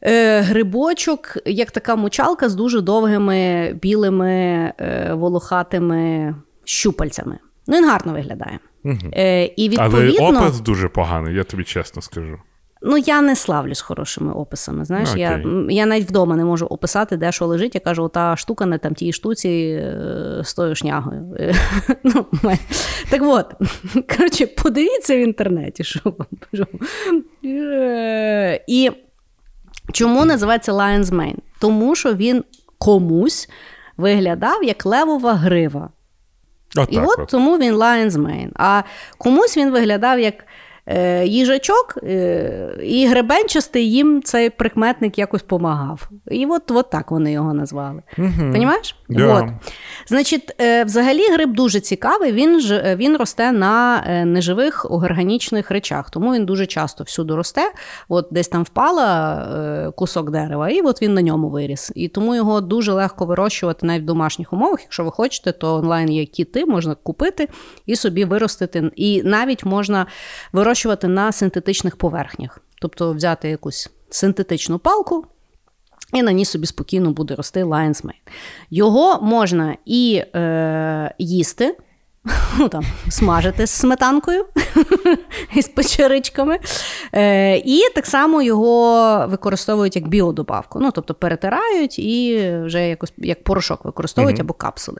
е, 0.01 0.41
грибочок, 0.41 1.37
як 1.45 1.71
така 1.71 1.95
мочалка 1.95 2.49
з 2.49 2.55
дуже 2.55 2.81
довгими 2.81 3.71
білими 3.81 4.33
е, 4.79 5.13
волохатими 5.13 6.35
щупальцями. 6.63 7.39
Ну, 7.67 7.77
він 7.77 7.85
гарно 7.89 8.13
виглядає. 8.13 8.59
Е, 9.13 9.45
і 9.45 9.77
Але 9.77 10.11
опис 10.11 10.59
дуже 10.59 10.89
поганий, 10.89 11.35
я 11.35 11.43
тобі 11.43 11.63
чесно 11.63 12.01
скажу. 12.01 12.37
ну 12.81 12.97
я 12.97 13.21
не 13.21 13.35
славлюсь 13.35 13.81
хорошими 13.81 14.33
описами. 14.33 14.85
Знаєш, 14.85 15.09
я, 15.15 15.43
я 15.69 15.85
навіть 15.85 16.09
вдома 16.09 16.35
не 16.35 16.45
можу 16.45 16.65
описати, 16.65 17.17
де 17.17 17.31
що 17.31 17.45
лежить. 17.45 17.75
Я 17.75 17.81
кажу, 17.81 18.07
та 18.07 18.35
штука 18.35 18.65
на 18.65 18.77
там 18.77 18.93
тій 18.95 19.13
штуці 19.13 19.49
е, 19.49 20.41
з 20.43 20.53
тою 20.53 20.75
шнягою. 20.75 21.35
Е, 21.39 21.55
ну, 22.03 22.25
так 23.09 23.21
от, 23.23 23.53
коротше, 24.17 24.47
подивіться 24.47 25.15
в 25.15 25.19
інтернеті, 25.19 25.83
що 25.83 25.99
вам. 26.03 26.27
Е, 27.45 28.63
І 28.67 28.91
чому 29.91 30.25
називається 30.25 30.73
Lion's 30.73 31.05
Mane? 31.05 31.37
Тому 31.59 31.95
що 31.95 32.13
він 32.13 32.43
комусь 32.77 33.49
виглядав 33.97 34.63
як 34.63 34.85
левова 34.85 35.33
грива. 35.33 35.89
От 36.77 36.87
І 36.91 36.95
так 36.95 37.09
от 37.09 37.19
от. 37.19 37.27
тому 37.29 37.57
він 37.57 37.75
Lion's 37.75 38.11
Mane. 38.11 38.49
А 38.55 38.83
комусь 39.17 39.57
він 39.57 39.71
виглядав 39.71 40.19
як 40.19 40.33
їжачок, 41.25 41.97
е, 42.03 42.77
і 42.83 43.07
гребенчастий 43.07 43.91
їм 43.91 44.21
цей 44.23 44.49
прикметник 44.49 45.17
якось 45.17 45.41
помагав. 45.41 46.09
І 46.31 46.45
от, 46.45 46.71
от 46.71 46.89
так 46.89 47.11
вони 47.11 47.31
його 47.31 47.53
назвали. 47.53 48.01
Понімаєш? 48.51 48.95
Да. 49.09 49.39
От. 49.39 49.45
Значить, 50.07 50.55
е, 50.61 50.83
взагалі 50.83 51.31
гриб 51.33 51.53
дуже 51.53 51.79
цікавий. 51.79 52.31
Він 52.31 52.59
ж 52.59 52.83
е, 52.85 52.95
він 52.95 53.17
росте 53.17 53.51
на 53.51 54.03
е, 54.07 54.25
неживих 54.25 54.91
органічних 54.91 55.71
речах, 55.71 56.09
тому 56.09 56.33
він 56.33 56.45
дуже 56.45 56.65
часто 56.65 57.03
всюди 57.03 57.35
росте. 57.35 57.71
От 58.09 58.27
десь 58.31 58.47
там 58.47 58.63
впала 58.63 59.35
е, 59.87 59.91
кусок 59.91 60.31
дерева, 60.31 60.69
і 60.69 60.81
от 60.81 61.01
він 61.01 61.13
на 61.13 61.21
ньому 61.21 61.49
виріс. 61.49 61.91
І 61.95 62.07
тому 62.07 62.35
його 62.35 62.61
дуже 62.61 62.93
легко 62.93 63.25
вирощувати 63.25 63.85
навіть 63.85 64.03
в 64.03 64.05
домашніх 64.05 64.53
умовах. 64.53 64.79
Якщо 64.81 65.03
ви 65.03 65.11
хочете, 65.11 65.51
то 65.51 65.75
онлайн 65.75 66.11
є 66.11 66.25
кіти, 66.25 66.65
можна 66.65 66.95
купити 66.95 67.47
і 67.85 67.95
собі 67.95 68.25
виростити. 68.25 68.91
І 68.95 69.23
навіть 69.23 69.65
можна 69.65 70.05
вирощувати 70.53 70.80
на 71.07 71.31
синтетичних 71.31 71.97
поверхнях, 71.97 72.59
тобто 72.81 73.13
взяти 73.13 73.49
якусь 73.49 73.89
синтетичну 74.09 74.79
палку. 74.79 75.25
І 76.13 76.23
на 76.23 76.31
ній 76.31 76.45
собі 76.45 76.65
спокійно 76.65 77.11
буде 77.11 77.35
рости 77.35 77.63
Lion's 77.63 78.05
Mane. 78.05 78.31
Його 78.69 79.21
можна 79.21 79.77
і 79.85 80.23
е, 80.35 81.15
їсти, 81.19 81.77
ну, 82.59 82.69
там, 82.69 82.83
смажити 83.09 83.67
з 83.67 83.69
сметанкою 83.69 84.45
і 85.55 85.61
з 85.61 85.67
печеричками. 85.67 86.59
Е, 87.13 87.57
і 87.57 87.81
так 87.95 88.05
само 88.05 88.41
його 88.41 89.25
використовують 89.27 89.95
як 89.95 90.07
біодобавку. 90.07 90.79
Ну, 90.79 90.91
тобто 90.91 91.13
перетирають 91.13 91.99
і 91.99 92.49
вже 92.65 92.87
якось 92.87 93.13
як 93.17 93.43
порошок 93.43 93.85
використовують 93.85 94.39
або 94.39 94.53
капсули. 94.53 94.97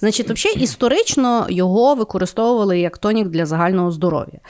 Значить, 0.00 0.30
взагалі, 0.30 0.62
історично 0.62 1.46
його 1.48 1.94
використовували 1.94 2.80
як 2.80 2.98
тонік 2.98 3.28
для 3.28 3.46
загального 3.46 3.90
здоров'я. 3.90 4.40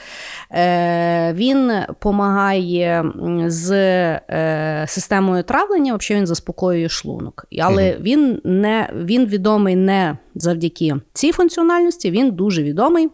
Е, 0.51 1.33
він 1.33 1.71
допомагає 1.87 3.05
з 3.47 3.71
е, 3.71 4.85
системою 4.87 5.43
травлення, 5.43 5.95
взагалі 5.95 6.19
він 6.19 6.27
заспокоює 6.27 6.89
шлунок. 6.89 7.45
Але 7.61 7.97
він, 7.99 8.41
не, 8.43 8.89
він 8.95 9.25
відомий 9.25 9.75
не 9.75 10.17
завдяки 10.35 10.95
цій 11.13 11.31
функціональності, 11.31 12.11
він 12.11 12.31
дуже 12.31 12.63
відомий. 12.63 13.09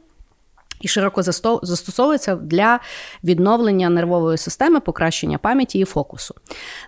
І 0.82 0.88
широко 0.88 1.22
засто- 1.22 1.60
застосовується 1.64 2.36
для 2.36 2.80
відновлення 3.24 3.90
нервової 3.90 4.38
системи, 4.38 4.80
покращення 4.80 5.38
пам'яті 5.38 5.80
і 5.80 5.86
фокусу. 5.86 6.36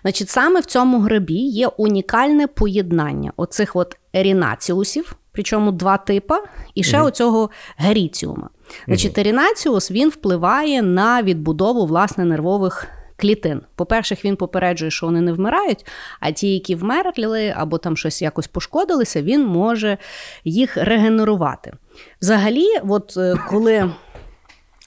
Значить, 0.02 0.28
саме 0.28 0.60
в 0.60 0.64
цьому 0.64 1.00
грибі 1.00 1.34
є 1.34 1.66
унікальне 1.66 2.46
поєднання 2.46 3.32
оцих 3.36 3.76
от 3.76 3.96
ерінаціусів, 4.14 5.16
причому 5.32 5.72
два 5.72 5.96
типа, 5.96 6.40
і 6.74 6.82
ще 6.82 7.00
оцього 7.00 7.50
геріціума. 7.76 8.48
Значить, 8.86 9.18
ерінаціус 9.18 9.90
він 9.90 10.08
впливає 10.08 10.82
на 10.82 11.22
відбудову 11.22 11.86
власне 11.86 12.24
нервових 12.24 12.86
клітин. 13.22 13.60
По-перше, 13.74 14.16
він 14.24 14.36
попереджує, 14.36 14.90
що 14.90 15.06
вони 15.06 15.20
не 15.20 15.32
вмирають, 15.32 15.86
а 16.20 16.30
ті, 16.30 16.54
які 16.54 16.74
вмерли 16.74 17.54
або 17.56 17.78
там 17.78 17.96
щось 17.96 18.22
якось 18.22 18.46
пошкодилися, 18.46 19.22
він 19.22 19.46
може 19.46 19.98
їх 20.44 20.76
регенерувати. 20.76 21.72
Взагалі, 22.20 22.66
от 22.88 23.14
е, 23.16 23.34
коли 23.48 23.90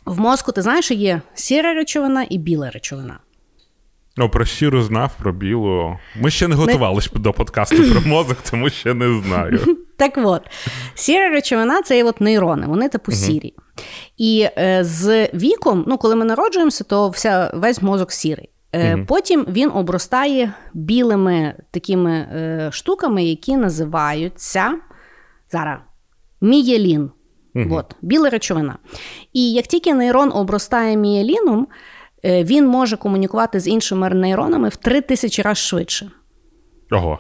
в 0.06 0.20
мозку, 0.20 0.52
ти 0.52 0.62
знаєш, 0.62 0.92
є 0.92 1.22
сіра 1.34 1.74
речовина 1.74 2.26
і 2.30 2.38
біла 2.38 2.70
речовина. 2.70 3.20
Ну, 4.18 4.30
про 4.30 4.46
щиру 4.46 4.82
знав, 4.82 5.12
про 5.20 5.34
білу. 5.34 6.00
Ми 6.16 6.32
ще 6.32 6.48
не 6.48 6.56
готувалися 6.56 7.10
до 7.14 7.34
подкасту 7.34 7.92
про 7.92 8.02
мозок, 8.02 8.38
тому 8.52 8.70
ще 8.70 8.94
не 8.94 9.22
знаю. 9.22 9.78
Так 9.98 10.14
от, 10.18 10.42
сіра 10.96 11.30
речовина 11.30 11.82
це 11.82 11.98
є 11.98 12.04
от 12.04 12.22
нейрони, 12.22 12.68
вони 12.68 12.90
типу 12.90 13.12
сірі. 13.12 13.54
І 14.18 14.48
е, 14.58 14.84
з 14.84 15.26
віком, 15.34 15.84
ну 15.88 15.98
коли 15.98 16.16
ми 16.16 16.26
народжуємося, 16.26 16.84
то 16.84 17.10
вся, 17.10 17.52
весь 17.54 17.82
мозок 17.82 18.12
сірий. 18.12 18.50
Е, 18.76 19.06
Потім 19.08 19.46
він 19.50 19.72
обростає 19.74 20.54
білими 20.74 21.56
такими 21.72 22.12
е, 22.12 22.70
штуками, 22.72 23.24
які 23.24 23.58
називаються 23.58 24.74
зараз 25.52 25.78
мієлін. 26.42 27.12
От, 27.72 27.96
біла 28.02 28.30
речовина. 28.30 28.78
І 29.34 29.52
як 29.54 29.68
тільки 29.68 29.94
нейрон 29.94 30.32
обростає 30.34 30.98
мієліном, 30.98 31.68
е, 32.26 32.44
він 32.44 32.68
може 32.68 32.98
комунікувати 32.98 33.60
з 33.60 33.68
іншими 33.68 34.10
нейронами 34.10 34.70
в 34.70 34.76
3000 34.76 35.42
разів 35.42 35.64
швидше. 35.64 36.12
Ого. 36.92 37.20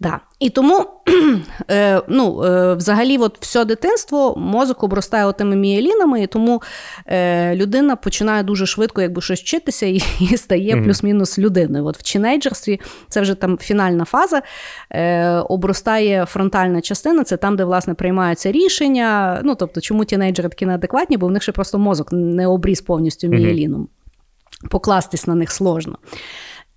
Да. 0.00 0.20
І 0.38 0.50
тому, 0.50 0.86
е, 1.70 2.02
ну, 2.08 2.44
е, 2.44 2.74
взагалі, 2.74 3.18
от 3.18 3.38
все 3.40 3.64
дитинство 3.64 4.34
мозок 4.36 4.82
обростає 4.82 5.24
отими 5.24 5.56
мієлінами, 5.56 6.22
і 6.22 6.26
тому 6.26 6.62
е, 7.06 7.56
людина 7.56 7.96
починає 7.96 8.42
дуже 8.42 8.66
швидко 8.66 9.02
якби 9.02 9.22
щось 9.22 9.40
вчитися 9.40 9.86
і, 9.86 10.02
і 10.20 10.36
стає 10.36 10.76
плюс-мінус 10.76 11.38
людиною. 11.38 11.86
От 11.86 11.98
в 11.98 12.02
тінейджерстві 12.02 12.80
це 13.08 13.20
вже 13.20 13.34
там 13.34 13.58
фінальна 13.58 14.04
фаза, 14.04 14.42
е, 14.90 15.28
обростає 15.28 16.26
фронтальна 16.26 16.80
частина, 16.80 17.24
це 17.24 17.36
там, 17.36 17.56
де 17.56 17.64
власне 17.64 17.94
приймаються 17.94 18.52
рішення. 18.52 19.40
Ну, 19.44 19.54
тобто, 19.54 19.80
чому 19.80 20.04
тінейджери 20.04 20.48
такі 20.48 20.66
неадекватні, 20.66 21.16
бо 21.16 21.26
в 21.26 21.30
них 21.30 21.42
ще 21.42 21.52
просто 21.52 21.78
мозок 21.78 22.08
не 22.12 22.46
обріз 22.46 22.80
повністю 22.80 23.28
мієліном. 23.28 23.88
Покластись 24.70 25.26
на 25.26 25.34
них 25.34 25.52
сложно. 25.52 25.98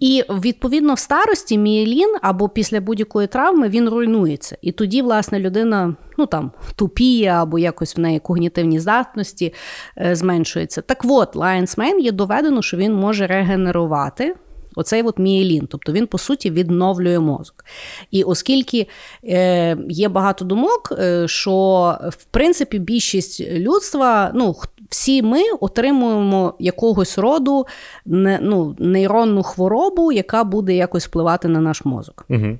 І 0.03 0.23
відповідно 0.29 0.93
в 0.93 0.99
старості 0.99 1.57
мієлін 1.57 2.15
або 2.21 2.49
після 2.49 2.81
будь-якої 2.81 3.27
травми 3.27 3.69
він 3.69 3.89
руйнується. 3.89 4.57
І 4.61 4.71
тоді, 4.71 5.01
власне, 5.01 5.39
людина 5.39 5.95
ну 6.17 6.25
там 6.25 6.51
тупіє 6.75 7.29
або 7.29 7.59
якось 7.59 7.97
в 7.97 7.99
неї 7.99 8.19
когнітивні 8.19 8.79
здатності 8.79 9.53
е, 9.97 10.15
зменшуються. 10.15 10.81
Так 10.81 11.01
от, 11.05 11.35
Lion's 11.35 11.77
Mane 11.77 11.99
є 11.99 12.11
доведено, 12.11 12.61
що 12.61 12.77
він 12.77 12.93
може 12.93 13.27
регенерувати. 13.27 14.35
Оцей 14.75 15.03
от 15.03 15.19
мієлін, 15.19 15.67
тобто 15.71 15.91
він 15.91 16.07
по 16.07 16.17
суті 16.17 16.51
відновлює 16.51 17.19
мозок. 17.19 17.65
І 18.11 18.23
оскільки 18.23 18.87
е, 19.23 19.77
є 19.89 20.09
багато 20.09 20.45
думок, 20.45 20.93
е, 20.99 21.27
що 21.27 21.97
в 22.09 22.23
принципі 22.23 22.79
більшість 22.79 23.41
людства, 23.41 24.31
ну 24.35 24.55
всі 24.93 25.21
ми 25.21 25.41
отримуємо 25.59 26.53
якогось 26.59 27.17
роду 27.17 27.65
не, 28.05 28.39
ну, 28.41 28.75
нейронну 28.79 29.43
хворобу, 29.43 30.11
яка 30.11 30.43
буде 30.43 30.75
якось 30.75 31.05
впливати 31.05 31.47
на 31.47 31.59
наш 31.59 31.85
мозок. 31.85 32.25
Угу. 32.29 32.57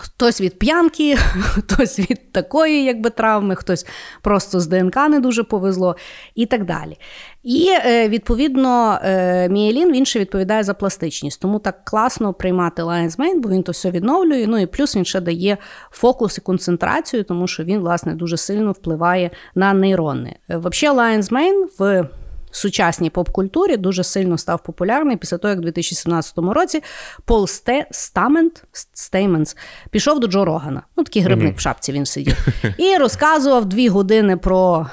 Хтось 0.00 0.40
від 0.40 0.58
п'янки, 0.58 1.16
хтось 1.40 1.98
від 1.98 2.32
такої, 2.32 2.84
якби 2.84 3.10
травми, 3.10 3.56
хтось 3.56 3.86
просто 4.22 4.60
з 4.60 4.66
ДНК 4.66 4.96
не 4.96 5.20
дуже 5.20 5.42
повезло, 5.44 5.96
і 6.34 6.46
так 6.46 6.64
далі. 6.64 6.96
І 7.42 7.68
е, 7.84 8.08
відповідно 8.08 8.98
е, 9.04 9.48
мієлін 9.48 9.92
він 9.92 10.06
ще 10.06 10.18
відповідає 10.18 10.62
за 10.62 10.74
пластичність, 10.74 11.40
тому 11.40 11.58
так 11.58 11.84
класно 11.84 12.34
приймати 12.34 12.82
Lion's 12.82 13.16
Mane, 13.16 13.40
бо 13.40 13.48
він 13.48 13.62
то 13.62 13.72
все 13.72 13.90
відновлює. 13.90 14.46
Ну 14.46 14.58
і 14.58 14.66
плюс 14.66 14.96
він 14.96 15.04
ще 15.04 15.20
дає 15.20 15.58
фокус 15.90 16.38
і 16.38 16.40
концентрацію, 16.40 17.24
тому 17.24 17.46
що 17.46 17.64
він, 17.64 17.80
власне, 17.80 18.14
дуже 18.14 18.36
сильно 18.36 18.72
впливає 18.72 19.30
на 19.54 19.72
нейрони. 19.72 20.36
Е, 20.50 20.56
Взагалі, 20.56 20.98
Lion's 20.98 21.32
Mane 21.32 21.66
в 21.78 22.08
сучасній 22.50 23.10
поп-культурі 23.10 23.76
дуже 23.76 24.04
сильно 24.04 24.38
став 24.38 24.62
популярний 24.62 25.16
після 25.16 25.38
того, 25.38 25.50
як 25.50 25.58
у 25.58 25.62
2017 25.62 26.38
році 26.38 26.82
Пол 27.24 27.46
Сте, 27.46 27.86
Стамент, 27.90 28.64
Стейменс 28.92 29.56
пішов 29.90 30.20
до 30.20 30.26
Джо 30.26 30.44
Рогана. 30.44 30.82
Ну, 30.96 31.04
такий 31.04 31.22
грибник 31.22 31.56
в 31.56 31.60
шапці 31.60 31.92
він 31.92 32.06
сидів. 32.06 32.46
І 32.78 32.96
розказував 32.96 33.64
дві 33.64 33.88
години 33.88 34.36
про 34.36 34.86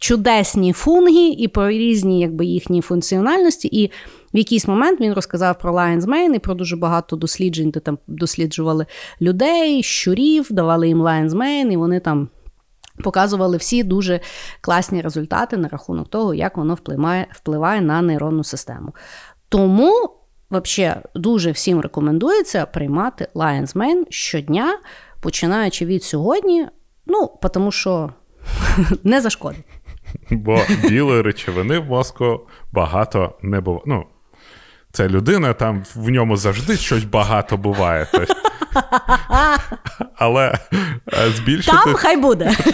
чудесні 0.00 0.72
fungi 0.72 1.28
і 1.28 1.48
про 1.48 1.68
різні 1.68 2.20
якби, 2.20 2.44
їхні 2.44 2.80
функціональності. 2.80 3.68
І 3.68 3.90
в 4.34 4.38
якийсь 4.38 4.68
момент 4.68 5.00
він 5.00 5.12
розказав 5.12 5.58
про 5.58 5.72
Lion's 5.72 6.02
Mane 6.02 6.34
і 6.34 6.38
про 6.38 6.54
дуже 6.54 6.76
багато 6.76 7.16
досліджень, 7.16 7.70
де 7.70 7.80
там 7.80 7.98
досліджували 8.06 8.86
людей, 9.20 9.82
щурів, 9.82 10.46
давали 10.50 10.88
їм 10.88 11.02
Lion's 11.02 11.30
Mane, 11.30 11.72
і 11.72 11.76
вони 11.76 12.00
там. 12.00 12.28
Показували 13.02 13.56
всі 13.56 13.82
дуже 13.82 14.20
класні 14.60 15.00
результати 15.00 15.56
на 15.56 15.68
рахунок 15.68 16.08
того, 16.08 16.34
як 16.34 16.56
воно 16.56 16.74
впливає 16.74 17.26
впливає 17.32 17.80
на 17.80 18.02
нейронну 18.02 18.44
систему. 18.44 18.94
Тому, 19.48 20.10
взагалі, 20.50 21.00
дуже 21.14 21.50
всім 21.50 21.80
рекомендується 21.80 22.66
приймати 22.66 23.28
Lion's 23.34 23.76
Mane 23.76 24.04
щодня, 24.10 24.78
починаючи 25.20 25.86
від 25.86 26.04
сьогодні, 26.04 26.66
ну, 27.06 27.30
тому 27.54 27.72
що 27.72 28.12
не 29.04 29.20
зашкодить. 29.20 29.64
Бо 30.30 30.60
білої 30.88 31.22
речовини 31.22 31.78
в 31.78 31.84
мозку 31.84 32.40
багато 32.72 33.38
не 33.42 33.60
буває. 33.60 33.82
Ну, 33.86 34.04
це 34.92 35.08
людина, 35.08 35.52
там 35.52 35.84
в 35.94 36.10
ньому 36.10 36.36
завжди 36.36 36.76
щось 36.76 37.04
багато 37.04 37.56
буває. 37.56 38.06
Але 40.16 40.58
е, 41.12 41.30
збільшити. 41.30 41.76
Там 41.84 41.94
хай 41.94 42.16
буде. 42.16 42.56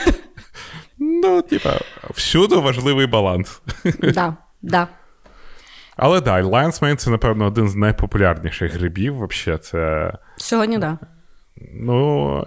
Ну, 0.99 1.43
типа, 1.43 1.81
всюди 2.15 2.57
важливий 2.57 3.07
баланс. 3.07 3.63
Да, 4.15 4.37
да. 4.63 4.89
Але 5.97 6.21
да, 6.21 6.43
Lion's 6.43 6.83
Mane 6.83 6.97
це, 6.97 7.11
напевно, 7.11 7.47
один 7.47 7.69
з 7.69 7.75
найпопулярніших 7.75 8.75
грибів. 8.75 9.15
Вообще, 9.15 9.59
це... 9.59 10.13
Сьогодні, 10.37 10.79
так. 10.79 10.95
Да. 11.01 11.07
Ну, 11.73 12.45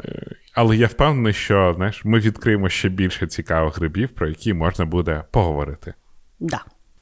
але 0.53 0.77
я 0.77 0.87
впевнений, 0.87 1.33
що 1.33 1.73
знаєш, 1.75 2.05
ми 2.05 2.19
відкриємо 2.19 2.69
ще 2.69 2.89
більше 2.89 3.27
цікавих 3.27 3.77
грибів, 3.77 4.09
про 4.09 4.27
які 4.27 4.53
можна 4.53 4.85
буде 4.85 5.23
поговорити. 5.31 5.93
Да. 6.39 6.61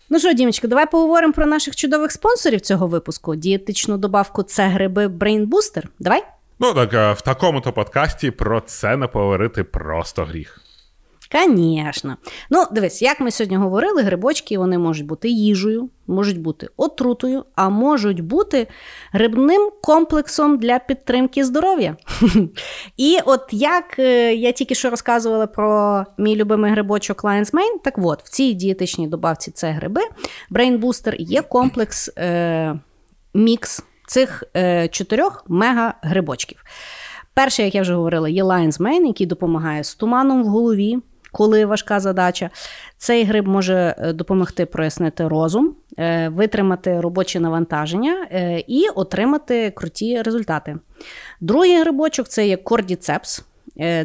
Ну 0.09 0.19
що, 0.19 0.33
Дімочка, 0.33 0.67
давай 0.67 0.91
поговоримо 0.91 1.33
про 1.33 1.45
наших 1.45 1.75
чудових 1.75 2.11
спонсорів 2.11 2.61
цього 2.61 2.87
випуску. 2.87 3.35
Дієтичну 3.35 3.97
добавку 3.97 4.43
це 4.43 4.67
гриби 4.67 5.07
Brain 5.07 5.47
Booster. 5.47 5.83
Давай. 5.99 6.23
Ну 6.59 6.73
так 6.73 7.17
в 7.17 7.21
такому-то 7.21 7.73
подкасті 7.73 8.31
про 8.31 8.61
це 8.61 8.97
не 8.97 9.07
поговорити 9.07 9.63
просто 9.63 10.25
гріх. 10.25 10.61
Звісно. 11.31 12.17
Ну, 12.49 12.65
дивись, 12.71 13.01
як 13.01 13.19
ми 13.19 13.31
сьогодні 13.31 13.57
говорили, 13.57 14.01
грибочки 14.01 14.57
вони 14.57 14.77
можуть 14.77 15.05
бути 15.05 15.29
їжею, 15.29 15.89
можуть 16.07 16.41
бути 16.41 16.67
отрутою, 16.77 17.45
а 17.55 17.69
можуть 17.69 18.21
бути 18.21 18.67
грибним 19.11 19.71
комплексом 19.81 20.57
для 20.57 20.79
підтримки 20.79 21.43
здоров'я. 21.43 21.97
І 22.97 23.19
от 23.25 23.41
як 23.51 23.99
е, 23.99 24.35
я 24.35 24.51
тільки 24.51 24.75
що 24.75 24.89
розказувала 24.89 25.47
про 25.47 26.03
мій 26.17 26.35
любимий 26.35 26.71
грибочок 26.71 27.23
Lion's 27.23 27.53
Mane, 27.53 27.79
так 27.83 27.93
от, 27.97 28.23
в 28.23 28.29
цій 28.29 28.53
дієтичній 28.53 29.07
добавці 29.07 29.51
це 29.51 29.71
гриби, 29.71 30.01
Brain 30.51 30.79
Booster 30.79 31.15
є 31.17 31.41
комплекс 31.41 32.09
е, 32.17 32.79
мікс 33.33 33.83
цих 34.07 34.43
е, 34.55 34.87
чотирьох 34.87 35.45
мега-грибочків. 35.47 36.63
Перше, 37.33 37.63
як 37.63 37.75
я 37.75 37.81
вже 37.81 37.95
говорила, 37.95 38.29
є 38.29 38.43
Lion's 38.43 38.81
Mane, 38.81 39.05
який 39.05 39.27
допомагає 39.27 39.83
з 39.83 39.95
туманом 39.95 40.43
в 40.43 40.47
голові, 40.47 40.97
коли 41.31 41.65
важка 41.65 41.99
задача. 41.99 42.49
Цей 42.97 43.23
гриб 43.23 43.47
може 43.47 43.95
е, 43.97 44.13
допомогти 44.13 44.65
прояснити 44.65 45.27
розум, 45.27 45.75
е, 45.99 46.29
витримати 46.29 47.01
робоче 47.01 47.39
навантаження 47.39 48.27
і 48.67 48.87
отримати 48.95 49.71
круті 49.71 50.21
результати. 50.21 50.77
Другий 51.41 51.81
грибочок 51.81 52.27
це 52.27 52.47
є 52.47 52.57
кордіцепс. 52.57 53.43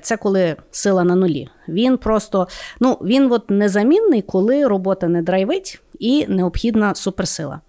Це 0.02 0.16
коли 0.16 0.56
сила 0.70 1.04
на 1.04 1.14
нулі. 1.14 1.48
Він 1.68 1.96
просто 1.96 2.48
ну, 2.80 2.98
він 3.02 3.32
от 3.32 3.50
незамінний, 3.50 4.22
коли 4.22 4.66
робота 4.66 5.08
не 5.08 5.22
драйвить 5.22 5.80
і 5.98 6.26
необхідна 6.28 6.94
суперсила. 6.94 7.60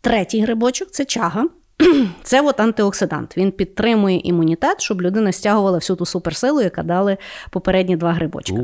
Третій 0.00 0.40
грибочок 0.40 0.90
це 0.90 1.04
чага. 1.04 1.48
Це 2.22 2.40
от 2.40 2.60
антиоксидант. 2.60 3.36
Він 3.36 3.52
підтримує 3.52 4.20
імунітет, 4.24 4.80
щоб 4.80 5.02
людина 5.02 5.32
стягувала 5.32 5.78
всю 5.78 5.96
ту 5.96 6.06
суперсилу, 6.06 6.60
яка 6.60 6.82
дали 6.82 7.16
попередні 7.50 7.96
два 7.96 8.12
грибочки. 8.12 8.54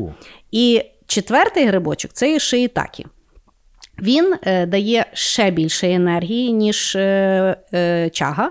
І 0.50 0.82
четвертий 1.06 1.66
грибочок 1.66 2.12
це 2.12 2.30
є 2.30 2.38
шиїтакі. 2.38 3.06
Він 4.02 4.34
е, 4.42 4.66
дає 4.66 5.06
ще 5.12 5.50
більше 5.50 5.90
енергії, 5.90 6.52
ніж 6.52 6.96
е, 6.96 7.56
е, 7.74 8.10
чага, 8.10 8.50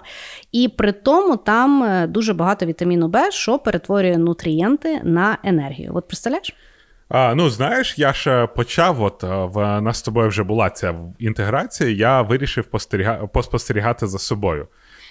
і 0.52 0.68
при 0.68 0.92
тому 0.92 1.38
там 1.38 1.84
е, 1.84 2.08
дуже 2.08 2.34
багато 2.34 2.66
вітаміну 2.66 3.08
Б, 3.08 3.32
що 3.32 3.60
перетворює 3.60 4.18
нутрієнти 4.18 5.02
на 5.04 5.38
енергію. 5.44 5.92
От 5.96 6.08
представляєш? 6.08 6.56
А, 7.14 7.36
Ну, 7.36 7.50
знаєш, 7.50 7.98
я 7.98 8.14
ж 8.14 8.48
почав, 8.48 9.02
от 9.02 9.24
в 9.24 9.82
нас 9.82 9.98
з 9.98 10.02
тобою 10.02 10.30
вже 10.30 10.44
була 10.44 10.70
ця 10.70 10.96
інтеграція, 11.20 11.90
я 11.90 12.22
вирішив 12.22 12.64
постеріга... 12.64 13.28
поспостерігати 13.28 14.08
за 14.08 14.20
собою. 14.20 14.68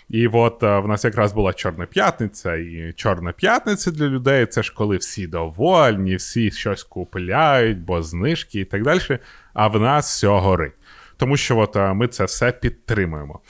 І 0.08 0.26
от 0.26 0.62
в 0.62 0.86
нас 0.86 1.04
якраз 1.04 1.32
була 1.32 1.52
Чорна 1.52 1.86
п'ятниця, 1.86 2.56
і 2.56 2.92
Чорна 2.96 3.32
п'ятниця 3.32 3.90
для 3.90 4.06
людей 4.06 4.46
це 4.46 4.62
ж 4.62 4.72
коли 4.74 4.96
всі 4.96 5.26
довольні, 5.26 6.16
всі 6.16 6.50
щось 6.50 6.82
купляють, 6.82 7.78
бо 7.78 8.02
знижки 8.02 8.60
і 8.60 8.64
так 8.64 8.82
далі. 8.82 9.18
А 9.54 9.68
в 9.68 9.80
нас 9.80 10.16
все 10.16 10.28
горить. 10.28 10.72
Тому 11.16 11.36
що 11.36 11.58
от 11.58 11.76
ми 11.76 12.08
це 12.08 12.24
все 12.24 12.52
підтримуємо. 12.52 13.40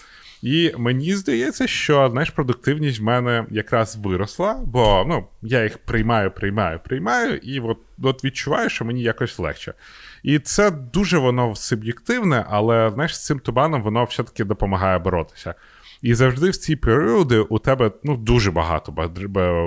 І 0.43 0.73
мені 0.79 1.15
здається, 1.15 1.67
що 1.67 2.09
знаєш, 2.11 2.31
продуктивність 2.31 3.01
в 3.01 3.03
мене 3.03 3.47
якраз 3.51 3.97
виросла, 3.97 4.63
бо 4.67 5.05
ну, 5.09 5.27
я 5.43 5.63
їх 5.63 5.79
приймаю, 5.79 6.31
приймаю, 6.31 6.81
приймаю, 6.85 7.37
і 7.37 7.61
от, 7.61 7.79
от 8.03 8.25
відчуваю, 8.25 8.69
що 8.69 8.85
мені 8.85 9.03
якось 9.03 9.39
легше. 9.39 9.75
І 10.23 10.39
це 10.39 10.71
дуже 10.71 11.19
воно 11.19 11.55
суб'єктивне, 11.55 12.45
але 12.49 12.91
знаєш, 12.95 13.17
з 13.17 13.27
цим 13.27 13.39
тубаном 13.39 13.83
воно 13.83 14.05
все-таки 14.05 14.45
допомагає 14.45 14.99
боротися. 14.99 15.55
І 16.03 16.15
завжди 16.15 16.51
в 16.51 16.57
ці 16.57 16.77
періоди 16.77 17.39
у 17.39 17.59
тебе 17.59 17.91
ну, 18.05 18.17
дуже 18.17 18.51
багато 18.51 19.11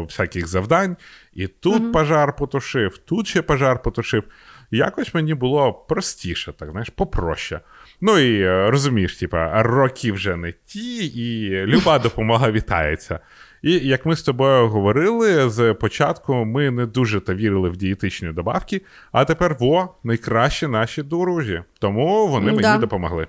всяких 0.07 0.47
завдань, 0.47 0.97
і 1.33 1.47
тут 1.47 1.83
mm-hmm. 1.83 1.91
пожар 1.91 2.35
потушив, 2.35 2.97
тут 2.97 3.27
ще 3.27 3.41
пожар 3.41 3.81
потушив. 3.81 4.23
Якось 4.71 5.13
мені 5.13 5.33
було 5.33 5.73
простіше, 5.73 6.53
так 6.53 6.71
знаєш, 6.71 6.89
попроще. 6.89 7.59
Ну 8.01 8.19
і 8.19 8.41
е, 8.41 8.69
розумієш, 8.69 9.17
типа, 9.17 9.63
роки 9.63 10.11
вже 10.11 10.35
не 10.35 10.53
ті, 10.65 11.05
і 11.05 11.51
люба 11.65 11.99
допомога 12.03 12.51
вітається. 12.51 13.19
І 13.61 13.71
як 13.71 14.05
ми 14.05 14.15
з 14.15 14.23
тобою 14.23 14.67
говорили 14.67 15.49
з 15.49 15.73
початку, 15.73 16.33
ми 16.33 16.71
не 16.71 16.85
дуже 16.85 17.19
та 17.19 17.33
вірили 17.33 17.69
в 17.69 17.77
дієтичні 17.77 18.31
добавки, 18.31 18.81
а 19.11 19.25
тепер 19.25 19.57
во 19.59 19.95
найкращі 20.03 20.67
наші 20.67 21.03
дорожі. 21.03 21.61
Тому 21.79 22.27
вони 22.27 22.45
мені 22.51 22.61
да. 22.61 22.77
допомогли. 22.77 23.27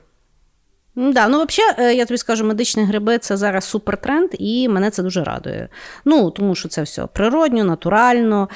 Да, 0.96 1.28
ну 1.28 1.44
взагалі, 1.44 1.96
я 1.96 2.04
тобі 2.04 2.18
скажу, 2.18 2.44
медичні 2.44 2.84
гриби 2.84 3.18
це 3.18 3.36
зараз 3.36 3.64
супертренд, 3.64 4.30
і 4.38 4.68
мене 4.68 4.90
це 4.90 5.02
дуже 5.02 5.24
радує. 5.24 5.68
Ну, 6.04 6.30
тому 6.30 6.54
що 6.54 6.68
це 6.68 6.82
все 6.82 7.06
природньо, 7.06 7.64
натурально. 7.64 8.48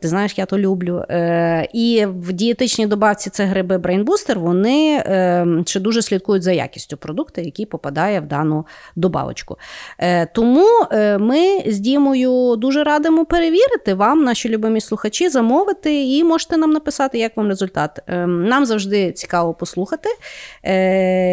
Ти 0.00 0.08
знаєш, 0.08 0.38
я 0.38 0.46
то 0.46 0.58
люблю. 0.58 1.04
Е, 1.10 1.68
І 1.72 2.06
в 2.06 2.32
дієтичній 2.32 2.86
добавці 2.86 3.30
це 3.30 3.44
гриби 3.44 3.76
Booster, 3.76 4.38
вони 4.38 5.02
е, 5.06 5.46
ще 5.66 5.80
дуже 5.80 6.02
слідкують 6.02 6.42
за 6.42 6.52
якістю 6.52 6.96
продукту, 6.96 7.40
який 7.40 7.66
попадає 7.66 8.20
в 8.20 8.26
дану 8.26 8.66
добавочку. 8.96 9.56
Е, 9.98 10.26
Тому 10.26 10.66
е, 10.92 11.18
ми 11.18 11.62
з 11.66 11.78
Дімою 11.78 12.56
дуже 12.56 12.84
радимо 12.84 13.24
перевірити 13.24 13.94
вам, 13.94 14.24
наші 14.24 14.48
любимі 14.48 14.80
слухачі, 14.80 15.28
замовити, 15.28 16.04
і 16.04 16.24
можете 16.24 16.56
нам 16.56 16.70
написати, 16.70 17.18
як 17.18 17.36
вам 17.36 17.48
результат. 17.48 18.00
Е, 18.06 18.26
Нам 18.26 18.66
завжди 18.66 19.12
цікаво 19.12 19.54
послухати, 19.54 20.08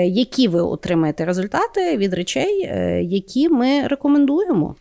які 0.05 0.47
ви 0.53 0.61
отримаєте 0.61 1.25
результати 1.25 1.97
від 1.97 2.13
речей, 2.13 2.61
е, 2.63 3.03
які 3.03 3.49
ми 3.49 3.87
рекомендуємо. 3.87 4.75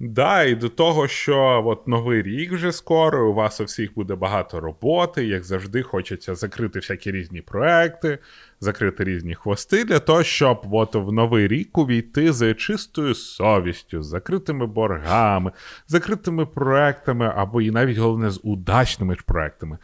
Да, 0.00 0.42
і 0.42 0.54
до 0.54 0.68
того, 0.68 1.08
що 1.08 1.62
от 1.66 1.88
новий 1.88 2.22
рік 2.22 2.52
вже 2.52 2.72
скоро, 2.72 3.30
у 3.30 3.34
вас 3.34 3.60
у 3.60 3.64
всіх 3.64 3.94
буде 3.94 4.14
багато 4.14 4.60
роботи, 4.60 5.26
як 5.26 5.44
завжди, 5.44 5.82
хочеться 5.82 6.34
закрити 6.34 6.78
всякі 6.78 7.10
різні 7.10 7.40
проекти, 7.40 8.18
закрити 8.60 9.04
різні 9.04 9.34
хвости 9.34 9.84
для 9.84 9.98
того, 9.98 10.22
щоб 10.22 10.60
от 10.70 10.94
в 10.94 11.12
новий 11.12 11.48
рік 11.48 11.78
увійти 11.78 12.32
з 12.32 12.54
чистою 12.54 13.14
совістю, 13.14 14.02
з 14.02 14.06
закритими 14.06 14.66
боргами, 14.66 15.52
закритими 15.88 16.46
проектами, 16.46 17.32
або 17.36 17.62
і 17.62 17.70
навіть 17.70 17.98
головне 17.98 18.30
з 18.30 18.40
удачними 18.42 19.16
проектами. 19.26 19.78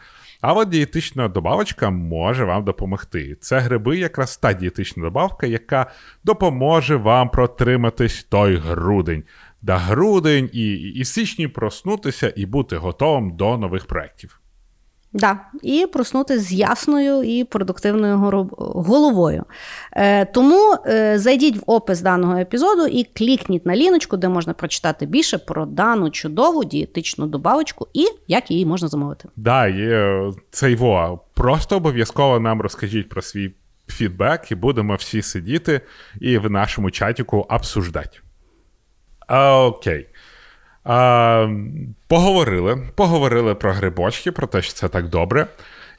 А 0.47 0.53
от 0.53 0.69
дієтична 0.69 1.29
добавочка 1.29 1.91
може 1.91 2.45
вам 2.45 2.65
допомогти. 2.65 3.37
Це 3.41 3.59
гриби, 3.59 3.99
якраз 3.99 4.37
та 4.37 4.53
дієтична 4.53 5.03
добавка, 5.03 5.47
яка 5.47 5.91
допоможе 6.25 6.97
вам 6.97 7.29
протриматись 7.29 8.25
той 8.25 8.57
грудень. 8.57 9.25
Да 9.63 9.77
грудень 9.77 10.51
і, 10.53 10.73
і 10.73 11.05
січні 11.05 11.49
проснутися 11.49 12.33
і 12.37 12.47
бути 12.47 12.77
готовим 12.77 13.37
до 13.37 13.59
нових 13.59 13.87
проєктів. 13.87 14.41
Да, 15.17 15.39
і 15.63 15.87
проснути 15.93 16.39
з 16.39 16.53
ясною 16.53 17.23
і 17.23 17.45
продуктивною 17.45 18.19
головою. 18.59 19.45
Е, 19.93 20.25
Тому 20.25 20.77
е, 20.87 21.19
зайдіть 21.19 21.57
в 21.57 21.63
опис 21.67 22.01
даного 22.01 22.37
епізоду 22.37 22.87
і 22.87 23.05
клікніть 23.05 23.67
на 23.67 23.77
ліночку, 23.77 24.17
де 24.17 24.29
можна 24.29 24.53
прочитати 24.53 25.07
більше 25.07 25.39
про 25.39 25.67
дану 25.67 26.11
чудову 26.11 26.65
дієтичну 26.65 27.27
добавочку 27.27 27.89
і 27.93 28.07
як 28.29 28.51
її 28.51 28.67
можна 28.67 28.89
замовити. 28.89 29.29
Да, 29.37 29.67
є 29.67 30.23
цей 30.51 30.77
во. 30.77 31.21
Просто 31.35 31.77
обов'язково 31.77 32.41
нам 32.41 32.61
розкажіть 32.61 33.09
про 33.09 33.23
свій 33.23 33.55
фідбек, 33.89 34.53
і 34.53 34.55
будемо 34.55 34.95
всі 34.95 35.23
сидіти 35.23 35.81
і 36.21 36.39
в 36.39 36.51
нашому 36.51 36.91
чатіку 36.91 37.47
обсуждати. 37.51 38.19
Окей. 39.29 40.07
А, 40.85 41.49
Поговорили. 42.09 42.79
Поговорили 42.95 43.55
про 43.55 43.73
грибочки, 43.73 44.33
про 44.33 44.47
те, 44.47 44.63
що 44.63 44.73
це 44.73 44.89
так 44.89 45.09
добре. 45.09 45.47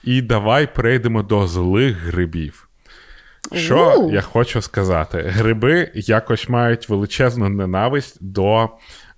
І 0.03 0.21
давай 0.21 0.73
перейдемо 0.73 1.23
до 1.23 1.47
злих 1.47 1.97
грибів. 1.97 2.67
Що 3.53 3.77
uh. 3.77 4.13
я 4.13 4.21
хочу 4.21 4.61
сказати? 4.61 5.21
Гриби 5.27 5.91
якось 5.93 6.49
мають 6.49 6.89
величезну 6.89 7.49
ненависть 7.49 8.17
до 8.23 8.69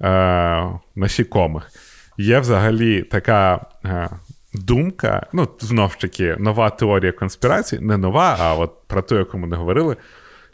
е, 0.01 0.63
насікомих. 0.95 1.71
Є 2.17 2.39
взагалі 2.39 3.01
така 3.01 3.65
е, 3.85 4.09
думка, 4.53 5.27
ну, 5.33 5.47
знову 5.59 5.89
ж 5.89 5.99
таки, 5.99 6.35
нова 6.39 6.69
теорія 6.69 7.11
конспірації, 7.11 7.81
не 7.81 7.97
нова, 7.97 8.37
а 8.39 8.55
от 8.55 8.73
про 8.87 9.01
ту, 9.01 9.17
яку 9.17 9.37
ми 9.37 9.47
не 9.47 9.55
говорили, 9.55 9.95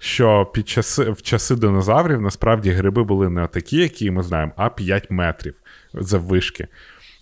що 0.04 0.46
під 0.46 0.70
часи, 0.70 1.12
в 1.12 1.22
часи 1.22 1.56
динозаврів 1.56 2.22
насправді 2.22 2.72
гриби 2.72 3.04
були 3.04 3.30
не 3.30 3.48
такі, 3.48 3.78
які 3.78 4.12
ми 4.12 4.24
знаємо, 4.24 4.52
а 4.56 4.70
5 4.70 5.12
метрів 5.12 5.56
заввишки. 5.94 6.68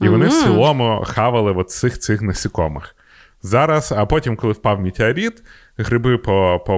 І 0.01 0.09
вони 0.09 0.25
mm-hmm. 0.25 0.41
в 0.41 0.43
цілому 0.43 1.03
хавали 1.07 1.51
от 1.51 1.69
цих 1.69 1.99
цих 1.99 2.21
насікомих. 2.21 2.95
Зараз, 3.41 3.91
а 3.97 4.05
потім, 4.05 4.35
коли 4.35 4.53
впав 4.53 4.81
метеорит, 4.81 5.43
гриби 5.77 6.17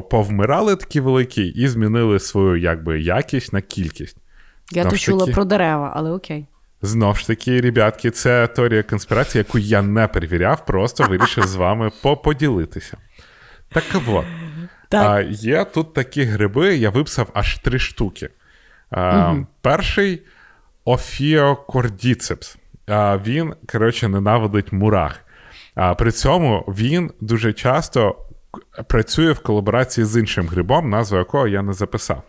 повмирали 0.09 0.75
такі 0.75 0.99
великі 0.99 1.45
і 1.45 1.67
змінили 1.67 2.19
свою 2.19 2.57
якби, 2.57 3.01
якість 3.01 3.53
на 3.53 3.61
кількість. 3.61 4.17
Я 4.71 4.85
то 4.85 4.97
чула 4.97 5.27
про 5.27 5.45
дерева, 5.45 5.93
але 5.95 6.11
окей. 6.11 6.47
Знов 6.81 7.17
ж 7.17 7.27
таки, 7.27 7.61
ребятки, 7.61 8.11
це 8.11 8.47
теорія 8.47 8.83
конспірації, 8.83 9.39
яку 9.47 9.59
я 9.59 9.81
не 9.81 10.07
перевіряв, 10.07 10.65
просто 10.65 11.03
вирішив 11.03 11.47
з 11.47 11.55
вами 11.55 11.91
поділитися. 12.23 12.97
Так 13.73 13.83
от, 14.07 14.25
так. 14.93 15.07
А, 15.09 15.21
Є 15.29 15.65
тут 15.65 15.93
такі 15.93 16.23
гриби, 16.23 16.75
я 16.75 16.89
виписав 16.89 17.29
аж 17.33 17.57
три 17.57 17.79
штуки. 17.79 18.29
А, 18.89 19.31
угу. 19.31 19.47
Перший 19.61 20.21
офіокордіцепс. 20.85 22.57
Він, 23.25 23.53
коротше, 23.71 24.07
ненавидить 24.07 24.71
мурах. 24.71 25.19
А 25.75 25.95
При 25.95 26.11
цьому 26.11 26.65
він 26.67 27.11
дуже 27.21 27.53
часто 27.53 28.15
працює 28.87 29.31
в 29.31 29.39
колаборації 29.39 30.05
з 30.05 30.19
іншим 30.19 30.47
грибом, 30.47 30.89
назву 30.89 31.17
якого 31.17 31.47
я 31.47 31.61
не 31.61 31.73
записав. 31.73 32.23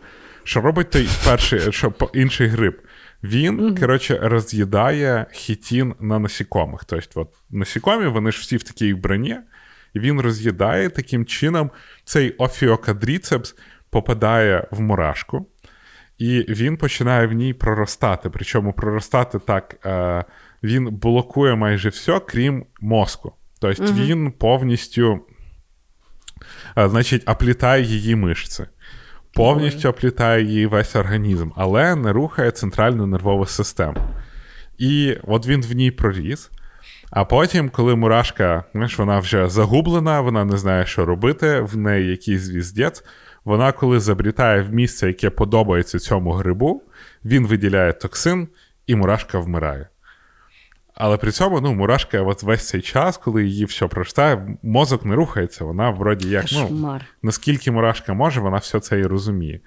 Що 0.45 0.61
робить 0.61 0.91
той 0.91 1.09
перший, 1.25 1.73
що 1.73 1.93
інший 2.15 2.47
гриб? 2.49 2.81
Він, 3.23 3.61
mm-hmm. 3.61 3.81
коротше, 3.81 4.19
роз'їдає 4.23 5.27
хітін 5.33 5.95
на 6.01 6.19
насікомих. 6.19 6.85
Тобто, 6.85 7.21
от, 7.21 7.29
насікомі, 7.51 8.07
вони 8.07 8.33
ж 8.33 8.41
всі 8.41 8.57
в 8.57 8.63
такій 8.63 8.95
броні, 8.95 9.37
і 9.95 9.99
він 10.01 10.21
роз'їдає 10.21 10.89
таким 10.89 11.25
чином 11.25 11.71
цей 12.05 12.31
офіокадріцепс 12.31 13.57
попадає 13.91 14.69
в 14.71 14.81
мурашку, 14.81 15.47
і 16.19 16.41
він 16.49 16.77
починає 16.77 17.27
в 17.27 17.33
ній 17.33 17.55
проростати. 17.55 18.31
Причому 18.31 18.73
проростати 18.73 19.39
так, 19.39 19.77
е, 19.87 20.25
він 20.63 20.97
блокує 20.97 21.55
майже 21.55 21.89
все, 21.89 22.21
крім 22.21 22.67
мозку. 22.81 23.33
Тобто 23.61 23.85
mm-hmm. 23.85 24.07
він 24.07 24.33
повністю, 24.33 25.21
е, 26.79 26.89
значить, 26.89 27.29
оплітає 27.29 27.83
її 27.83 28.17
мишці 28.17 28.65
повністю 29.35 29.89
оплітає 29.89 30.45
її 30.45 30.67
весь 30.67 30.97
організм, 30.97 31.51
але 31.57 31.97
не 31.97 32.13
рухає 32.13 32.51
центральну 32.51 33.07
нервову 33.07 33.47
систему. 33.47 33.97
І 34.79 35.17
от 35.23 35.47
він 35.47 35.63
в 35.63 35.73
ній 35.73 35.91
проріс. 35.91 36.51
А 37.11 37.25
потім, 37.25 37.69
коли 37.71 37.97
мурашка, 37.97 38.65
знаєш, 38.73 38.99
вона 38.99 39.19
вже 39.19 39.49
загублена, 39.49 40.21
вона 40.21 40.45
не 40.45 40.57
знає, 40.57 40.87
що 40.87 41.05
робити, 41.05 41.61
в 41.61 41.77
неї 41.77 42.11
якийсь 42.11 42.41
звіздець, 42.41 43.05
вона, 43.45 43.73
коли 43.73 44.01
забрітає 44.01 44.63
в 44.63 44.73
місце, 44.73 45.07
яке 45.07 45.31
подобається 45.31 45.99
цьому 45.99 46.33
грибу, 46.33 46.83
він 47.25 47.47
виділяє 47.47 47.93
токсин, 47.93 48.49
і 48.87 48.97
мурашка 48.97 49.39
вмирає. 49.39 49.89
Але 50.95 51.17
при 51.17 51.31
цьому 51.31 51.61
ну, 51.61 51.75
мурашка 51.75 52.23
от 52.23 52.43
весь 52.43 52.69
цей 52.69 52.81
час, 52.81 53.17
коли 53.17 53.45
її 53.45 53.65
все 53.65 53.87
прочитає, 53.87 54.57
мозок 54.63 55.05
не 55.05 55.15
рухається, 55.15 55.65
вона 55.65 55.91
вроді 55.91 56.29
як 56.29 56.45
ну, 56.53 57.01
наскільки 57.23 57.71
мурашка 57.71 58.15
може, 58.15 58.41
вона 58.41 58.57
все 58.57 58.81
це 58.81 59.01
і 59.01 59.03
розуміє. 59.03 59.61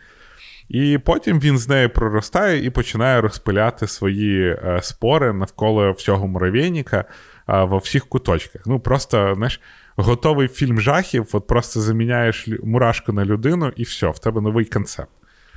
І 0.69 0.97
потім 0.97 1.39
він 1.39 1.57
з 1.57 1.69
нею 1.69 1.89
проростає 1.89 2.65
і 2.65 2.69
починає 2.69 3.21
розпиляти 3.21 3.87
свої 3.87 4.49
е, 4.49 4.79
спори 4.81 5.33
навколо 5.33 5.91
всього 5.91 6.27
муравейника 6.27 7.05
е, 7.49 7.63
во 7.63 7.77
всіх 7.77 8.05
куточках. 8.05 8.61
Ну, 8.65 8.79
просто, 8.79 9.33
знаєш, 9.35 9.61
готовий 9.95 10.47
фільм 10.47 10.81
жахів, 10.81 11.29
от 11.33 11.47
просто 11.47 11.81
заміняєш 11.81 12.47
мурашку 12.63 13.13
на 13.13 13.25
людину, 13.25 13.71
і 13.75 13.83
все, 13.83 14.09
в 14.09 14.19
тебе 14.19 14.41
новий 14.41 14.65
концепт. 14.65 15.09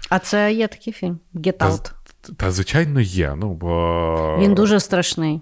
А 0.09 0.19
це 0.19 0.53
є 0.53 0.69
такий 0.69 0.93
фільм 0.93 1.19
Get 1.35 1.59
Out. 1.59 1.93
Та, 2.21 2.33
та 2.37 2.51
звичайно, 2.51 3.01
є. 3.01 3.35
ну, 3.37 3.55
бо... 3.55 4.39
Він 4.41 4.55
дуже 4.55 4.81
страшний. 4.81 5.41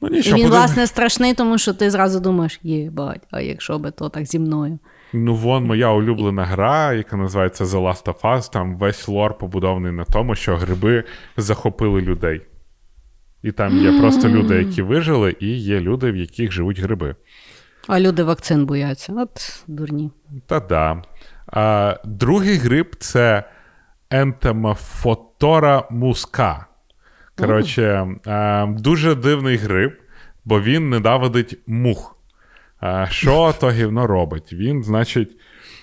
Ну, 0.00 0.08
нічого, 0.08 0.36
І 0.36 0.40
він, 0.40 0.48
буде... 0.48 0.58
власне, 0.58 0.86
страшний, 0.86 1.34
тому 1.34 1.58
що 1.58 1.74
ти 1.74 1.90
зразу 1.90 2.20
думаєш, 2.20 2.60
єбать, 2.62 3.22
а 3.30 3.40
якщо 3.40 3.78
би 3.78 3.90
то 3.90 4.08
так 4.08 4.26
зі 4.26 4.38
мною. 4.38 4.78
Ну, 5.12 5.34
вон 5.34 5.64
моя 5.64 5.90
улюблена 5.90 6.44
гра, 6.44 6.92
яка 6.92 7.16
називається 7.16 7.64
The 7.64 7.80
Last 7.82 8.04
of 8.04 8.20
Us, 8.20 8.52
там 8.52 8.76
весь 8.76 9.08
лор 9.08 9.38
побудований 9.38 9.92
на 9.92 10.04
тому, 10.04 10.34
що 10.34 10.56
гриби 10.56 11.04
захопили 11.36 12.00
людей. 12.00 12.42
І 13.42 13.52
там 13.52 13.78
є 13.78 14.00
просто 14.00 14.28
люди, 14.28 14.54
які 14.54 14.82
вижили, 14.82 15.36
і 15.40 15.46
є 15.46 15.80
люди, 15.80 16.12
в 16.12 16.16
яких 16.16 16.52
живуть 16.52 16.80
гриби. 16.80 17.14
А 17.86 18.00
люди 18.00 18.22
вакцин 18.22 18.66
бояться. 18.66 19.12
От 19.16 19.64
дурні. 19.66 20.10
Та-да. 20.46 21.02
А, 21.46 21.96
Другий 22.04 22.56
гриб 22.56 22.96
це 22.98 23.44
ентемофотора 24.10 25.84
муска. 25.90 26.66
Коротше, 27.38 28.08
е, 28.26 28.66
дуже 28.66 29.14
дивний 29.14 29.56
гриб, 29.56 29.92
бо 30.44 30.60
він 30.60 30.90
ненавидить 30.90 31.58
мух. 31.66 32.16
Е, 32.82 33.08
що 33.10 33.54
то 33.60 33.70
гівно 33.70 34.06
робить? 34.06 34.52
Він, 34.52 34.84
значить, 34.84 35.30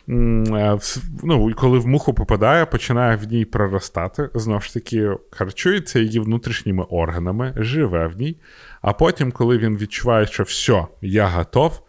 е, 0.09 0.79
ну, 1.23 1.53
коли 1.55 1.79
в 1.79 1.87
муху 1.87 2.13
попадає, 2.13 2.65
починає 2.65 3.15
в 3.15 3.23
ній 3.23 3.45
проростати, 3.45 4.29
знову 4.33 4.61
ж 4.61 4.73
таки, 4.73 5.09
харчується 5.31 5.99
її 5.99 6.19
внутрішніми 6.19 6.83
органами, 6.83 7.53
живе 7.57 8.07
в 8.07 8.17
ній. 8.17 8.37
А 8.81 8.93
потім, 8.93 9.31
коли 9.31 9.57
він 9.57 9.77
відчуває, 9.77 10.25
що 10.25 10.43
все, 10.43 10.85
я 11.01 11.27
готов, 11.27 11.81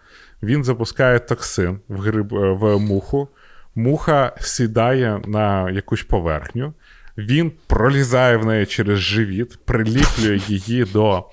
він 0.42 0.64
запускає 0.64 1.18
токсин 1.18 1.80
в 1.88 2.00
гриб, 2.00 2.28
в 2.32 2.78
муху. 2.78 3.28
Муха 3.74 4.32
сідає 4.40 5.20
на 5.26 5.70
якусь 5.70 6.02
поверхню. 6.02 6.74
Він 7.18 7.52
пролізає 7.66 8.36
в 8.36 8.46
неї 8.46 8.66
через 8.66 8.98
живіт, 8.98 9.58
приліплює 9.64 10.40
її 10.46 10.84
до 10.84 11.24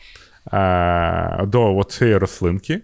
е, 0.53 1.45
до 1.45 1.83
цієї 1.89 2.17
рослинки, 2.17 2.81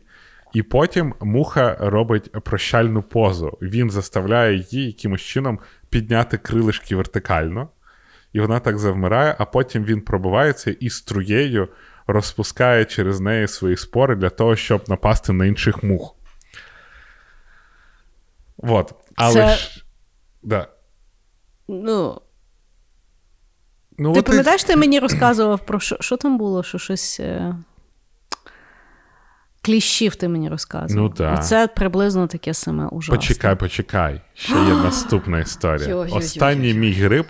і 0.54 0.64
потім 0.64 1.14
муха 1.22 1.78
робить 1.80 2.32
прощальну 2.32 3.04
позу. 3.04 3.58
Він 3.62 3.89
заставляє 3.89 4.66
її 4.72 4.86
якимось 4.86 5.22
чином 5.22 5.60
підняти 5.89 6.38
крилишки 6.38 6.95
вертикально, 6.95 7.70
і 8.34 8.39
вона 8.39 8.60
так 8.60 8.78
завмирає, 8.78 9.36
а 9.39 9.45
потім 9.45 9.84
він 9.84 10.02
пробивається 10.02 10.72
і 10.72 10.89
струєю 10.89 11.68
розпускає 12.08 12.86
через 12.86 13.20
неї 13.20 13.47
свої 13.47 13.78
спори 13.78 14.16
для 14.16 14.30
того, 14.30 14.56
щоб 14.56 14.89
напасти 14.89 15.34
на 15.34 15.45
інших 15.45 15.84
мух. 15.84 16.16
Вот. 18.58 18.93
Але 19.16 19.34
Це... 19.34 19.56
ж. 19.56 19.86
Да. 20.43 20.68
Ну. 21.68 22.22
Ну, 23.97 24.14
Ти 24.14 24.22
пам'ятаєш, 24.22 24.64
ти 24.64 24.76
мені 24.76 24.99
розказував 24.99 25.66
про 25.66 25.80
що 25.80 25.97
що 25.99 26.18
там 26.18 26.38
було? 26.38 26.64
Що 26.64 26.78
щось. 26.78 27.22
Кліщів 29.64 30.16
ти 30.16 30.28
мені 30.28 30.49
розказував. 30.49 31.03
Ну, 31.03 31.09
так. 31.09 31.45
Це 31.45 31.68
приблизно 31.68 32.28
таке 32.28 32.53
саме 32.53 32.88
ужасне. 32.88 33.16
Почекай, 33.16 33.55
почекай. 33.55 34.22
Ще 34.34 34.53
є 34.53 34.76
наступна 34.84 35.39
історія. 35.39 35.95
Останній 35.95 36.74
мій 36.74 36.93
гриб, 36.93 37.26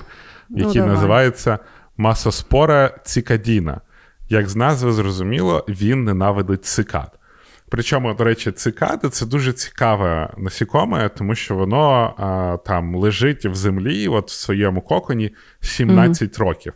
ну, 0.49 0.67
який 0.67 0.81
ну, 0.81 0.87
називається 0.87 1.59
масоспора 1.97 2.99
цикадіна. 3.03 3.81
Як 4.29 4.49
з 4.49 4.55
назви 4.55 4.91
зрозуміло, 4.91 5.65
він 5.67 6.03
ненавидить 6.03 6.65
цикад. 6.65 7.19
Причому, 7.69 8.13
до 8.13 8.23
речі, 8.23 8.51
цикади 8.51 9.09
це 9.09 9.25
дуже 9.25 9.53
цікаве 9.53 10.33
насікоме, 10.37 11.09
тому 11.09 11.35
що 11.35 11.55
воно 11.55 12.13
а, 12.17 12.57
там 12.65 12.95
лежить 12.95 13.45
в 13.45 13.55
землі, 13.55 14.07
от 14.07 14.29
в 14.29 14.33
своєму 14.33 14.81
коконі 14.81 15.31
17 15.61 16.29
mm-hmm. 16.29 16.39
років. 16.39 16.73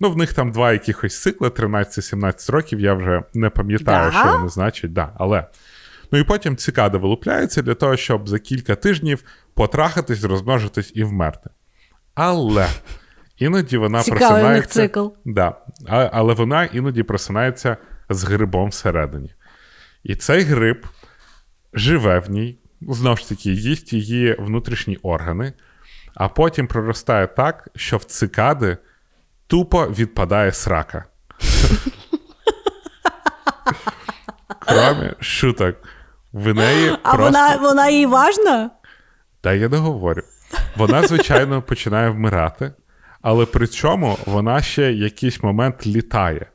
Ну, 0.00 0.10
в 0.10 0.16
них 0.16 0.32
там 0.32 0.52
два 0.52 0.72
якихось 0.72 1.22
цикли, 1.22 1.48
13-17 1.48 2.52
років, 2.52 2.80
я 2.80 2.94
вже 2.94 3.22
не 3.34 3.50
пам'ятаю, 3.50 4.10
Да? 4.12 4.18
що 4.20 4.32
вони 4.32 4.48
значать. 4.48 4.92
Да, 4.92 5.12
але. 5.18 5.46
Ну 6.12 6.18
і 6.18 6.24
потім 6.24 6.56
цикада 6.56 6.98
вилупляється 6.98 7.62
для 7.62 7.74
того, 7.74 7.96
щоб 7.96 8.28
за 8.28 8.38
кілька 8.38 8.74
тижнів 8.74 9.24
потрахатись, 9.54 10.24
розмножитись 10.24 10.92
і 10.94 11.04
вмерти. 11.04 11.50
Але 12.14 12.68
іноді 13.38 13.76
вона 13.76 14.02
Цікавий 14.02 14.44
у 14.44 14.48
них 14.48 14.66
цикл. 14.66 15.06
Да, 15.24 15.54
а, 15.88 16.10
але 16.12 16.34
вона 16.34 16.64
іноді 16.64 17.02
просинається 17.02 17.76
з 18.10 18.24
грибом 18.24 18.68
всередині. 18.68 19.34
І 20.04 20.16
цей 20.16 20.42
гриб 20.42 20.86
живе 21.72 22.18
в 22.18 22.30
ній, 22.30 22.58
знову 22.80 23.16
ж 23.16 23.28
таки, 23.28 23.50
їсть 23.50 23.92
її 23.92 24.36
внутрішні 24.38 24.96
органи, 25.02 25.52
а 26.14 26.28
потім 26.28 26.66
проростає 26.66 27.26
так, 27.26 27.68
що 27.76 27.96
в 27.96 28.04
цикади 28.04 28.76
тупо 29.46 29.86
відпадає 29.86 30.52
срака. 30.52 31.04
Кромі 34.58 35.10
шуток. 35.20 35.76
В 36.32 36.54
неї 36.54 36.90
А 37.02 37.14
просто... 37.16 37.24
вона, 37.24 37.56
вона 37.56 37.88
їй 37.88 38.06
важна? 38.06 38.70
Та 39.40 39.52
я 39.52 39.68
договорю. 39.68 40.22
Вона, 40.76 41.02
звичайно, 41.06 41.62
починає 41.62 42.10
вмирати, 42.10 42.72
але 43.22 43.46
при 43.46 43.66
цьому 43.66 44.18
вона 44.26 44.62
ще 44.62 44.92
якийсь 44.92 45.42
момент 45.42 45.86
літає. 45.86 46.46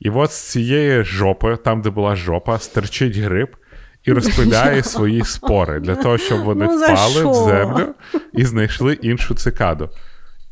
І 0.00 0.10
от 0.10 0.32
з 0.32 0.40
цієї 0.50 1.04
жопи, 1.04 1.56
там, 1.56 1.82
де 1.82 1.90
була 1.90 2.16
жопа, 2.16 2.58
стерчить 2.58 3.16
гриб 3.16 3.56
і 4.04 4.12
розпиляє 4.12 4.82
свої 4.82 5.24
спори 5.24 5.80
для 5.80 5.94
того, 5.94 6.18
щоб 6.18 6.40
вони 6.40 6.66
Ну, 6.66 6.78
впали 6.78 7.24
в 7.30 7.34
землю 7.34 7.94
і 8.32 8.44
знайшли 8.44 8.92
іншу 8.94 9.34
цикаду. 9.34 9.90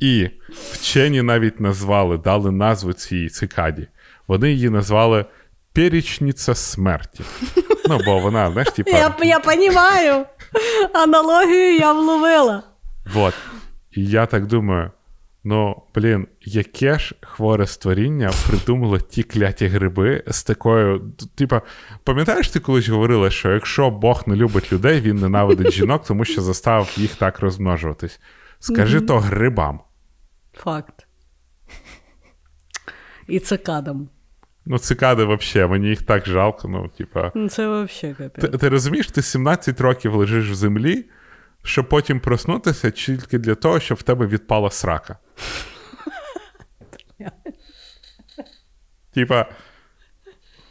І 0.05 0.31
вчені 0.73 1.23
навіть 1.23 1.61
назвали, 1.61 2.19
дали 2.19 2.51
назву 2.51 2.93
цій 2.93 3.29
цикаді. 3.29 3.89
Вони 4.29 4.53
її 4.53 4.71
назвали 4.71 5.25
Перечниця 5.73 6.55
смерті. 6.55 7.25
Ну, 7.89 8.01
бо 8.05 8.19
вона, 8.19 8.53
знаєш, 8.53 8.71
типа. 8.71 8.91
Я, 8.91 9.15
я 9.23 9.39
розумію. 9.39 10.25
Аналогію 10.93 11.77
я 11.77 11.93
вловила. 11.93 12.63
Вот. 13.15 13.35
І 13.93 14.07
я 14.07 14.27
так 14.27 14.47
думаю: 14.47 14.91
ну, 15.45 15.83
блін, 15.95 16.27
яке 16.41 16.99
ж 16.99 17.15
хворе 17.21 17.67
створіння 17.67 18.31
придумало 18.49 18.99
ті 18.99 19.23
кляті 19.23 19.67
гриби 19.67 20.23
з 20.27 20.43
такою. 20.43 21.13
Типа, 21.35 21.63
пам'ятаєш, 22.05 22.49
ти 22.49 22.61
колись 22.61 22.89
говорила, 22.89 23.31
що 23.31 23.53
якщо 23.53 23.91
Бог 23.91 24.23
не 24.27 24.37
любить 24.37 24.73
людей, 24.73 25.01
він 25.01 25.17
ненавидить 25.17 25.73
жінок, 25.73 26.05
тому 26.07 26.25
що 26.25 26.43
заставив 26.43 26.93
їх 26.97 27.15
так 27.15 27.41
розмножуватись. 27.41 28.21
Скажи 28.61 29.01
то 29.01 29.19
грибам. 29.19 29.81
Факт. 30.57 31.07
І 33.29 33.41
цикадам. 33.41 34.09
Ну, 34.67 34.79
цикади 34.79 35.25
взагалі, 35.25 35.71
мені 35.71 35.89
їх 35.89 36.03
так 36.03 36.27
жалко. 36.27 36.69
Ну, 36.69 36.89
типа. 36.89 37.33
Ну, 37.35 37.49
Це 37.49 37.69
взагалі 37.69 38.31
Ти, 38.41 38.49
ти 38.49 38.69
розумієш, 38.69 39.07
ти 39.07 39.23
17 39.23 39.81
років 39.81 40.15
лежиш 40.15 40.51
в 40.51 40.55
землі, 40.55 41.05
щоб 41.63 41.89
потім 41.89 42.21
проснутися 42.21 42.91
тільки 42.91 43.39
для 43.39 43.55
того, 43.55 43.81
щоб 43.81 43.99
в 43.99 44.03
тебе 44.03 44.27
відпала 44.27 44.71
срака. 44.71 45.19
Типа, 49.15 49.47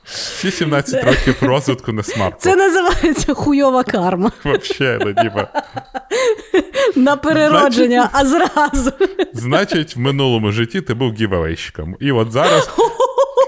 всі 0.03 0.51
17 0.51 1.03
років 1.03 1.37
розвитку 1.41 1.91
на 1.91 2.03
смарку. 2.03 2.39
Це 2.39 2.55
називається 2.55 3.33
хуйова 3.33 3.83
карма. 3.83 4.31
Вообще, 4.43 4.99
ну, 5.01 5.13
типа, 5.13 5.63
На 6.95 7.15
переродження, 7.15 8.09
а 8.13 8.25
зразу. 8.25 8.91
значить, 9.33 9.95
в 9.95 9.99
минулому 9.99 10.51
житті 10.51 10.81
ти 10.81 10.93
був 10.93 11.13
гівевейщиком. 11.13 11.95
І 11.99 12.11
от 12.11 12.31
зараз 12.31 12.69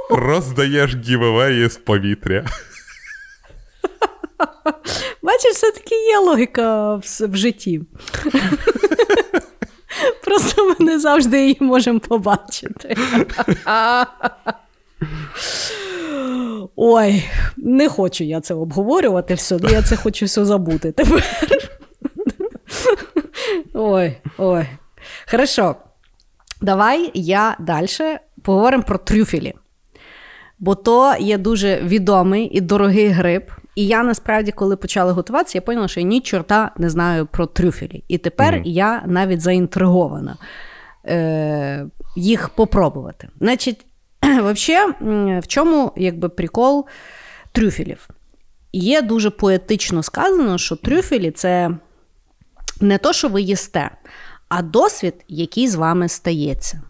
роздаєш 0.09 0.95
гівевеї 0.95 1.69
з 1.69 1.77
повітря. 1.77 2.45
Бачиш, 5.21 5.51
все-таки 5.51 5.95
є 5.95 6.17
логіка 6.17 6.95
в, 6.95 7.01
в 7.21 7.36
житті. 7.36 7.81
Просто 10.23 10.65
ми 10.65 10.86
не 10.86 10.99
завжди 10.99 11.41
її 11.41 11.57
можемо 11.59 11.99
побачити. 11.99 12.95
Ой, 16.75 17.23
не 17.57 17.89
хочу 17.89 18.23
я 18.23 18.41
це 18.41 18.53
обговорювати 18.53 19.33
все, 19.33 19.59
я 19.71 19.81
це 19.81 19.95
хочу 19.95 20.25
все 20.25 20.45
забути 20.45 20.91
тепер. 20.91 21.23
Ой, 23.74 24.18
ой. 24.38 24.66
Хорошо. 25.32 25.76
Давай 26.61 27.11
я 27.13 27.55
далі 27.59 27.88
поговоримо 28.41 28.84
про 28.84 28.97
трюфелі. 28.97 29.53
Бо 30.59 30.76
то 30.76 31.16
є 31.20 31.38
дуже 31.38 31.82
відомий 31.82 32.45
і 32.45 32.61
дорогий 32.61 33.07
гриб. 33.07 33.51
І 33.76 33.88
я 33.88 34.03
насправді, 34.03 34.51
коли 34.51 34.76
почала 34.76 35.13
готуватися, 35.13 35.57
я 35.57 35.61
поняла, 35.61 35.88
що 35.88 35.99
я 35.99 36.05
ні 36.05 36.22
чорта 36.22 36.72
не 36.78 36.89
знаю 36.89 37.26
про 37.26 37.45
трюфелі. 37.45 38.03
І 38.07 38.18
тепер 38.18 38.61
я 38.66 39.03
навіть 39.05 39.41
заінтригована 39.41 40.38
е, 41.05 41.86
їх 42.16 42.49
попробувати. 42.49 43.30
Значить, 43.39 43.86
взагалі, 44.22 44.93
в 45.39 45.47
чому 45.47 45.91
якби 45.95 46.30
прикол 46.30 46.86
трюфелів? 47.51 48.09
Є 48.74 49.01
дуже 49.01 49.30
поетично 49.30 50.03
сказано, 50.03 50.57
що 50.57 50.76
трюфелі 50.76 51.32
це 51.32 51.72
не 52.82 52.97
то, 52.97 53.13
що 53.13 53.30
ви 53.30 53.41
їсте, 53.41 53.91
а 54.49 54.61
досвід, 54.61 55.13
який 55.28 55.67
з 55.67 55.76
вами 55.76 56.07
стається. 56.07 56.82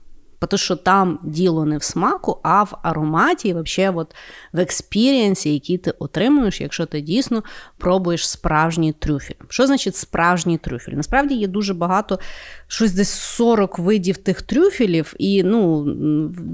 Тому 0.48 0.58
що 0.58 0.76
там 0.76 1.20
діло 1.24 1.66
не 1.66 1.78
в 1.78 1.84
смаку, 1.84 2.40
а 2.44 2.64
в 2.64 2.80
ароматі, 2.84 3.48
і 3.48 3.54
взагалі 3.54 3.96
от 3.98 4.16
в 4.54 4.60
experience 4.60 5.38
і, 5.38 5.54
який 5.54 5.78
ти 5.78 5.92
отримуєш, 6.00 6.62
якщо 6.62 6.86
ти 6.86 7.02
дійсно 7.02 7.44
пробуєш 7.78 8.30
справжній 8.30 8.94
трюфель. 8.94 9.36
Що 9.50 9.68
значить 9.68 9.96
справжній 9.96 10.58
трюфель? 10.58 10.92
Насправді 10.92 11.36
є 11.36 11.48
дуже 11.48 11.74
багато, 11.74 12.20
щось 12.68 12.92
десь 12.92 13.10
40 13.10 13.80
видів 13.80 14.18
тих 14.18 14.42
трюфелів, 14.42 15.14
і 15.20 15.44
ну, 15.44 15.84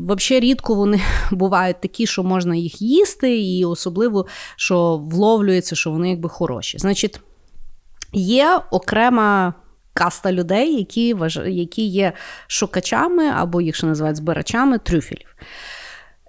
взагалі 0.07 0.45
рідко 0.45 0.75
вони 0.75 1.01
бувають 1.32 1.82
такі, 1.82 2.07
що 2.07 2.23
можна 2.23 2.55
їх 2.55 2.82
їсти, 2.82 3.39
і 3.39 3.65
особливо, 3.65 4.25
що 4.55 4.97
вловлюється, 4.97 5.75
що 5.75 5.91
вони 5.91 6.09
якби 6.09 6.29
хороші. 6.29 6.77
Значить, 6.77 7.19
є 8.14 8.59
окрема 8.72 9.53
каста 9.93 10.32
людей, 10.32 10.76
які, 10.78 11.14
важ... 11.14 11.39
які 11.45 11.86
є 11.88 12.14
шукачами 12.47 13.28
або 13.28 13.62
їх 13.62 13.76
ще 13.76 13.88
називають 13.88 14.18
збирачами 14.18 14.78
трюфелів. 14.78 15.36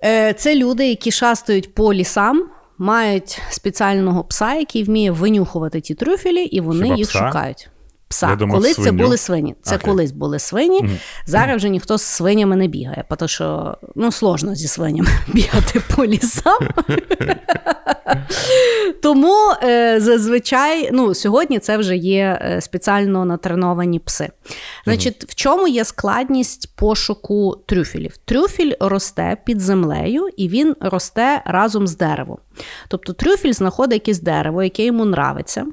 Е, 0.04 0.32
Це 0.32 0.54
люди, 0.54 0.88
які 0.88 1.10
шастають 1.10 1.74
по 1.74 1.94
лісам, 1.94 2.44
мають 2.78 3.40
спеціального 3.50 4.24
пса, 4.24 4.54
який 4.54 4.84
вміє 4.84 5.10
винюхувати 5.10 5.80
ті 5.80 5.94
трюфелі, 5.94 6.42
і 6.44 6.60
вони 6.60 6.84
Хіба 6.84 6.96
їх 6.96 7.08
пса? 7.08 7.18
шукають. 7.26 7.68
Пса. 8.12 8.30
Я 8.30 8.36
думав, 8.36 8.56
колись 8.56 8.76
це 8.76 8.92
були 8.92 9.16
свині. 9.16 9.54
Це 9.62 9.76
Окей. 9.76 9.90
колись 9.90 10.12
були 10.12 10.38
свині. 10.38 10.90
Зараз 11.26 11.56
вже 11.56 11.68
ніхто 11.68 11.98
з 11.98 12.02
свинями 12.02 12.56
не 12.56 12.66
бігає, 12.66 13.04
тому 13.18 13.28
що 13.28 13.76
ну, 13.94 14.12
сложно 14.12 14.54
зі 14.54 14.68
свинями 14.68 15.08
бігати 15.28 15.82
по 15.96 16.06
лісам. 16.06 16.58
Тому 19.02 19.36
е, 19.62 20.00
зазвичай 20.00 20.90
ну, 20.92 21.14
сьогодні 21.14 21.58
це 21.58 21.76
вже 21.76 21.96
є 21.96 22.38
е, 22.42 22.60
спеціально 22.60 23.24
натреновані 23.24 23.98
пси. 23.98 24.28
Значить, 24.84 25.24
в 25.28 25.34
чому 25.34 25.68
є 25.68 25.84
складність 25.84 26.76
пошуку 26.76 27.56
трюфелів? 27.66 28.16
Трюфель 28.16 28.72
росте 28.80 29.36
під 29.44 29.60
землею 29.60 30.28
і 30.36 30.48
він 30.48 30.76
росте 30.80 31.42
разом 31.44 31.86
з 31.86 31.96
деревом. 31.96 32.38
Тобто 32.88 33.12
трюфель 33.12 33.52
знаходить 33.52 33.92
якесь 33.92 34.20
дерево, 34.20 34.62
яке 34.62 34.84
йому 34.84 35.02
нравиться. 35.02 35.66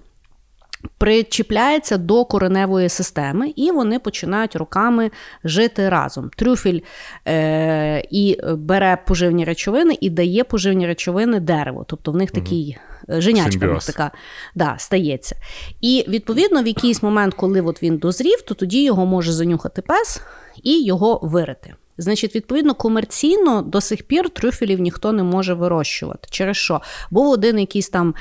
Причіпляється 0.98 1.98
до 1.98 2.26
кореневої 2.26 2.90
системи, 2.90 3.54
і 3.56 3.72
вони 3.72 4.00
починають 4.00 4.56
роками 4.56 5.12
жити 5.44 5.90
разом. 5.90 6.30
Трюфель 6.36 6.80
е, 7.28 8.04
і 8.12 8.38
бере 8.58 8.98
поживні 9.08 9.46
речовини 9.46 9.98
і 10.02 10.10
дає 10.10 10.44
поживні 10.44 10.88
речовини 10.88 11.40
дереву. 11.40 11.86
Тобто 11.88 12.12
в 12.12 12.16
них 12.16 12.32
такий 12.32 12.78
е, 13.10 13.22
женячка 13.22 13.68
в 13.68 13.74
них 13.74 13.86
така 13.86 14.12
да, 14.56 14.76
стається. 14.78 15.36
І 15.82 16.06
відповідно, 16.08 16.64
в 16.64 16.68
якийсь 16.68 17.04
момент, 17.04 17.34
коли 17.34 17.62
от 17.62 17.84
він 17.84 17.98
дозрів, 17.98 18.42
то 18.42 18.54
тоді 18.54 18.84
його 18.84 19.06
може 19.06 19.32
занюхати 19.32 19.82
пес 19.82 20.22
і 20.64 20.84
його 20.84 21.20
вирити. 21.24 21.74
Значить, 22.00 22.36
відповідно, 22.36 22.74
комерційно 22.74 23.62
до 23.62 23.82
сих 23.82 24.04
пір 24.04 24.30
трюфелів 24.30 24.80
ніхто 24.80 25.12
не 25.12 25.24
може 25.24 25.54
вирощувати. 25.54 26.28
Через 26.32 26.58
що? 26.58 26.82
Був 27.12 27.30
один 27.30 27.60
якийсь 27.60 27.90
там 27.90 28.16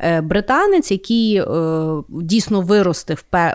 е, 0.00 0.20
британець, 0.20 0.90
який 0.90 1.36
е, 1.36 1.44
дійсно 2.08 2.60
виростив 2.60 3.24
е, 3.34 3.54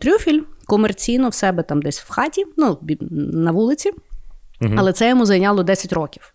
трюфель 0.00 0.40
комерційно 0.66 1.28
в 1.28 1.34
себе 1.34 1.62
там 1.62 1.82
десь 1.82 2.00
в 2.00 2.10
хаті, 2.10 2.44
ну, 2.56 2.78
на 3.10 3.50
вулиці, 3.50 3.90
але 4.76 4.92
це 4.92 5.08
йому 5.08 5.26
зайняло 5.26 5.62
10 5.62 5.92
років. 5.92 6.34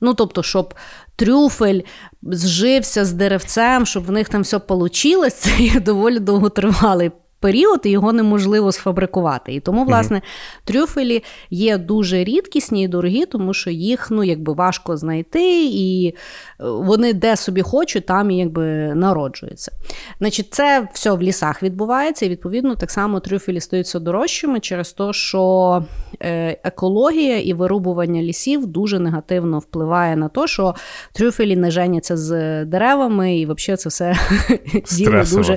Ну, 0.00 0.14
тобто, 0.14 0.42
щоб 0.42 0.74
трюфель 1.16 1.80
зжився 2.22 3.04
з 3.04 3.12
деревцем, 3.12 3.86
щоб 3.86 4.04
в 4.04 4.10
них 4.10 4.28
там 4.28 4.42
все 4.42 4.60
вийшло, 4.68 5.30
це 5.30 5.50
є 5.58 5.80
доволі 5.80 6.18
довготривалий 6.18 7.10
період, 7.40 7.80
і 7.84 7.90
його 7.90 8.12
неможливо 8.12 8.72
сфабрикувати. 8.72 9.54
І 9.54 9.60
тому, 9.60 9.84
власне, 9.84 10.22
трюфелі 10.64 11.24
є 11.50 11.78
дуже 11.78 12.24
рідкісні 12.24 12.82
і 12.82 12.88
дорогі, 12.88 13.26
тому 13.26 13.54
що 13.54 13.70
їх 13.70 14.10
ну, 14.10 14.24
якби 14.24 14.52
важко 14.52 14.96
знайти, 14.96 15.64
і 15.72 16.14
вони 16.58 17.12
де 17.12 17.36
собі 17.36 17.62
хочуть, 17.62 18.06
там 18.06 18.30
якби 18.30 18.62
народжуються. 18.94 19.72
Значить, 20.18 20.54
це 20.54 20.88
все 20.92 21.12
в 21.12 21.22
лісах 21.22 21.62
відбувається, 21.62 22.26
і 22.26 22.28
відповідно 22.28 22.74
так 22.74 22.90
само 22.90 23.20
трюфелі 23.20 23.60
стаються 23.60 23.98
дорожчими 23.98 24.60
через 24.60 24.92
те, 24.92 25.12
що 25.12 25.84
е, 26.22 26.58
екологія 26.64 27.38
і 27.38 27.52
вирубування 27.52 28.22
лісів 28.22 28.66
дуже 28.66 28.98
негативно 28.98 29.58
впливає 29.58 30.16
на 30.16 30.28
те, 30.28 30.46
що 30.46 30.74
трюфелі 31.12 31.56
не 31.56 31.70
женяться 31.70 32.16
з 32.16 32.64
деревами, 32.64 33.38
і 33.38 33.46
взагалі 33.46 33.76
це 33.76 33.88
все 33.88 34.16
діло 34.96 35.12
дуже, 35.12 35.56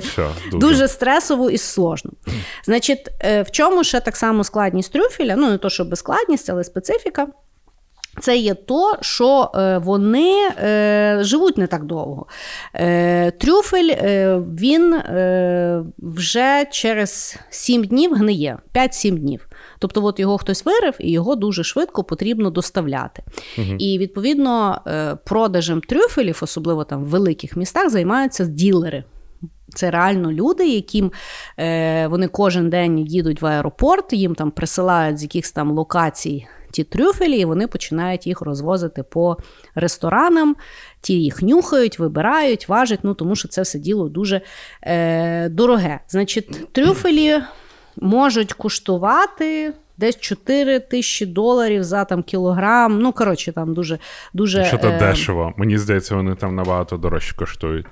дуже 0.52 0.88
стресово 0.88 1.50
і 1.50 1.58
сложно. 1.72 2.10
Значить, 2.64 3.08
е, 3.20 3.42
в 3.42 3.50
чому 3.50 3.84
ще 3.84 4.00
так 4.00 4.16
само 4.16 4.44
складність 4.44 4.92
трюфеля? 4.92 5.36
Ну, 5.36 5.50
не 5.50 5.58
то, 5.58 5.70
що 5.70 5.84
безскладність, 5.84 6.50
але 6.50 6.64
специфіка. 6.64 7.26
Це 8.20 8.36
є 8.36 8.54
то, 8.54 8.96
що 9.00 9.50
е, 9.54 9.78
вони 9.78 10.48
е, 10.48 11.18
живуть 11.20 11.58
не 11.58 11.66
так 11.66 11.84
довго. 11.84 12.26
Трюфель 13.38 13.94
він 14.58 15.00
вже 15.98 16.64
через 16.70 17.36
7 17.50 17.84
днів 17.84 18.14
гниє, 18.14 18.58
5-7 18.74 19.18
днів. 19.18 19.48
Тобто, 19.78 20.04
от 20.04 20.20
його 20.20 20.38
хтось 20.38 20.64
вирив, 20.64 20.94
і 20.98 21.10
його 21.10 21.36
дуже 21.36 21.64
швидко 21.64 22.04
потрібно 22.04 22.50
доставляти. 22.50 23.22
Угу. 23.58 23.76
І 23.78 23.98
відповідно 23.98 24.80
продажем 25.24 25.80
трюфелів, 25.80 26.38
особливо 26.42 26.84
там 26.84 27.04
в 27.04 27.06
великих 27.06 27.56
містах, 27.56 27.90
займаються 27.90 28.44
ділери. 28.44 29.04
Це 29.74 29.90
реально 29.90 30.32
люди, 30.32 30.68
яким 30.68 31.12
е, 31.58 32.06
вони 32.06 32.28
кожен 32.28 32.70
день 32.70 32.98
їдуть 32.98 33.42
в 33.42 33.46
аеропорт, 33.46 34.12
їм 34.12 34.34
там 34.34 34.50
присилають 34.50 35.18
з 35.18 35.22
якихось 35.22 35.52
там 35.52 35.70
локацій 35.70 36.46
ті 36.72 36.84
трюфелі, 36.84 37.38
і 37.38 37.44
вони 37.44 37.66
починають 37.66 38.26
їх 38.26 38.40
розвозити 38.40 39.02
по 39.02 39.36
ресторанам. 39.74 40.56
Ті 41.00 41.22
їх 41.22 41.42
нюхають, 41.42 41.98
вибирають, 41.98 42.68
важать, 42.68 43.00
ну 43.02 43.14
тому 43.14 43.36
що 43.36 43.48
це 43.48 43.62
все 43.62 43.78
діло 43.78 44.08
дуже 44.08 44.40
е, 44.82 45.48
дороге. 45.48 46.00
Значить, 46.08 46.72
трюфелі 46.72 47.40
можуть 47.96 48.52
коштувати. 48.52 49.72
Десь 49.96 50.20
4 50.20 50.80
тисячі 50.80 51.26
доларів 51.26 51.84
за 51.84 52.04
там 52.04 52.22
кілограм. 52.22 52.98
Ну, 52.98 53.12
коротше, 53.12 53.52
там 53.52 53.74
дуже. 53.74 53.98
дуже 54.32 54.64
Що 54.64 54.78
то 54.78 54.88
е... 54.88 54.98
дешево. 54.98 55.52
Мені 55.56 55.78
здається, 55.78 56.16
вони 56.16 56.34
там 56.34 56.54
набагато 56.56 56.96
дорожче 56.96 57.36
коштують. 57.36 57.86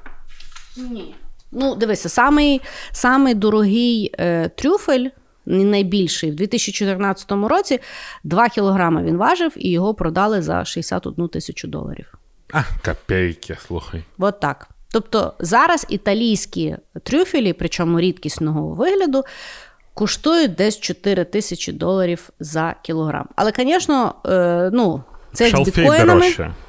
Ні. 0.76 1.14
Ну, 1.52 1.74
дивися, 1.74 2.08
самий 2.08 2.60
самий 2.92 3.34
дорогий 3.34 4.14
е, 4.18 4.48
трюфель, 4.48 5.08
найбільший, 5.46 6.30
в 6.30 6.34
2014 6.34 7.32
році 7.32 7.80
2 8.24 8.48
кілограми 8.48 9.02
він 9.02 9.16
важив 9.16 9.52
і 9.56 9.70
його 9.70 9.94
продали 9.94 10.42
за 10.42 10.64
61 10.64 11.28
тисячу 11.28 11.68
доларів. 11.68 12.14
А, 12.52 12.62
копейки, 12.84 13.56
слухай. 13.66 14.04
От 14.18 14.40
так. 14.40 14.68
Тобто 14.92 15.34
зараз 15.38 15.86
італійські 15.88 16.76
трюфелі, 17.02 17.52
причому 17.52 18.00
рідкісного 18.00 18.74
вигляду, 18.74 19.24
коштують 19.94 20.54
десь 20.54 20.80
4 20.80 21.24
тисячі 21.24 21.72
доларів 21.72 22.30
за 22.40 22.74
кілограм. 22.82 23.28
Але, 23.36 23.52
звісно, 23.56 24.14
е, 24.26 24.70
ну, 24.72 25.02
це 25.32 25.44
як 25.48 25.56
з 25.56 25.60
біткоїнами. 25.64 26.20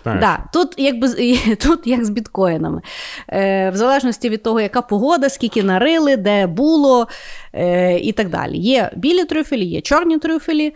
Да, 0.05 0.43
Тут 0.53 0.75
якби 0.77 1.07
тут 1.59 1.87
як 1.87 2.05
з 2.05 2.09
біткоїнами. 2.09 2.81
Е, 3.29 3.69
В 3.69 3.75
залежності 3.75 4.29
від 4.29 4.43
того, 4.43 4.61
яка 4.61 4.81
погода, 4.81 5.29
скільки 5.29 5.63
нарили, 5.63 6.17
де 6.17 6.47
було 6.47 7.07
е, 7.53 7.97
і 7.99 8.11
так 8.11 8.29
далі. 8.29 8.57
Є 8.57 8.91
білі 8.95 9.25
трюфелі, 9.25 9.65
є 9.65 9.81
чорні 9.81 10.17
трюфелі. 10.17 10.73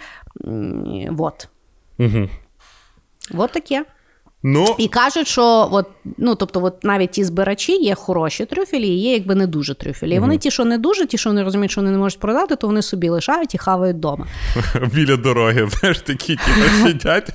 Вот. 1.10 1.48
Угу. 2.00 2.30
Вот 3.32 3.52
таке. 3.52 3.86
Ну... 4.48 4.76
І 4.78 4.88
кажуть, 4.88 5.28
що 5.28 5.70
от, 5.72 5.86
ну, 6.18 6.36
тобто, 6.36 6.64
от 6.64 6.84
навіть 6.84 7.12
ті 7.12 7.24
збирачі 7.24 7.72
є 7.72 7.96
хороші 7.96 8.46
трюфелі, 8.46 8.88
і 8.88 9.02
є 9.02 9.14
якби 9.14 9.36
не 9.36 9.48
дуже 9.48 9.76
трюфелі. 9.76 10.16
І 10.16 10.20
вони 10.20 10.38
ті, 10.38 10.52
що 10.52 10.66
не 10.66 10.78
дуже, 10.78 11.06
ті, 11.06 11.18
що 11.18 11.30
вони 11.30 11.44
розуміють, 11.44 11.72
що 11.72 11.82
вони 11.82 11.92
не 11.92 11.98
можуть 11.98 12.20
продати, 12.20 12.56
то 12.56 12.68
вони 12.68 12.82
собі 12.82 13.10
лишають 13.10 13.56
і 13.56 13.58
хавають 13.58 13.98
вдома. 13.98 14.28
Біля 14.94 15.18
дороги, 15.18 15.70
знаєш, 15.80 16.00
такі 16.00 16.36
ті 16.36 16.52
сидять. 16.84 17.30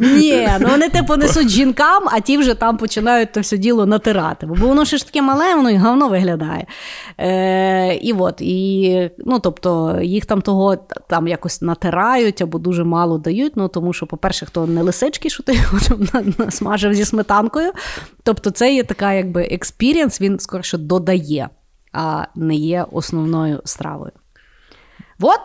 Ні, 0.00 0.48
ну 0.60 0.68
вони 0.68 0.88
типу 0.88 1.16
несуть 1.16 1.48
жінкам, 1.48 2.02
а 2.06 2.20
ті 2.20 2.38
вже 2.38 2.54
там 2.54 2.76
починають 2.76 3.32
то 3.32 3.40
все 3.40 3.56
діло 3.58 3.86
натирати. 3.86 4.46
Бо 4.46 4.54
воно 4.54 4.84
ж 4.84 5.06
таке 5.06 5.22
мале, 5.22 5.54
воно 5.54 5.70
і 5.70 5.76
говно 5.76 6.08
виглядає. 6.08 6.66
Е, 7.18 7.94
І 7.94 8.12
от, 8.12 8.40
і, 8.40 9.10
ну, 9.18 9.38
тобто, 9.38 9.98
їх 10.02 10.26
там 10.26 10.42
того 10.42 10.76
там 11.08 11.28
якось 11.28 11.62
натирають 11.62 12.42
або 12.42 12.58
дуже 12.58 12.84
мало 12.84 13.18
дають. 13.18 13.52
Ну, 13.56 13.68
тому 13.68 13.92
що, 13.92 14.06
по-перше, 14.06 14.46
то 14.46 14.66
не 14.66 14.82
лисички, 14.82 15.30
що 15.30 15.42
ти 15.42 15.54
його 15.54 15.78
смажив 16.50 16.94
зі 16.94 17.04
сметанкою. 17.04 17.72
Тобто, 18.22 18.50
це 18.50 18.74
є 18.74 18.84
така, 18.84 19.12
якби 19.12 19.42
experience, 19.42 20.20
він 20.20 20.38
скоріше 20.38 20.78
додає, 20.78 21.48
а 21.92 22.24
не 22.34 22.54
є 22.54 22.86
основною 22.92 23.60
стравою. 23.64 24.12
Вот. 25.18 25.40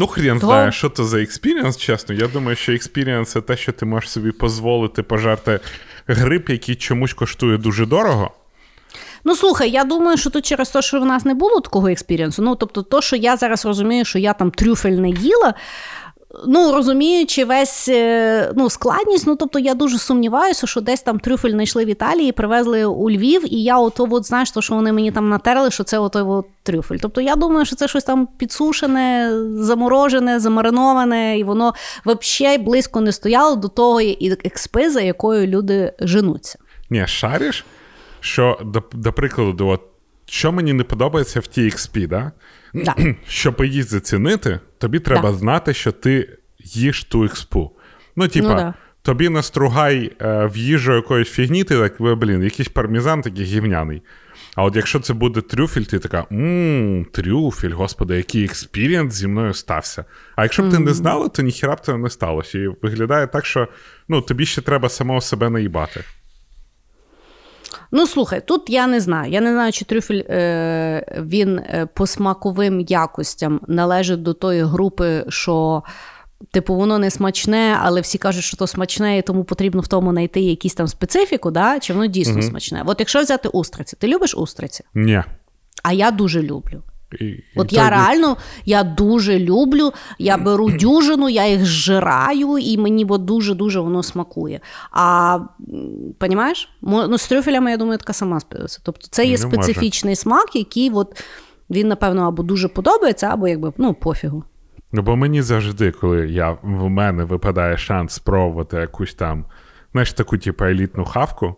Ну, 0.00 0.06
хрен 0.06 0.38
знає, 0.38 0.72
що 0.72 0.88
це 0.88 1.04
за 1.04 1.22
experience? 1.22 1.76
чесно. 1.76 2.14
Я 2.14 2.28
думаю, 2.28 2.56
що 2.56 2.72
experience 2.72 3.30
це 3.30 3.40
те, 3.40 3.56
що 3.56 3.72
ти 3.72 3.86
можеш 3.86 4.10
собі 4.10 4.32
дозволити 4.40 5.02
пожарти 5.02 5.60
гриб, 6.06 6.44
який 6.48 6.74
чомусь 6.74 7.12
коштує 7.12 7.58
дуже 7.58 7.86
дорого. 7.86 8.30
Ну, 9.24 9.36
слухай, 9.36 9.70
я 9.70 9.84
думаю, 9.84 10.16
що 10.16 10.30
тут 10.30 10.46
через 10.46 10.70
те, 10.70 10.82
що 10.82 11.00
в 11.00 11.04
нас 11.04 11.24
не 11.24 11.34
було 11.34 11.60
такого 11.60 11.88
experience 11.88 12.33
у. 12.33 12.42
Ну, 12.42 12.54
тобто, 12.54 12.82
то, 12.82 13.00
що 13.00 13.16
я 13.16 13.36
зараз 13.36 13.66
розумію, 13.66 14.04
що 14.04 14.18
я 14.18 14.32
там 14.32 14.50
трюфель 14.50 14.92
не 14.92 15.10
їла. 15.10 15.54
Ну, 16.46 16.72
розуміючи 16.72 17.44
весь 17.44 17.88
е, 17.88 18.52
ну, 18.56 18.70
складність, 18.70 19.26
ну 19.26 19.36
тобто 19.36 19.58
я 19.58 19.74
дуже 19.74 19.98
сумніваюся, 19.98 20.66
що 20.66 20.80
десь 20.80 21.02
там 21.02 21.18
трюфель 21.18 21.50
знайшли 21.50 21.84
в 21.84 21.88
Італії, 21.88 22.32
привезли 22.32 22.84
у 22.84 23.10
Львів, 23.10 23.54
і 23.54 23.62
я 23.62 23.78
ото, 23.78 24.08
от, 24.10 24.26
знаєш, 24.26 24.50
то, 24.50 24.62
що 24.62 24.74
вони 24.74 24.92
мені 24.92 25.12
там 25.12 25.28
натерли, 25.28 25.70
що 25.70 25.84
це 25.84 25.98
отой 25.98 26.22
от 26.22 26.46
трюфель. 26.62 26.96
Тобто 26.96 27.20
я 27.20 27.36
думаю, 27.36 27.66
що 27.66 27.76
це 27.76 27.88
щось 27.88 28.04
там 28.04 28.28
підсушене, 28.38 29.32
заморожене, 29.54 30.40
замариноване, 30.40 31.38
і 31.38 31.44
воно 31.44 31.74
взагалі 32.06 32.58
близько 32.58 33.00
не 33.00 33.12
стояло 33.12 33.56
до 33.56 33.68
того 33.68 34.00
експи, 34.44 34.90
за 34.90 35.00
якою 35.00 35.46
люди 35.46 35.92
женуться. 36.00 36.58
Ні, 36.90 37.06
шариш, 37.06 37.64
що, 38.20 38.58
до, 38.64 38.82
до 38.92 39.12
прикладу, 39.12 39.68
от, 39.68 39.80
що 40.26 40.52
мені 40.52 40.72
не 40.72 40.84
подобається 40.84 41.40
в 41.40 41.46
тій 41.46 41.64
XP, 41.64 42.08
да? 42.08 42.32
Да. 42.74 42.94
Щоб 43.28 43.64
її 43.64 43.82
зацінити, 43.82 44.60
тобі 44.78 44.98
треба 45.00 45.30
да. 45.30 45.36
знати, 45.36 45.74
що 45.74 45.92
ти 45.92 46.38
їш 46.58 47.04
ту 47.04 47.24
експу. 47.24 47.70
Ну, 48.16 48.28
типа, 48.28 48.48
ну, 48.48 48.54
да. 48.54 48.74
тобі 49.02 49.28
настругай 49.28 50.12
е, 50.20 50.46
в 50.46 50.56
їжу 50.56 50.94
якоїсь 50.94 51.28
фігні, 51.28 51.64
ти 51.64 51.76
так, 51.76 52.18
блін, 52.18 52.42
якийсь 52.42 52.68
пармізан 52.68 53.22
такий 53.22 53.44
гівняний. 53.44 54.02
А 54.54 54.64
от 54.64 54.76
якщо 54.76 55.00
це 55.00 55.14
буде 55.14 55.40
трюфель, 55.40 55.82
ти 55.82 55.98
така, 55.98 56.26
ммм, 56.30 57.04
трюфель, 57.04 57.70
господи, 57.70 58.16
який 58.16 58.44
experience 58.44 59.14
зі 59.14 59.26
мною 59.26 59.54
стався. 59.54 60.04
А 60.36 60.42
якщо 60.42 60.62
б 60.62 60.66
mm-hmm. 60.66 60.70
ти 60.70 60.78
не 60.78 60.94
знала, 60.94 61.28
то 61.28 61.42
ніхіра 61.42 61.74
б 61.74 61.80
це 61.80 61.96
не 61.96 62.10
сталося. 62.10 62.58
І 62.58 62.68
виглядає 62.82 63.26
так, 63.26 63.46
що 63.46 63.68
ну, 64.08 64.20
тобі 64.20 64.46
ще 64.46 64.62
треба 64.62 64.88
самого 64.88 65.20
себе 65.20 65.50
наїбати. 65.50 66.04
Ну, 67.90 68.06
слухай, 68.06 68.40
тут 68.46 68.70
я 68.70 68.86
не 68.86 69.00
знаю. 69.00 69.32
Я 69.32 69.40
не 69.40 69.52
знаю, 69.52 69.72
чи 69.72 69.84
трюфель 69.84 70.22
е, 70.28 71.22
він 71.22 71.58
е, 71.58 71.88
по 71.94 72.06
смаковим 72.06 72.80
якостям 72.80 73.60
належить 73.68 74.22
до 74.22 74.34
тої 74.34 74.62
групи, 74.62 75.24
що. 75.28 75.82
Типу, 76.50 76.74
воно 76.74 76.98
не 76.98 77.10
смачне, 77.10 77.78
але 77.82 78.00
всі 78.00 78.18
кажуть, 78.18 78.44
що 78.44 78.56
то 78.56 78.66
смачне, 78.66 79.18
і 79.18 79.22
тому 79.22 79.44
потрібно 79.44 79.80
в 79.80 79.88
тому 79.88 80.10
знайти 80.10 80.40
якісь 80.40 80.74
там 80.74 80.88
специфіку, 80.88 81.50
да? 81.50 81.78
чи 81.80 81.92
воно 81.92 82.06
дійсно 82.06 82.34
угу. 82.34 82.42
смачне. 82.42 82.82
От 82.86 82.96
якщо 82.98 83.20
взяти 83.20 83.48
устриці, 83.48 83.96
ти 84.00 84.08
любиш 84.08 84.34
устриці? 84.34 84.84
Ні. 84.94 85.22
А 85.82 85.92
я 85.92 86.10
дуже 86.10 86.42
люблю. 86.42 86.82
І, 87.12 87.44
От 87.56 87.72
і 87.72 87.76
я 87.76 87.90
реально 87.90 88.36
я 88.64 88.84
дуже 88.84 89.38
люблю, 89.38 89.92
я 90.18 90.36
беру 90.36 90.70
дюжину, 90.70 91.28
я 91.28 91.46
їх 91.46 91.64
зжираю, 91.66 92.58
і 92.58 92.78
мені 92.78 93.04
бо 93.04 93.18
дуже-дуже 93.18 93.80
воно 93.80 94.02
смакує. 94.02 94.60
А 94.90 95.38
понімаєш? 96.18 96.68
Ну, 96.82 97.18
з 97.18 97.28
трюфелями, 97.28 97.70
я 97.70 97.76
думаю, 97.76 97.98
така 97.98 98.12
сама. 98.12 98.38
Тобто 98.82 99.06
це 99.10 99.24
є 99.24 99.30
Не 99.30 99.38
специфічний 99.38 100.10
може. 100.10 100.20
смак, 100.20 100.56
який 100.56 100.90
от, 100.90 101.24
він, 101.70 101.88
напевно, 101.88 102.22
або 102.28 102.42
дуже 102.42 102.68
подобається, 102.68 103.26
або 103.26 103.48
якби 103.48 103.72
ну, 103.78 103.94
пофігу. 103.94 104.44
Ну, 104.92 105.02
бо 105.02 105.16
мені 105.16 105.42
завжди, 105.42 105.90
коли 105.90 106.28
я, 106.28 106.50
в 106.62 106.88
мене 106.88 107.24
випадає 107.24 107.76
шанс 107.76 108.12
спробувати 108.12 108.76
якусь 108.76 109.14
там, 109.14 109.44
знаєш, 109.92 110.12
таку, 110.12 110.38
типу, 110.38 110.64
елітну 110.64 111.04
хавку. 111.04 111.56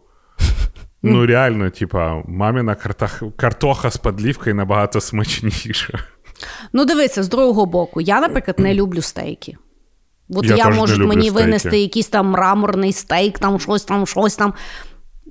Ну, 1.02 1.26
реально, 1.26 1.70
типа, 1.70 2.22
маміна 2.26 2.74
картах... 2.74 3.22
картоха 3.36 3.90
з 3.90 3.96
подливкою 3.96 4.54
набагато 4.54 5.00
смачніша. 5.00 5.98
Ну, 6.72 6.84
дивися, 6.84 7.22
з 7.22 7.28
другого 7.28 7.66
боку, 7.66 8.00
я, 8.00 8.20
наприклад, 8.20 8.58
не 8.58 8.74
люблю 8.74 9.02
стейки. 9.02 9.56
От 10.30 10.44
я, 10.44 10.56
я 10.56 10.68
можуть 10.68 10.98
мені 10.98 11.30
стейки. 11.30 11.44
винести 11.44 11.78
якийсь 11.78 12.08
там 12.08 12.26
мраморний 12.26 12.92
стейк, 12.92 13.38
там 13.38 13.60
щось 13.60 13.84
там, 13.84 14.06
щось 14.06 14.36
там. 14.36 14.54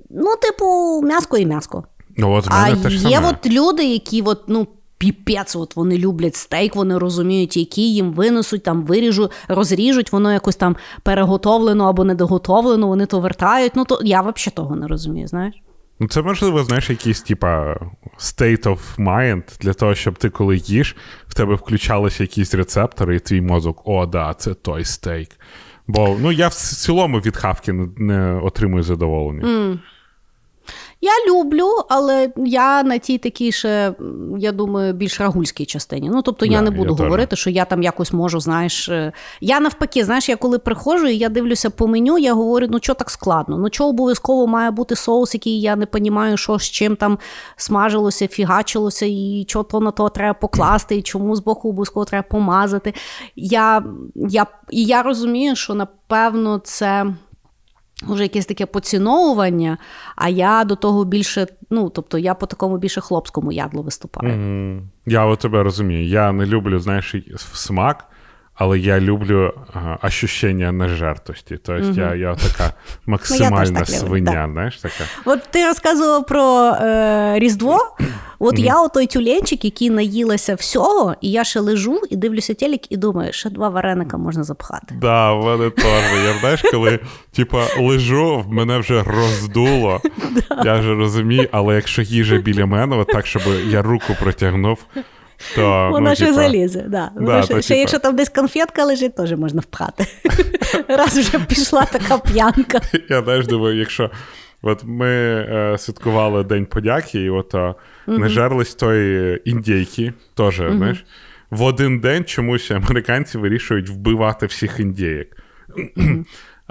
Ну, 0.09 0.36
типу, 0.41 1.01
м'яско 1.03 1.38
і 1.38 1.45
м'яско. 1.45 1.84
Ну, 2.17 2.32
от 2.32 2.47
а 2.49 2.76
теж 2.76 3.03
є 3.03 3.22
от 3.23 3.48
люди, 3.48 3.84
які 3.84 4.22
от, 4.22 4.44
ну, 4.48 4.68
піпець, 4.99 5.55
от 5.55 5.76
вони 5.76 5.97
люблять 5.97 6.35
стейк, 6.35 6.76
вони 6.76 6.97
розуміють, 6.97 7.57
який 7.57 7.93
їм 7.93 8.13
винесуть, 8.13 8.63
там 8.63 8.84
виріжуть, 8.84 9.31
розріжуть, 9.47 10.11
воно 10.11 10.34
якось 10.34 10.55
там 10.55 10.76
переготовлено 11.03 11.89
або 11.89 12.03
недоготовлено, 12.03 12.88
вони 12.88 13.05
то 13.05 13.19
вертають. 13.19 13.76
Ну 13.76 13.85
то 13.85 13.99
я 14.03 14.21
взагалі 14.21 14.55
того 14.55 14.76
не 14.76 14.88
розумію, 14.88 15.27
знаєш. 15.27 15.55
Ну, 15.99 16.07
це 16.07 16.21
можливо, 16.21 16.63
знаєш, 16.63 16.89
якийсь, 16.89 17.21
типа, 17.21 17.76
state 18.17 18.63
of 18.63 18.80
mind 18.97 19.43
для 19.61 19.73
того, 19.73 19.95
щоб 19.95 20.17
ти, 20.17 20.30
коли 20.30 20.57
їш, 20.57 20.95
в 21.27 21.34
тебе 21.34 21.55
включалися 21.55 22.23
якісь 22.23 22.55
рецептори, 22.55 23.15
і 23.15 23.19
твій 23.19 23.41
мозок, 23.41 23.81
о, 23.85 24.05
да, 24.05 24.34
це 24.34 24.53
той 24.53 24.85
стейк. 24.85 25.30
Бо 25.88 26.17
ну, 26.21 26.31
я 26.31 26.47
в 26.47 26.53
цілому 26.53 27.19
від 27.19 27.38
хавки 27.38 27.73
не, 27.73 27.88
не 27.97 28.41
отримую 28.43 28.84
задоволення. 28.84 29.43
Mm. 29.43 29.80
Я 31.01 31.11
люблю, 31.27 31.69
але 31.89 32.31
я 32.38 32.84
на 32.84 32.97
тій 32.97 33.17
такій 33.17 33.51
ще, 33.51 33.93
я 34.38 34.51
думаю, 34.51 34.93
більш 34.93 35.19
рагульській 35.19 35.65
частині. 35.65 36.09
Ну, 36.09 36.21
тобто, 36.21 36.45
я 36.45 36.61
не 36.61 36.71
буду 36.71 36.95
я 36.99 37.03
говорити, 37.03 37.35
що 37.35 37.49
я 37.49 37.65
там 37.65 37.84
якось 37.84 38.13
можу, 38.13 38.39
знаєш. 38.39 38.89
Е, 38.89 39.11
я 39.41 39.59
навпаки, 39.59 40.05
знаєш, 40.05 40.30
я 40.30 40.35
коли 40.35 40.59
приходжу 40.59 41.07
і 41.07 41.17
я 41.17 41.30
дивлюся 41.30 41.69
по 41.69 41.88
меню, 41.88 42.17
я 42.17 42.34
говорю, 42.34 42.67
ну 42.69 42.80
що 42.81 42.93
так 42.93 43.09
складно? 43.09 43.57
Ну 43.57 43.69
чого 43.69 43.89
обов'язково 43.89 44.47
має 44.47 44.71
бути 44.71 44.95
соус, 44.95 45.34
який 45.34 45.61
я 45.61 45.76
не 45.76 45.88
розумію, 45.93 46.38
що 46.38 46.59
з 46.59 46.63
чим 46.63 46.95
там 46.95 47.19
смажилося, 47.55 48.27
фігачилося, 48.27 49.05
і 49.05 49.45
що 49.47 49.63
то 49.63 49.80
на 49.80 49.91
то 49.91 50.09
треба 50.09 50.34
покласти, 50.34 50.95
і 50.95 51.01
чому 51.01 51.35
з 51.35 51.39
боку 51.39 51.69
обов'язково 51.69 52.05
треба 52.05 52.27
помазати. 52.30 52.93
Я, 53.35 53.84
я, 54.15 54.47
І 54.69 54.85
я 54.85 55.03
розумію, 55.03 55.55
що 55.55 55.73
напевно 55.73 56.61
це 56.63 57.05
вже 58.07 58.23
якесь 58.23 58.45
таке 58.45 58.65
поціновування, 58.65 59.77
а 60.15 60.30
я 60.30 60.63
до 60.63 60.76
того 60.76 61.05
більше, 61.05 61.47
ну 61.69 61.89
тобто 61.89 62.17
я 62.17 62.34
по 62.34 62.45
такому 62.45 62.77
більше 62.77 63.01
хлопському 63.01 63.51
ядлу 63.51 63.81
виступаю. 63.81 64.34
Mm-hmm. 64.34 64.81
Я 65.05 65.26
от 65.26 65.39
тебе 65.39 65.63
розумію. 65.63 66.07
Я 66.07 66.31
не 66.31 66.45
люблю, 66.45 66.80
знаєш, 66.80 67.15
смак, 67.38 68.05
але 68.60 68.80
я 68.80 68.99
люблю 68.99 69.53
ага, 69.73 69.99
ощущення 70.03 70.72
нежертості. 70.72 71.57
Тобто 71.64 71.84
mm-hmm. 71.84 71.99
я 71.99 72.15
я 72.15 72.36
така 72.36 72.73
максимальна 73.06 73.72
ну, 73.80 73.80
я 73.80 73.86
свиня. 73.86 74.49
Знаєш, 74.52 74.77
така. 74.77 75.03
От 75.26 75.40
ти 75.52 75.65
розказував 75.65 76.26
про 76.26 76.72
е, 76.72 77.40
Різдво. 77.40 77.95
От 78.40 78.56
mm-hmm. 78.56 78.65
я 78.65 78.81
отой 78.81 79.07
тюленчик, 79.07 79.65
який 79.65 79.90
наїлася 79.90 80.56
всього, 80.56 81.15
і 81.22 81.31
я 81.31 81.44
ще 81.44 81.60
лежу 81.60 82.02
і 82.10 82.15
дивлюся 82.15 82.53
телек 82.53 82.91
і 82.91 82.98
думаю, 82.98 83.34
що 83.34 83.49
два 83.49 83.69
вареника 83.69 84.18
можна 84.18 84.44
запхати. 84.44 84.95
Да, 85.02 85.34
в 85.34 85.45
мене 85.45 85.69
теж. 85.69 86.26
Я 86.26 86.40
знаєш, 86.40 86.61
коли 86.72 86.99
типа 87.31 87.65
лежу, 87.80 88.44
в 88.48 88.52
мене 88.52 88.77
вже 88.77 89.03
роздуло. 89.03 90.02
Я 90.65 90.80
вже 90.80 90.95
розумію, 90.95 91.48
але 91.52 91.76
якщо 91.76 92.02
їжа 92.02 92.38
біля 92.38 92.65
мене, 92.65 92.95
от 92.95 93.07
так, 93.07 93.27
щоб 93.27 93.41
я 93.68 93.81
руку 93.81 94.15
протягнув. 94.19 94.86
То, 95.56 95.90
Вона 95.91 96.10
ну, 96.10 96.16
ще 96.16 96.26
типа... 96.26 96.38
залізе, 96.38 96.82
да. 96.82 97.11
да 97.16 97.44
ще, 97.44 97.53
то, 97.53 97.61
ще 97.61 97.68
типа... 97.68 97.80
якщо 97.80 97.99
там 97.99 98.16
десь 98.16 98.30
конфетка 98.30 98.86
лежить, 98.86 99.16
теж 99.16 99.32
можна 99.32 99.61
впхати. 99.61 100.06
Раз 100.88 101.18
вже 101.18 101.40
пішла 101.40 101.86
така 101.86 102.18
п'янка. 102.18 102.82
Я 103.10 103.24
знаєш, 103.24 103.48
думаю, 103.48 103.80
якщо 103.80 104.11
От 104.61 104.84
ми 104.86 105.07
е, 105.07 105.76
святкували 105.78 106.44
День 106.44 106.66
подяки, 106.66 107.22
і 107.22 107.30
от 107.30 107.56
е, 107.56 107.74
не 108.07 108.30
жерлись 108.30 108.76
тої 108.76 109.41
індійки, 109.49 110.14
теж, 110.36 110.56
знаєш, 110.56 111.06
в 111.52 111.61
один 111.64 111.99
день 111.99 112.26
чомусь 112.26 112.72
американці 112.72 113.38
вирішують 113.38 113.90
вбивати 113.90 114.45
всіх 114.45 114.80
індієк. 114.80 115.38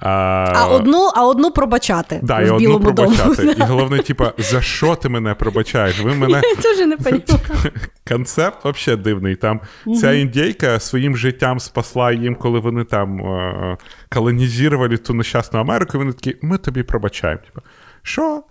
А 0.02 0.52
а, 0.54 0.66
одну 0.66 1.10
а 1.14 1.26
одну 1.26 1.50
пробачати. 1.50 2.20
Да, 2.22 2.40
в 2.40 2.46
і 2.46 2.50
одну 2.50 2.80
пробачати. 2.80 3.42
Дому. 3.42 3.54
І 3.58 3.62
головне, 3.62 3.98
типа, 3.98 4.32
за 4.38 4.62
що 4.62 4.94
ти 4.94 5.08
мене 5.08 5.34
пробачаєш? 5.34 6.00
Ви 6.00 6.14
мене... 6.14 6.42
Я 6.44 6.62
теж 6.62 6.86
не 6.86 6.96
Концепт 8.08 8.64
взагалі 8.64 9.02
дивний. 9.02 9.36
Там 9.36 9.60
Ця 10.00 10.12
індійка 10.12 10.80
своїм 10.80 11.16
життям 11.16 11.60
спасла 11.60 12.12
їм, 12.12 12.34
коли 12.34 12.60
вони 12.60 12.84
там 12.84 13.20
е- 13.20 13.76
колонізували 14.08 14.96
ту 14.96 15.14
нещасну 15.14 15.60
Америку, 15.60 15.90
і 15.94 15.98
вони 15.98 16.12
такі, 16.12 16.36
ми 16.42 16.58
тобі 16.58 16.82
пробачаємо. 16.82 17.40
Типа, 17.46 17.60
що? 18.02 18.42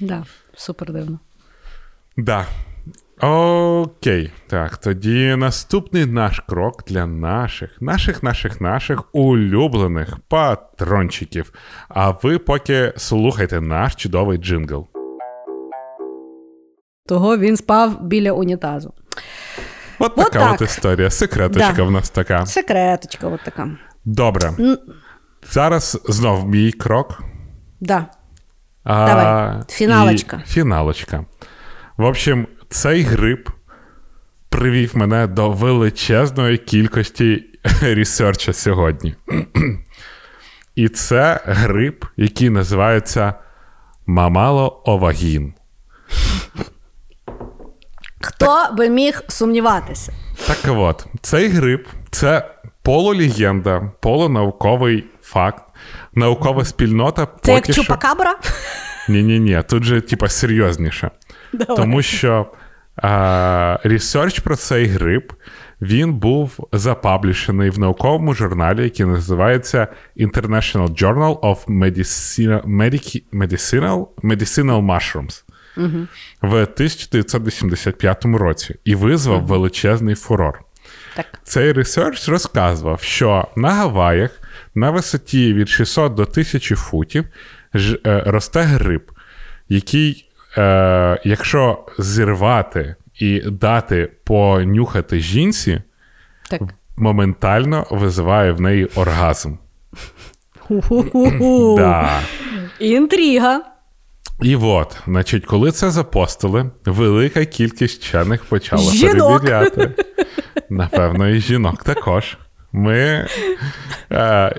Да, 0.00 0.24
супер 0.54 0.92
дивно. 0.92 1.18
Да. 2.16 2.46
Окей, 3.24 4.30
так, 4.46 4.76
тоді 4.76 5.36
наступний 5.36 6.06
наш 6.06 6.40
крок 6.40 6.84
для 6.86 7.06
наших, 7.06 7.82
наших, 7.82 8.22
наших, 8.22 8.60
наших 8.60 9.14
улюблених 9.14 10.18
патрончиків. 10.28 11.52
А 11.88 12.10
ви 12.10 12.38
поки 12.38 12.92
слухайте 12.96 13.60
наш 13.60 13.94
чудовий 13.94 14.38
джингл. 14.38 14.88
Того 17.06 17.38
він 17.38 17.56
спав 17.56 18.02
біля 18.02 18.32
унітазу. 18.32 18.94
От, 19.98 20.12
от 20.16 20.16
така 20.16 20.38
так. 20.38 20.52
от 20.52 20.60
історія. 20.60 21.10
Секреточка 21.10 21.72
да. 21.76 21.82
в 21.82 21.90
нас 21.90 22.10
така. 22.10 22.46
Секреточка, 22.46 23.28
от 23.28 23.40
така. 23.44 23.70
Добре. 24.04 24.50
Зараз 25.50 26.02
знов 26.08 26.48
мій 26.48 26.72
крок. 26.72 27.22
Да. 27.80 28.06
А, 28.84 29.06
Давай. 29.06 29.62
Фіналочка. 29.68 30.42
І 30.44 30.48
фіналочка. 30.48 31.24
В 31.96 32.04
общем, 32.04 32.46
цей 32.72 33.02
гриб 33.02 33.50
привів 34.48 34.96
мене 34.96 35.26
до 35.26 35.50
величезної 35.50 36.58
кількості 36.58 37.44
ресерча 37.82 38.52
сьогодні. 38.52 39.14
І 40.74 40.88
це 40.88 41.40
гриб, 41.44 42.04
який 42.16 42.50
називається 42.50 43.34
Мамало-Овагін. 44.06 45.52
Хто 48.20 48.46
так, 48.46 48.76
би 48.76 48.88
міг 48.88 49.22
сумніватися? 49.28 50.12
Так 50.46 50.58
от, 50.66 51.06
цей 51.22 51.48
гриб 51.48 51.88
це 52.10 52.50
полулегенда, 52.82 53.92
полунауковий 54.00 55.04
факт, 55.22 55.64
наукова 56.14 56.64
спільнота. 56.64 57.28
Це 57.42 57.52
як 57.52 57.74
Чупакабра? 57.74 58.38
Ні-ні, 59.08 59.40
ні 59.40 59.62
тут 59.68 59.84
же, 59.84 60.00
типа, 60.00 60.28
серйозніше. 60.28 61.10
Давай. 61.52 61.76
Тому 61.76 62.02
що 62.02 62.46
Ресерч 63.82 64.40
про 64.40 64.56
цей 64.56 64.86
гриб 64.86 65.32
він 65.80 66.14
був 66.14 66.68
запаблішений 66.72 67.70
в 67.70 67.78
науковому 67.78 68.34
журналі, 68.34 68.82
який 68.82 69.06
називається 69.06 69.88
International 70.16 70.88
Journal 70.88 71.40
of 71.40 71.66
Medicinal 71.66 72.62
Medicinal, 73.32 74.06
Medicinal 74.22 74.86
Mushrooms 74.86 75.42
угу. 75.76 76.06
в 76.42 76.54
1985 76.54 78.24
році 78.24 78.74
і 78.84 78.94
визвав 78.94 79.38
угу. 79.38 79.46
величезний 79.46 80.14
фурор. 80.14 80.60
Так. 81.16 81.26
Цей 81.44 81.72
research 81.72 82.28
розказував, 82.28 83.02
що 83.02 83.48
на 83.56 83.70
Гаваях 83.70 84.40
на 84.74 84.90
висоті 84.90 85.54
від 85.54 85.68
600 85.68 86.14
до 86.14 86.22
1000 86.22 86.76
футів 86.76 87.24
е, 87.74 88.22
росте 88.26 88.60
гриб, 88.62 89.12
який 89.68 90.28
е, 90.58 91.20
якщо 91.24 91.78
зірвати 91.98 92.96
і 93.14 93.40
дати 93.40 94.10
понюхати 94.24 95.20
жінці, 95.20 95.82
так. 96.50 96.62
моментально 96.96 97.86
визиває 97.90 98.52
в 98.52 98.60
неї 98.60 98.88
оргазм. 98.94 99.54
да. 101.76 102.20
Інтрига. 102.78 103.60
І 104.42 104.56
от, 104.56 104.96
значить, 105.06 105.46
коли 105.46 105.72
це 105.72 105.90
запостили, 105.90 106.70
велика 106.84 107.44
кількість 107.44 108.04
вчених 108.04 108.44
почала 108.44 108.92
жінок. 108.92 109.42
перевіряти. 109.42 110.04
Напевно, 110.70 111.28
і 111.28 111.40
жінок 111.40 111.82
також. 111.82 112.36
Ми 112.72 113.28
е, 114.12 114.54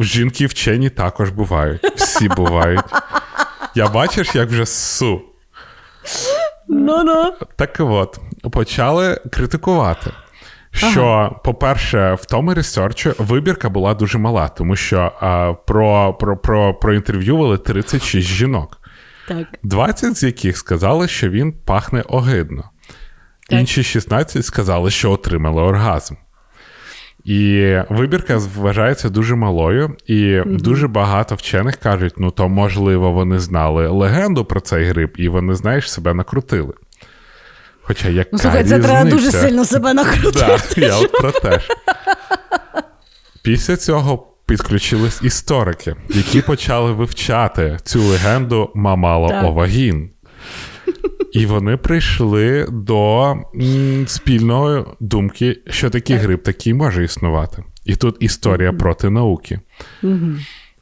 жінки 0.00 0.46
вчені 0.46 0.90
також 0.90 1.30
бувають. 1.30 1.84
Всі 1.96 2.28
бувають. 2.28 2.84
Я 3.74 3.88
бачиш, 3.88 4.34
як 4.34 4.48
вже 4.48 4.66
су. 4.66 5.22
Ну-ну. 6.68 7.32
Так 7.56 7.76
от, 7.80 8.18
почали 8.52 9.20
критикувати. 9.32 10.10
Що, 10.72 11.04
ага. 11.04 11.30
по-перше, 11.30 12.14
в 12.20 12.24
тому 12.24 12.54
ресерчі 12.54 13.12
вибірка 13.18 13.68
була 13.68 13.94
дуже 13.94 14.18
мала, 14.18 14.48
тому 14.48 14.76
що 14.76 15.12
а, 15.20 15.52
про, 15.66 16.14
про, 16.14 16.36
про, 16.36 16.74
проінтерв'ювали 16.74 17.58
36 17.58 18.28
жінок, 18.28 18.80
Так. 19.28 19.46
20 19.62 20.16
з 20.16 20.22
яких 20.22 20.58
сказали, 20.58 21.08
що 21.08 21.28
він 21.28 21.52
пахне 21.52 22.04
огидно. 22.08 22.64
Так. 23.48 23.60
Інші 23.60 23.82
16 23.82 24.46
сказали, 24.46 24.90
що 24.90 25.10
отримали 25.10 25.62
оргазм. 25.62 26.14
І 27.24 27.76
вибірка 27.90 28.40
вважається 28.56 29.08
дуже 29.08 29.34
малою, 29.34 29.96
і 30.06 30.14
mm-hmm. 30.14 30.60
дуже 30.60 30.88
багато 30.88 31.34
вчених 31.34 31.76
кажуть: 31.76 32.14
ну 32.16 32.30
то, 32.30 32.48
можливо, 32.48 33.12
вони 33.12 33.38
знали 33.38 33.88
легенду 33.88 34.44
про 34.44 34.60
цей 34.60 34.84
гриб, 34.84 35.12
і 35.16 35.28
вони, 35.28 35.54
знаєш, 35.54 35.92
себе 35.92 36.14
накрутили. 36.14 36.72
Хоча 37.82 38.08
яка 38.08 38.30
Ну, 38.32 38.38
слухай, 38.38 38.64
це 38.64 38.78
треба 38.78 39.10
дуже 39.10 39.32
сильно 39.32 39.64
себе 39.64 39.94
накрутити. 39.94 40.38
Так, 40.38 40.78
я 40.78 40.96
от 40.96 41.12
про 41.12 41.32
те 41.32 41.58
ж. 41.58 41.68
Після 43.42 43.76
цього 43.76 44.26
підключились 44.46 45.22
історики, 45.22 45.96
які 46.08 46.42
почали 46.42 46.92
вивчати 46.92 47.78
цю 47.84 48.02
легенду 48.02 48.70
Мамало 48.74 49.34
Овагін. 49.44 50.10
І 51.32 51.46
вони 51.46 51.76
прийшли 51.76 52.66
до 52.70 53.34
спільної 54.06 54.84
думки, 55.00 55.58
що 55.70 55.90
такий 55.90 56.16
гриб 56.16 56.42
такий 56.42 56.74
може 56.74 57.04
існувати. 57.04 57.64
І 57.84 57.96
тут 57.96 58.16
історія 58.20 58.72
проти 58.72 59.10
науки. 59.10 59.60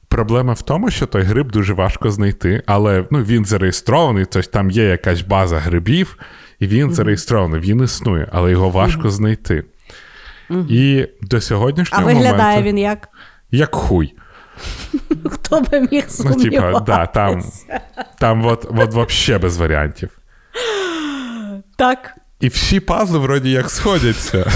Проблема 0.08 0.52
в 0.52 0.62
тому, 0.62 0.90
що 0.90 1.06
той 1.06 1.22
гриб 1.22 1.52
дуже 1.52 1.74
важко 1.74 2.10
знайти, 2.10 2.62
але 2.66 3.04
ну, 3.10 3.22
він 3.22 3.44
зареєстрований, 3.44 4.24
тобто 4.30 4.50
там 4.50 4.70
є 4.70 4.84
якась 4.84 5.20
база 5.20 5.58
грибів, 5.58 6.18
і 6.58 6.66
він 6.66 6.92
зареєстрований, 6.92 7.60
він 7.60 7.84
існує, 7.84 8.28
але 8.32 8.50
його 8.50 8.70
важко 8.70 9.10
знайти. 9.10 9.64
І 10.68 11.06
до 11.22 11.36
А 11.36 11.40
сьогоднішнього 11.40 12.04
виглядає 12.04 12.36
моменту, 12.36 12.62
він 12.62 12.78
як? 12.78 13.08
як 13.50 13.74
хуй. 13.74 14.14
Хто 15.30 15.60
би 15.60 15.88
міг 15.92 16.04
Ну, 16.24 16.34
типа, 16.34 16.80
да, 16.80 17.06
там, 17.06 17.42
там 18.18 18.46
от, 18.46 18.66
от 18.78 18.94
вообще 18.94 19.38
без 19.38 19.56
варіантів. 19.56 20.19
Так. 21.76 22.14
І 22.40 22.48
всі 22.48 22.80
пазли 22.80 23.18
вроді 23.18 23.50
як 23.50 23.70
сходяться. 23.70 24.52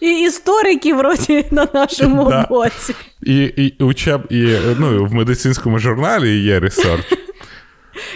І 0.00 0.20
історики 0.20 0.94
вроді 0.94 1.44
на 1.50 1.68
нашому 1.74 2.30
Да. 2.30 2.46
боці. 2.50 2.94
І, 3.22 3.36
і, 3.44 3.82
учеб, 3.84 4.26
і 4.30 4.56
ну, 4.78 5.04
в 5.04 5.14
медицинському 5.14 5.78
журналі 5.78 6.38
є 6.38 6.60
ресерч. 6.60 7.02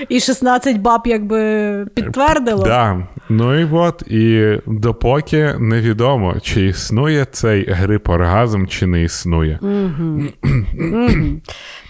І 0.09 0.21
16 0.21 0.79
баб 0.81 1.03
якби 1.07 1.87
підтвердило. 1.95 2.65
Да. 2.65 3.07
Ну 3.29 3.61
і 3.61 3.69
от, 3.73 4.03
і 4.07 4.57
допоки 4.67 5.55
невідомо, 5.59 6.41
чи 6.43 6.67
існує 6.67 7.25
цей 7.25 7.71
грип 7.71 8.09
оргазм, 8.09 8.67
чи 8.67 8.87
не 8.87 9.03
існує. 9.03 9.59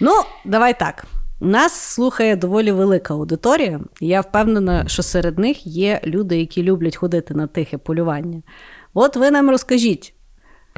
Ну, 0.01 0.13
давай 0.45 0.79
так. 0.79 1.05
Нас 1.41 1.81
слухає 1.81 2.37
доволі 2.37 2.73
велика 2.73 3.15
аудиторія. 3.15 3.81
Я 4.01 4.21
впевнена, 4.21 4.85
що 4.89 5.03
серед 5.03 5.39
них 5.39 5.67
є 5.67 6.01
люди, 6.05 6.39
які 6.39 6.63
люблять 6.63 6.97
ходити 6.97 7.35
на 7.35 7.47
тихе 7.47 7.79
полювання. 7.79 8.43
От 8.95 9.17
ви 9.17 9.31
нам 9.31 9.51
розкажіть. 9.51 10.13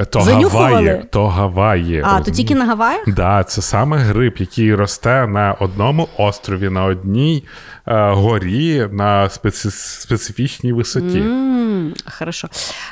То 0.04 0.20
Занюхували? 0.20 0.74
Гаваї, 0.74 1.04
то 1.10 1.26
Гаваї. 1.26 2.02
А, 2.06 2.20
то 2.20 2.30
тільки 2.30 2.54
на 2.54 2.64
Гаваях? 2.64 3.04
Да, 3.06 3.44
це 3.44 3.62
саме 3.62 3.96
гриб, 3.96 4.34
який 4.38 4.74
росте 4.74 5.26
на 5.26 5.52
одному 5.52 6.08
острові, 6.18 6.68
на 6.68 6.84
одній 6.84 7.44
е, 7.44 7.77
горі, 7.94 8.88
на 8.92 9.24
специ- 9.24 9.70
специфічній 10.00 10.72
висоті. 10.72 11.18
М, 11.18 11.94
Хорошо. 12.18 12.48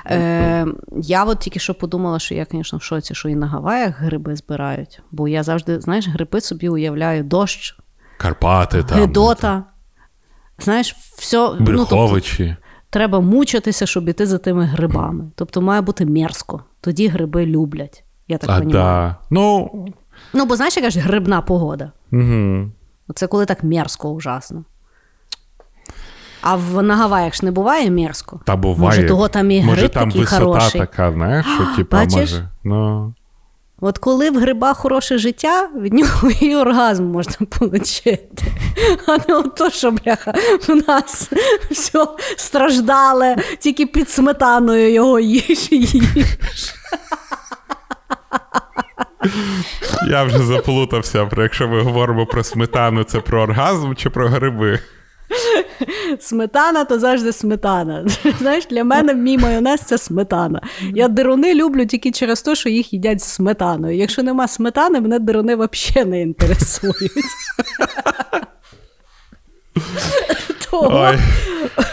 Е, 0.06 0.66
я 1.02 1.24
от 1.24 1.38
тільки 1.38 1.58
що 1.58 1.74
подумала, 1.74 2.18
що 2.18 2.34
я, 2.34 2.46
звісно, 2.50 2.78
в 2.78 2.82
шоці, 2.82 3.14
що 3.14 3.28
і 3.28 3.34
на 3.34 3.46
Гаваях 3.46 3.98
гриби 4.00 4.36
збирають. 4.36 5.00
Бо 5.10 5.28
я 5.28 5.42
завжди, 5.42 5.80
знаєш, 5.80 6.08
гриби 6.08 6.40
собі 6.40 6.68
уявляю 6.68 7.24
дощ, 7.24 7.76
Карпати 8.18 8.82
там, 8.82 8.98
Гедота. 9.00 9.64
Знаєш, 10.58 10.96
все. 11.18 11.36
Ну, 11.60 11.86
тобто, 11.90 12.20
треба 12.90 13.20
мучитися, 13.20 13.86
щоб 13.86 14.08
іти 14.08 14.26
за 14.26 14.38
тими 14.38 14.64
грибами. 14.64 15.24
Тобто 15.34 15.60
має 15.62 15.80
бути 15.80 16.06
мерзко. 16.06 16.64
Тоді 16.80 17.08
гриби 17.08 17.46
люблять. 17.46 18.04
Я 18.28 18.38
так 18.38 18.50
розумію. 18.50 18.72
да. 18.72 19.16
Ну, 19.30 19.70
Ну, 20.34 20.46
бо 20.46 20.56
знаєш, 20.56 20.76
яка 20.76 20.90
ж 20.90 21.00
грибна 21.00 21.40
погода. 21.40 21.92
угу. 22.12 22.70
Це 23.14 23.26
коли 23.26 23.46
так 23.46 23.64
мерзко, 23.64 24.10
ужасно. 24.10 24.64
А 26.48 26.56
в 26.56 26.82
на 26.82 26.96
Гаваях 26.96 27.34
ж 27.34 27.44
не 27.44 27.50
буває 27.50 27.90
мерзко. 27.90 28.40
Та 28.44 28.56
буває. 28.56 29.00
Може, 29.00 29.08
того 29.08 29.28
там 29.28 29.50
і 29.50 29.62
Може, 29.62 29.88
там 29.88 30.08
такий 30.08 30.20
висота 30.20 30.44
хороший. 30.44 30.80
така, 30.80 31.12
знаєш, 31.12 31.46
що 31.74 31.84
Бачиш? 31.90 32.12
може. 32.14 32.48
Ну, 32.64 33.14
От 33.80 33.98
коли 33.98 34.30
в 34.30 34.38
грибах 34.38 34.76
хороше 34.78 35.18
життя, 35.18 35.68
від 35.80 35.92
нього 35.94 36.30
і 36.40 36.56
оргазм 36.56 37.04
можна 37.04 37.34
отримати. 37.40 38.18
А 39.06 39.16
не 39.28 39.34
от 39.34 39.54
то, 39.54 39.70
що 39.70 39.90
бляха, 39.90 40.34
в 40.68 40.88
нас 40.88 41.30
все 41.70 42.06
страждале, 42.36 43.36
тільки 43.58 43.86
під 43.86 44.10
сметаною 44.10 44.92
його 44.92 45.20
їж 45.20 45.68
і 45.72 45.76
їж. 45.76 46.74
я 50.10 50.24
вже 50.24 50.38
заплутався. 50.38 51.26
Про 51.26 51.42
якщо 51.42 51.68
ми 51.68 51.82
говоримо 51.82 52.26
про 52.26 52.44
сметану, 52.44 53.04
це 53.04 53.20
про 53.20 53.42
оргазм 53.42 53.94
чи 53.94 54.10
про 54.10 54.28
гриби? 54.28 54.78
Сметана 56.20 56.84
то 56.84 56.98
завжди 56.98 57.32
сметана. 57.32 58.04
Знаєш, 58.38 58.66
для 58.66 58.84
мене 58.84 59.14
мій 59.14 59.38
майонез 59.38 59.80
це 59.80 59.98
сметана. 59.98 60.60
Я 60.94 61.08
дируни 61.08 61.54
люблю 61.54 61.86
тільки 61.86 62.10
через 62.10 62.42
те, 62.42 62.54
що 62.54 62.68
їх 62.68 62.92
їдять 62.92 63.20
з 63.20 63.24
сметаною. 63.24 63.96
Якщо 63.96 64.22
нема 64.22 64.48
сметани, 64.48 65.00
мене 65.00 65.18
дируни 65.18 65.56
взагалі 65.56 66.10
не 66.10 66.20
інтересують. 66.20 67.10
Того, 70.70 71.12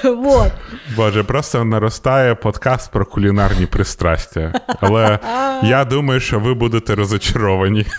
вот. 0.04 0.52
Боже, 0.96 1.24
просто 1.24 1.66
наростає 1.66 2.36
подкаст 2.36 2.92
про 2.92 3.06
кулінарні 3.06 3.66
пристрастя. 3.66 4.62
Але 4.80 5.20
я 5.64 5.86
думаю, 5.86 6.20
що 6.20 6.40
ви 6.40 6.54
будете 6.54 6.96
розочаровані. 6.96 7.86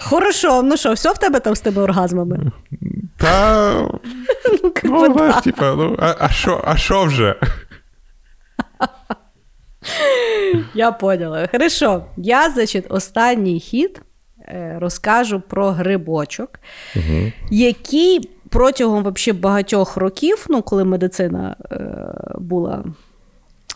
Хорошо, 0.00 0.62
ну 0.62 0.76
що, 0.76 0.92
все 0.92 1.12
в 1.12 1.18
тебе 1.18 1.40
там 1.40 1.56
з 1.56 1.60
тими 1.60 1.82
оргазмами? 1.82 2.52
Та 3.18 3.72
Ну, 4.62 4.72
ну, 4.84 5.12
знаєш, 5.12 5.36
типа, 5.44 5.74
ну, 5.74 5.96
а, 5.98 6.14
а 6.18 6.28
що, 6.28 6.60
а 6.64 6.76
що 6.76 7.04
вже? 7.04 7.34
Я 10.74 10.92
поняла. 10.92 11.48
Хорошо. 11.52 12.04
Я, 12.16 12.50
значить, 12.50 12.86
останній 12.88 13.60
хід 13.60 14.02
е, 14.40 14.76
розкажу 14.80 15.40
про 15.48 15.70
грибочок, 15.70 16.60
який 17.50 18.30
протягом 18.48 19.02
вообще 19.02 19.32
багатьох 19.32 19.96
років, 19.96 20.46
ну, 20.48 20.62
коли 20.62 20.84
медицина 20.84 21.56
е, 21.72 21.78
була 22.38 22.84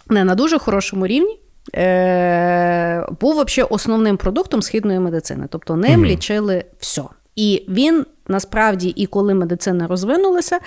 не 0.08 0.24
на 0.24 0.34
дуже 0.34 0.58
хорошому 0.58 1.06
рівні, 1.06 1.38
е, 1.74 3.06
був 3.20 3.34
вообще 3.34 3.62
основним 3.62 4.16
продуктом 4.16 4.62
східної 4.62 4.98
медицини. 4.98 5.46
Тобто 5.50 5.76
ним 5.76 6.04
лічили 6.04 6.64
все. 6.78 7.02
І 7.36 7.64
він 7.68 8.06
насправді, 8.28 8.88
і 8.88 9.06
коли 9.06 9.34
медицина 9.34 9.86
розвинулася, 9.86 10.58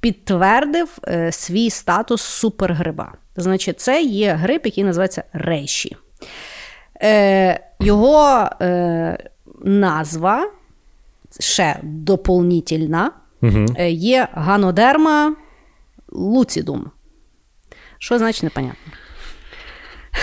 підтвердив 0.00 0.98
е, 1.08 1.32
свій 1.32 1.70
статус 1.70 2.22
супергриба. 2.22 3.12
Значить, 3.36 3.80
це 3.80 4.02
є 4.02 4.32
гриб, 4.32 4.60
який 4.64 4.84
називається 4.84 5.24
рейші. 5.32 5.96
Е, 7.02 7.60
його 7.80 8.48
е, 8.60 9.30
назва 9.64 10.50
ще 11.40 11.76
доповнительна 11.82 13.10
е, 13.78 13.90
є 13.90 14.28
ганодерма 14.32 15.36
луцідум. 16.08 16.90
Що 17.98 18.18
значить 18.18 18.42
непонятно? 18.42 18.92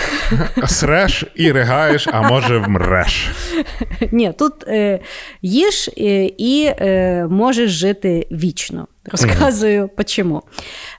Среш 0.66 1.24
і 1.34 1.52
ригаєш, 1.52 2.08
а 2.12 2.28
може 2.28 2.58
вмреш. 2.58 3.30
Ні, 4.12 4.32
тут 4.38 4.68
е, 4.68 5.00
їж 5.42 5.90
е, 5.98 6.24
і 6.38 6.64
е, 6.78 7.26
можеш 7.30 7.70
жити 7.70 8.26
вічно. 8.30 8.86
Розказую 9.12 9.90
чому. 10.06 10.42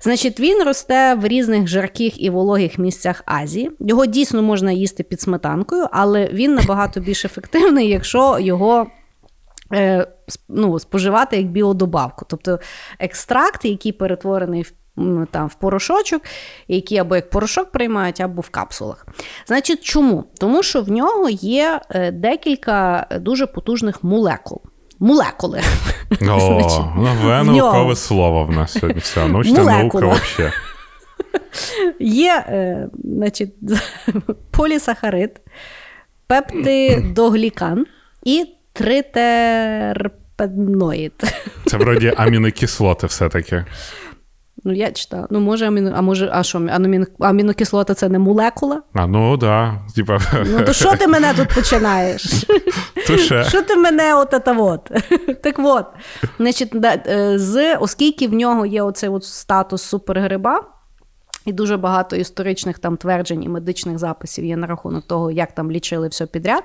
Значить, 0.02 0.40
він 0.40 0.64
росте 0.64 1.16
в 1.16 1.28
різних 1.28 1.68
жарких 1.68 2.22
і 2.22 2.30
вологих 2.30 2.78
місцях 2.78 3.24
Азії. 3.26 3.72
Його 3.80 4.06
дійсно 4.06 4.42
можна 4.42 4.72
їсти 4.72 5.04
під 5.04 5.22
сметанкою, 5.22 5.88
але 5.92 6.30
він 6.34 6.56
набагато 6.56 7.00
більш 7.00 7.26
ефективний, 7.26 7.90
якщо 7.90 8.40
його. 8.40 8.88
е, 9.74 10.08
Ну, 10.50 10.80
споживати 10.80 11.38
як 11.38 11.46
біодобавку. 11.46 12.26
Тобто 12.30 12.60
екстракт, 13.00 13.66
який 13.66 13.92
перетворений 13.92 14.62
в, 14.62 14.72
там, 15.32 15.48
в 15.48 15.54
порошочок, 15.54 16.22
який 16.68 16.98
або 16.98 17.16
як 17.16 17.30
порошок 17.30 17.72
приймають, 17.72 18.22
або 18.22 18.42
в 18.42 18.50
капсулах. 18.50 19.08
Значить, 19.48 19.84
чому? 19.84 20.24
Тому 20.40 20.64
що 20.64 20.82
в 20.82 20.90
нього 20.90 21.30
є 21.30 21.82
е, 21.90 22.12
декілька 22.12 23.08
дуже 23.22 23.46
потужних 23.46 24.04
молекул. 24.04 24.62
Молекули. 25.00 25.62
О, 26.22 26.26
нове 26.98 27.44
наукове 27.44 27.96
слово 27.96 28.44
в 28.44 28.52
нас 28.52 28.72
сьогодні. 28.72 29.02
Все, 29.02 29.28
научна 29.28 29.64
наука 29.64 29.98
взагалі. 29.98 30.54
Є 32.00 32.44
е, 32.48 32.88
значить, 33.04 33.54
полісахарид, 34.52 35.42
пептидоглікан 36.28 37.86
і 38.24 38.46
тритерпеноїд. 38.74 41.14
Це 41.66 41.78
вроді 41.78 42.14
амінокислоти 42.18 43.08
все-таки. 43.08 43.66
Ну, 44.68 44.74
я 44.74 44.92
читала. 44.92 45.28
Ну, 45.30 45.40
може, 45.40 45.68
аміно, 45.68 45.94
а 45.96 46.02
може, 46.02 46.30
а 46.34 46.44
що, 46.44 46.58
аміно, 46.58 47.06
амінокислота 47.20 47.94
це 47.94 48.10
не 48.10 48.20
молекула? 48.20 48.82
А 48.94 49.08
ну 49.08 49.38
да. 49.38 49.74
Типа, 49.96 50.20
Ну, 50.46 50.62
то 50.66 50.74
що 50.74 50.96
ти 50.98 51.08
мене 51.08 51.34
тут 51.34 51.56
починаєш? 51.56 52.22
Що 53.50 53.62
ти 53.62 53.76
мене 53.76 54.16
от 54.16 54.30
та 54.30 54.52
вот? 54.52 54.92
Так 55.44 55.56
от, 55.60 55.86
значить, 56.40 56.76
е, 56.86 57.40
з, 57.40 57.76
оскільки 57.76 58.28
в 58.28 58.34
нього 58.34 58.66
є 58.66 58.82
оцей 58.82 59.10
от 59.10 59.24
статус 59.24 59.82
супергриба, 59.82 60.62
І 61.46 61.54
дуже 61.54 61.78
багато 61.78 62.16
історичних 62.16 62.80
там 62.80 62.98
тверджень 62.98 63.44
і 63.44 63.50
медичних 63.50 63.98
записів 63.98 64.46
є 64.46 64.58
на 64.58 64.68
рахунок 64.68 65.04
того, 65.08 65.32
як 65.32 65.52
там 65.52 65.72
лічили 65.72 66.08
все 66.08 66.26
підряд. 66.26 66.64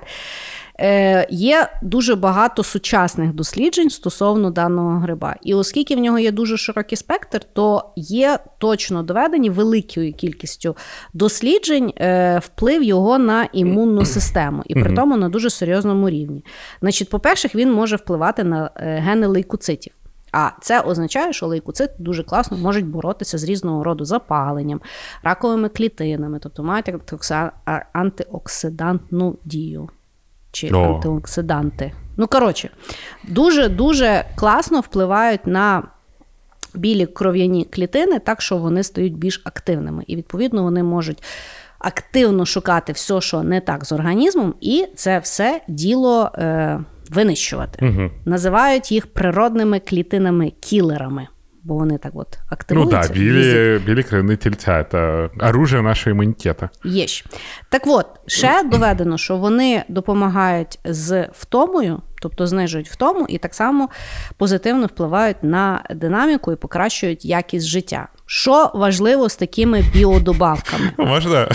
Е, 0.79 1.27
Є 1.29 1.67
дуже 1.81 2.15
багато 2.15 2.63
сучасних 2.63 3.33
досліджень 3.33 3.89
стосовно 3.89 4.51
даного 4.51 4.99
гриба. 4.99 5.35
І 5.41 5.53
оскільки 5.53 5.95
в 5.95 5.99
нього 5.99 6.19
є 6.19 6.31
дуже 6.31 6.57
широкий 6.57 6.97
спектр, 6.97 7.41
то 7.53 7.93
є 7.95 8.39
точно 8.57 9.03
доведені 9.03 9.49
великою 9.49 10.13
кількістю 10.13 10.75
досліджень 11.13 11.93
е, 11.97 12.39
вплив 12.39 12.83
його 12.83 13.17
на 13.17 13.47
імунну 13.53 14.05
систему, 14.05 14.63
і 14.65 14.73
при 14.73 14.95
тому 14.95 15.17
на 15.17 15.29
дуже 15.29 15.49
серйозному 15.49 16.09
рівні. 16.09 16.45
Значить, 16.81 17.09
по-перше, 17.09 17.49
він 17.55 17.71
може 17.71 17.95
впливати 17.95 18.43
на 18.43 18.69
е, 18.75 18.99
гени 18.99 19.27
лейкоцитів. 19.27 19.93
А 20.31 20.49
це 20.61 20.81
означає, 20.81 21.33
що 21.33 21.47
лейкоцити 21.47 21.93
дуже 21.97 22.23
класно 22.23 22.57
можуть 22.57 22.85
боротися 22.85 23.37
з 23.37 23.43
різного 23.43 23.83
роду 23.83 24.05
запаленням, 24.05 24.81
раковими 25.23 25.69
клітинами, 25.69 26.39
тобто 26.41 26.63
мають 26.63 26.93
антиоксидантну 27.93 29.35
дію 29.45 29.89
чи 30.51 30.69
О. 30.69 30.83
антиоксиданти. 30.83 31.93
Ну, 32.17 32.27
коротше, 32.27 32.69
дуже-дуже 33.27 34.25
класно 34.35 34.79
впливають 34.79 35.47
на 35.47 35.83
білі 36.73 37.05
кров'яні 37.05 37.65
клітини, 37.65 38.19
так 38.19 38.41
що 38.41 38.57
вони 38.57 38.83
стають 38.83 39.17
більш 39.17 39.41
активними. 39.43 40.03
І, 40.07 40.15
відповідно, 40.15 40.63
вони 40.63 40.83
можуть 40.83 41.23
активно 41.79 42.45
шукати 42.45 42.93
все, 42.93 43.21
що 43.21 43.43
не 43.43 43.61
так 43.61 43.85
з 43.85 43.91
організмом, 43.91 44.53
і 44.61 44.87
це 44.95 45.19
все 45.19 45.61
діло 45.67 46.31
е, 46.35 46.79
винищувати. 47.11 47.85
Угу. 47.85 48.09
Називають 48.25 48.91
їх 48.91 49.07
природними 49.07 49.79
клітинами-кілерами, 49.79 51.27
бо 51.63 51.73
вони 51.73 51.97
так 51.97 52.11
от 52.15 52.37
Ну 52.39 52.45
активуються. 52.49 52.97
Ну 52.97 53.03
так, 53.03 53.11
білі, 53.13 53.79
білі 53.85 54.03
кровяні 54.03 54.37
тільця 54.37 54.85
це 54.91 55.29
оружие 55.41 55.81
нашого 55.81 56.11
імунітету. 56.11 56.69
Є. 56.85 57.05
Так 57.69 57.81
от, 57.87 58.05
ще 58.27 58.63
доведено, 58.71 59.17
що 59.17 59.37
вони 59.37 59.83
допомагають 59.89 60.79
з 60.85 61.27
втомою, 61.33 62.01
тобто 62.21 62.47
знижують 62.47 62.89
втому, 62.89 63.25
і 63.29 63.37
так 63.37 63.53
само 63.53 63.89
позитивно 64.37 64.85
впливають 64.85 65.43
на 65.43 65.83
динаміку 65.89 66.51
і 66.51 66.55
покращують 66.55 67.25
якість 67.25 67.65
життя. 67.65 68.07
Що 68.25 68.71
важливо 68.73 69.29
з 69.29 69.35
такими 69.35 69.83
біодобавками? 69.93 70.91
Можна? 70.97 71.45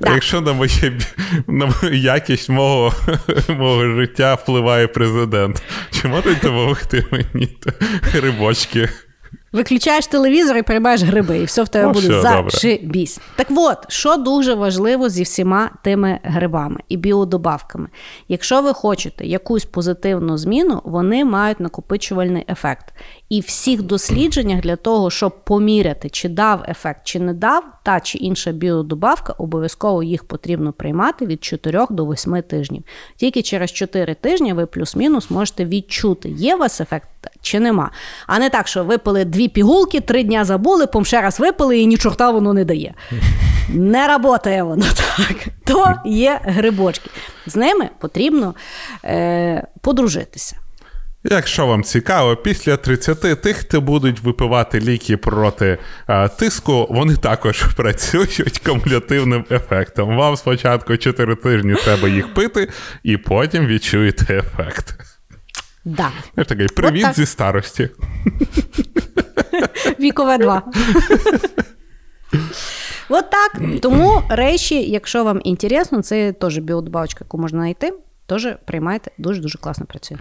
Так. 0.00 0.14
Якщо 0.14 0.40
на 0.40 0.52
моє 0.52 0.98
на 1.46 1.72
якість 1.92 2.48
мого, 2.48 2.92
мого 3.48 3.84
життя 3.84 4.34
впливає 4.34 4.86
президент, 4.86 5.62
чи 5.90 6.08
можуть 6.08 6.38
допомогти 6.42 7.04
мені 7.10 7.48
рибочки? 8.12 8.68
грибочки? 8.68 9.07
Виключаєш 9.52 10.06
телевізор 10.06 10.56
і 10.56 10.62
приймаєш 10.62 11.02
гриби, 11.02 11.38
і 11.38 11.44
все 11.44 11.62
в 11.62 11.68
тебе 11.68 11.86
Ну, 11.86 11.92
буде 11.92 12.20
зашибісь. 12.20 13.20
Так 13.36 13.46
от, 13.50 13.78
що 13.88 14.16
дуже 14.16 14.54
важливо 14.54 15.08
зі 15.08 15.22
всіма 15.22 15.70
тими 15.82 16.18
грибами 16.22 16.80
і 16.88 16.96
біодобавками. 16.96 17.88
Якщо 18.28 18.62
ви 18.62 18.74
хочете 18.74 19.26
якусь 19.26 19.64
позитивну 19.64 20.38
зміну, 20.38 20.82
вони 20.84 21.24
мають 21.24 21.60
накопичувальний 21.60 22.44
ефект. 22.48 22.94
І 23.28 23.40
в 23.40 23.44
всіх 23.44 23.82
дослідженнях 23.82 24.60
для 24.60 24.76
того, 24.76 25.10
щоб 25.10 25.44
поміряти, 25.44 26.10
чи 26.10 26.28
дав 26.28 26.64
ефект, 26.68 27.00
чи 27.04 27.20
не 27.20 27.34
дав, 27.34 27.64
та 27.82 28.00
чи 28.00 28.18
інша 28.18 28.52
біодобавка, 28.52 29.32
обов'язково 29.32 30.02
їх 30.02 30.24
потрібно 30.24 30.72
приймати 30.72 31.26
від 31.26 31.44
4 31.44 31.86
до 31.90 32.06
8 32.06 32.42
тижнів. 32.42 32.82
Тільки 33.16 33.42
через 33.42 33.72
4 33.72 34.14
тижні 34.14 34.52
ви 34.52 34.66
плюс-мінус 34.66 35.30
можете 35.30 35.64
відчути, 35.64 36.28
є 36.28 36.54
у 36.54 36.58
вас 36.58 36.80
ефект 36.80 37.08
чи 37.42 37.60
нема. 37.60 37.90
А 38.26 38.38
не 38.38 38.50
так, 38.50 38.68
що 38.68 38.84
випили 38.84 39.24
дві 39.24 39.48
пігулки, 39.48 40.00
три 40.00 40.22
дня 40.22 40.44
забули, 40.44 40.86
пом 40.86 41.04
ще 41.04 41.20
раз 41.20 41.40
випили 41.40 41.78
і 41.78 41.86
ні 41.86 41.96
чорта 41.96 42.30
воно 42.30 42.52
не 42.52 42.64
дає. 42.64 42.94
Не 43.68 44.18
працює 44.18 44.62
воно 44.62 44.86
так. 44.94 45.36
То 45.64 45.94
є 46.04 46.40
грибочки. 46.42 47.10
З 47.46 47.56
ними 47.56 47.88
потрібно 48.00 48.54
е, 49.04 49.66
подружитися. 49.80 50.56
Якщо 51.24 51.66
вам 51.66 51.82
цікаво, 51.82 52.36
після 52.36 52.76
30 52.76 53.42
тих, 53.42 53.56
хто 53.56 53.80
будуть 53.80 54.20
випивати 54.20 54.80
ліки 54.80 55.16
проти 55.16 55.78
а, 56.06 56.28
тиску, 56.28 56.86
вони 56.90 57.16
також 57.16 57.62
працюють 57.76 58.58
кумулятивним 58.66 59.44
ефектом. 59.50 60.16
Вам 60.16 60.36
спочатку 60.36 60.96
4 60.96 61.34
тижні 61.34 61.74
треба 61.84 62.08
їх 62.08 62.34
пити, 62.34 62.68
і 63.02 63.16
потім 63.16 63.66
відчуєте 63.66 64.38
ефект. 64.38 65.17
Да. 65.88 66.10
Я 66.36 66.44
такий 66.44 66.66
привіт 66.66 67.02
так. 67.02 67.14
зі 67.14 67.26
старості. 67.26 67.90
Вікове 70.00 70.38
2. 70.38 70.62
От 73.08 73.30
так. 73.30 73.60
Тому 73.82 74.22
речі, 74.28 74.90
якщо 74.90 75.24
вам 75.24 75.40
інтересно, 75.44 76.02
це 76.02 76.32
теж 76.32 76.58
біодобавочка, 76.58 77.24
яку 77.24 77.38
можна 77.38 77.58
знайти. 77.58 77.92
Теж 78.26 78.48
приймайте, 78.64 79.10
дуже-дуже 79.18 79.58
класно 79.58 79.86
працює. 79.86 80.18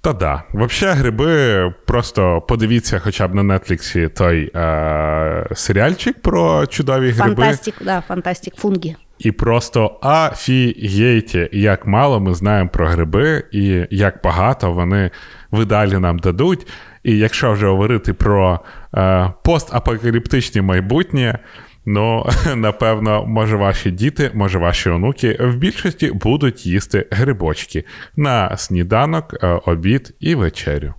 Та 0.00 0.12
да. 0.12 0.42
Взагалі, 0.54 0.98
гриби, 0.98 1.74
просто 1.86 2.40
подивіться 2.40 2.98
хоча 2.98 3.28
б 3.28 3.34
на 3.34 3.58
Нетфліксі 3.58 4.08
той 4.08 4.50
е- 4.54 5.48
серіальчик 5.54 6.22
про 6.22 6.66
чудові 6.66 7.10
гриби. 7.10 7.34
Фантастик, 7.34 7.74
да, 7.84 8.02
фантастик, 8.08 8.54
фунгі. 8.56 8.96
І 9.18 9.32
просто 9.32 9.98
афігейте, 10.02 11.48
як 11.52 11.86
мало 11.86 12.20
ми 12.20 12.34
знаємо 12.34 12.70
про 12.72 12.88
гриби, 12.88 13.44
і 13.52 13.86
як 13.90 14.20
багато 14.24 14.72
вони 14.72 15.10
видалі 15.50 15.98
нам 15.98 16.18
дадуть. 16.18 16.66
І 17.02 17.18
якщо 17.18 17.52
вже 17.52 17.66
говорити 17.66 18.12
про 18.12 18.60
е, 18.94 19.32
постапокаліптичне 19.44 20.62
майбутнє, 20.62 21.38
ну, 21.86 22.26
напевно, 22.56 23.26
може 23.26 23.56
ваші 23.56 23.90
діти, 23.90 24.30
може 24.34 24.58
ваші 24.58 24.90
онуки 24.90 25.36
в 25.40 25.56
більшості 25.56 26.10
будуть 26.10 26.66
їсти 26.66 27.06
грибочки 27.10 27.84
на 28.16 28.56
сніданок, 28.56 29.34
е, 29.42 29.60
обід 29.66 30.14
і 30.20 30.34
вечерю. 30.34 30.94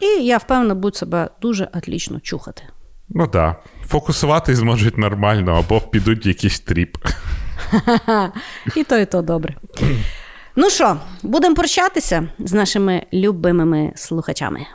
І 0.00 0.24
я 0.24 0.38
впевнена, 0.38 0.74
будуть 0.74 0.96
себе 0.96 1.28
дуже 1.40 1.68
отлично 1.74 2.20
чухати. 2.20 2.62
Ну 3.14 3.26
так, 3.26 3.30
да. 3.32 3.86
фокусуватись 3.86 4.58
зможуть 4.58 4.98
нормально, 4.98 5.52
або 5.52 5.80
підуть 5.80 6.26
якийсь 6.26 6.60
тріп. 6.60 6.96
І 8.76 8.84
то, 8.84 8.98
і 8.98 9.06
то 9.06 9.22
добре. 9.22 9.54
Ну 10.56 10.70
що, 10.70 10.96
будемо 11.22 11.54
прощатися 11.54 12.28
з 12.38 12.52
нашими 12.52 13.02
любимими 13.12 13.92
слухачами. 13.96 14.66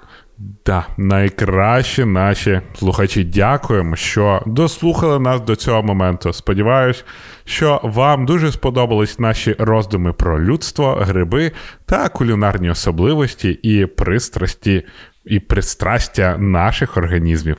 Да, 0.66 0.86
найкращі 0.98 2.06
наші 2.06 2.62
слухачі. 2.76 3.24
Дякуємо, 3.24 3.96
що 3.96 4.44
дослухали 4.46 5.20
нас 5.20 5.42
до 5.42 5.56
цього 5.56 5.84
моменту. 5.84 6.34
Сподіваюсь, 6.34 7.06
що 7.46 7.82
вам 7.84 8.26
дуже 8.26 8.52
сподобались 8.52 9.20
наші 9.20 9.56
роздуми 9.60 10.14
про 10.14 10.44
людство, 10.44 10.98
гриби 11.02 11.52
та 11.86 12.10
кулінарні 12.10 12.70
особливості 12.70 13.50
і 13.50 13.86
пристрасті 13.86 14.86
і 15.26 15.40
пристрастя 15.40 16.38
наших 16.38 16.98
організмів. 16.98 17.58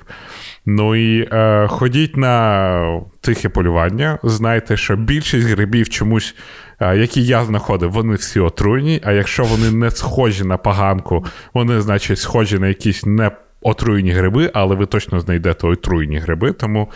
Ну 0.67 0.97
і 0.97 1.29
е, 1.33 1.67
ходіть 1.69 2.17
на 2.17 3.01
тихе 3.21 3.49
полювання. 3.49 4.19
Знайте, 4.23 4.77
що 4.77 4.97
більшість 4.97 5.47
грибів 5.47 5.89
чомусь, 5.89 6.35
е, 6.81 6.97
які 6.97 7.23
я 7.25 7.45
знаходив, 7.45 7.91
вони 7.93 8.15
всі 8.15 8.41
отруйні. 8.41 9.01
А 9.05 9.13
якщо 9.13 9.45
вони 9.45 9.71
не 9.71 9.91
схожі 9.91 10.45
на 10.45 10.57
поганку, 10.57 11.25
вони, 11.55 11.81
значить, 11.81 12.19
схожі 12.19 12.59
на 12.59 12.69
якісь 12.69 13.07
не 13.07 13.31
отруєні 13.63 14.11
гриби, 14.11 14.51
але 14.55 14.75
ви 14.75 14.87
точно 14.87 15.21
знайдете 15.21 15.67
отруєні 15.67 16.19
гриби. 16.19 16.53
Тому, 16.53 16.91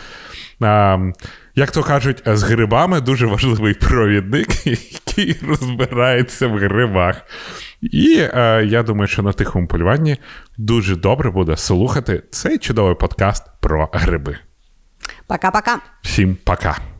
е, 0.63 1.13
як 1.55 1.71
то 1.71 1.83
кажуть, 1.83 2.23
з 2.25 2.43
грибами 2.43 3.01
дуже 3.01 3.25
важливий 3.25 3.73
провідник, 3.73 4.67
який 4.67 5.35
розбирається 5.47 6.47
в 6.47 6.57
грибах. 6.57 7.21
І 7.81 8.17
е, 8.19 8.65
я 8.65 8.83
думаю, 8.83 9.07
що 9.07 9.23
на 9.23 9.33
тихому 9.33 9.67
полюванні 9.67 10.17
дуже 10.57 10.95
добре 10.95 11.31
буде 11.31 11.57
слухати 11.57 12.23
цей 12.31 12.57
чудовий 12.57 12.95
подкаст 12.95 13.43
про 13.59 13.89
гриби. 13.93 14.37
Пока-пока. 15.27 15.77
Всім 16.01 16.37
пока! 16.43 16.94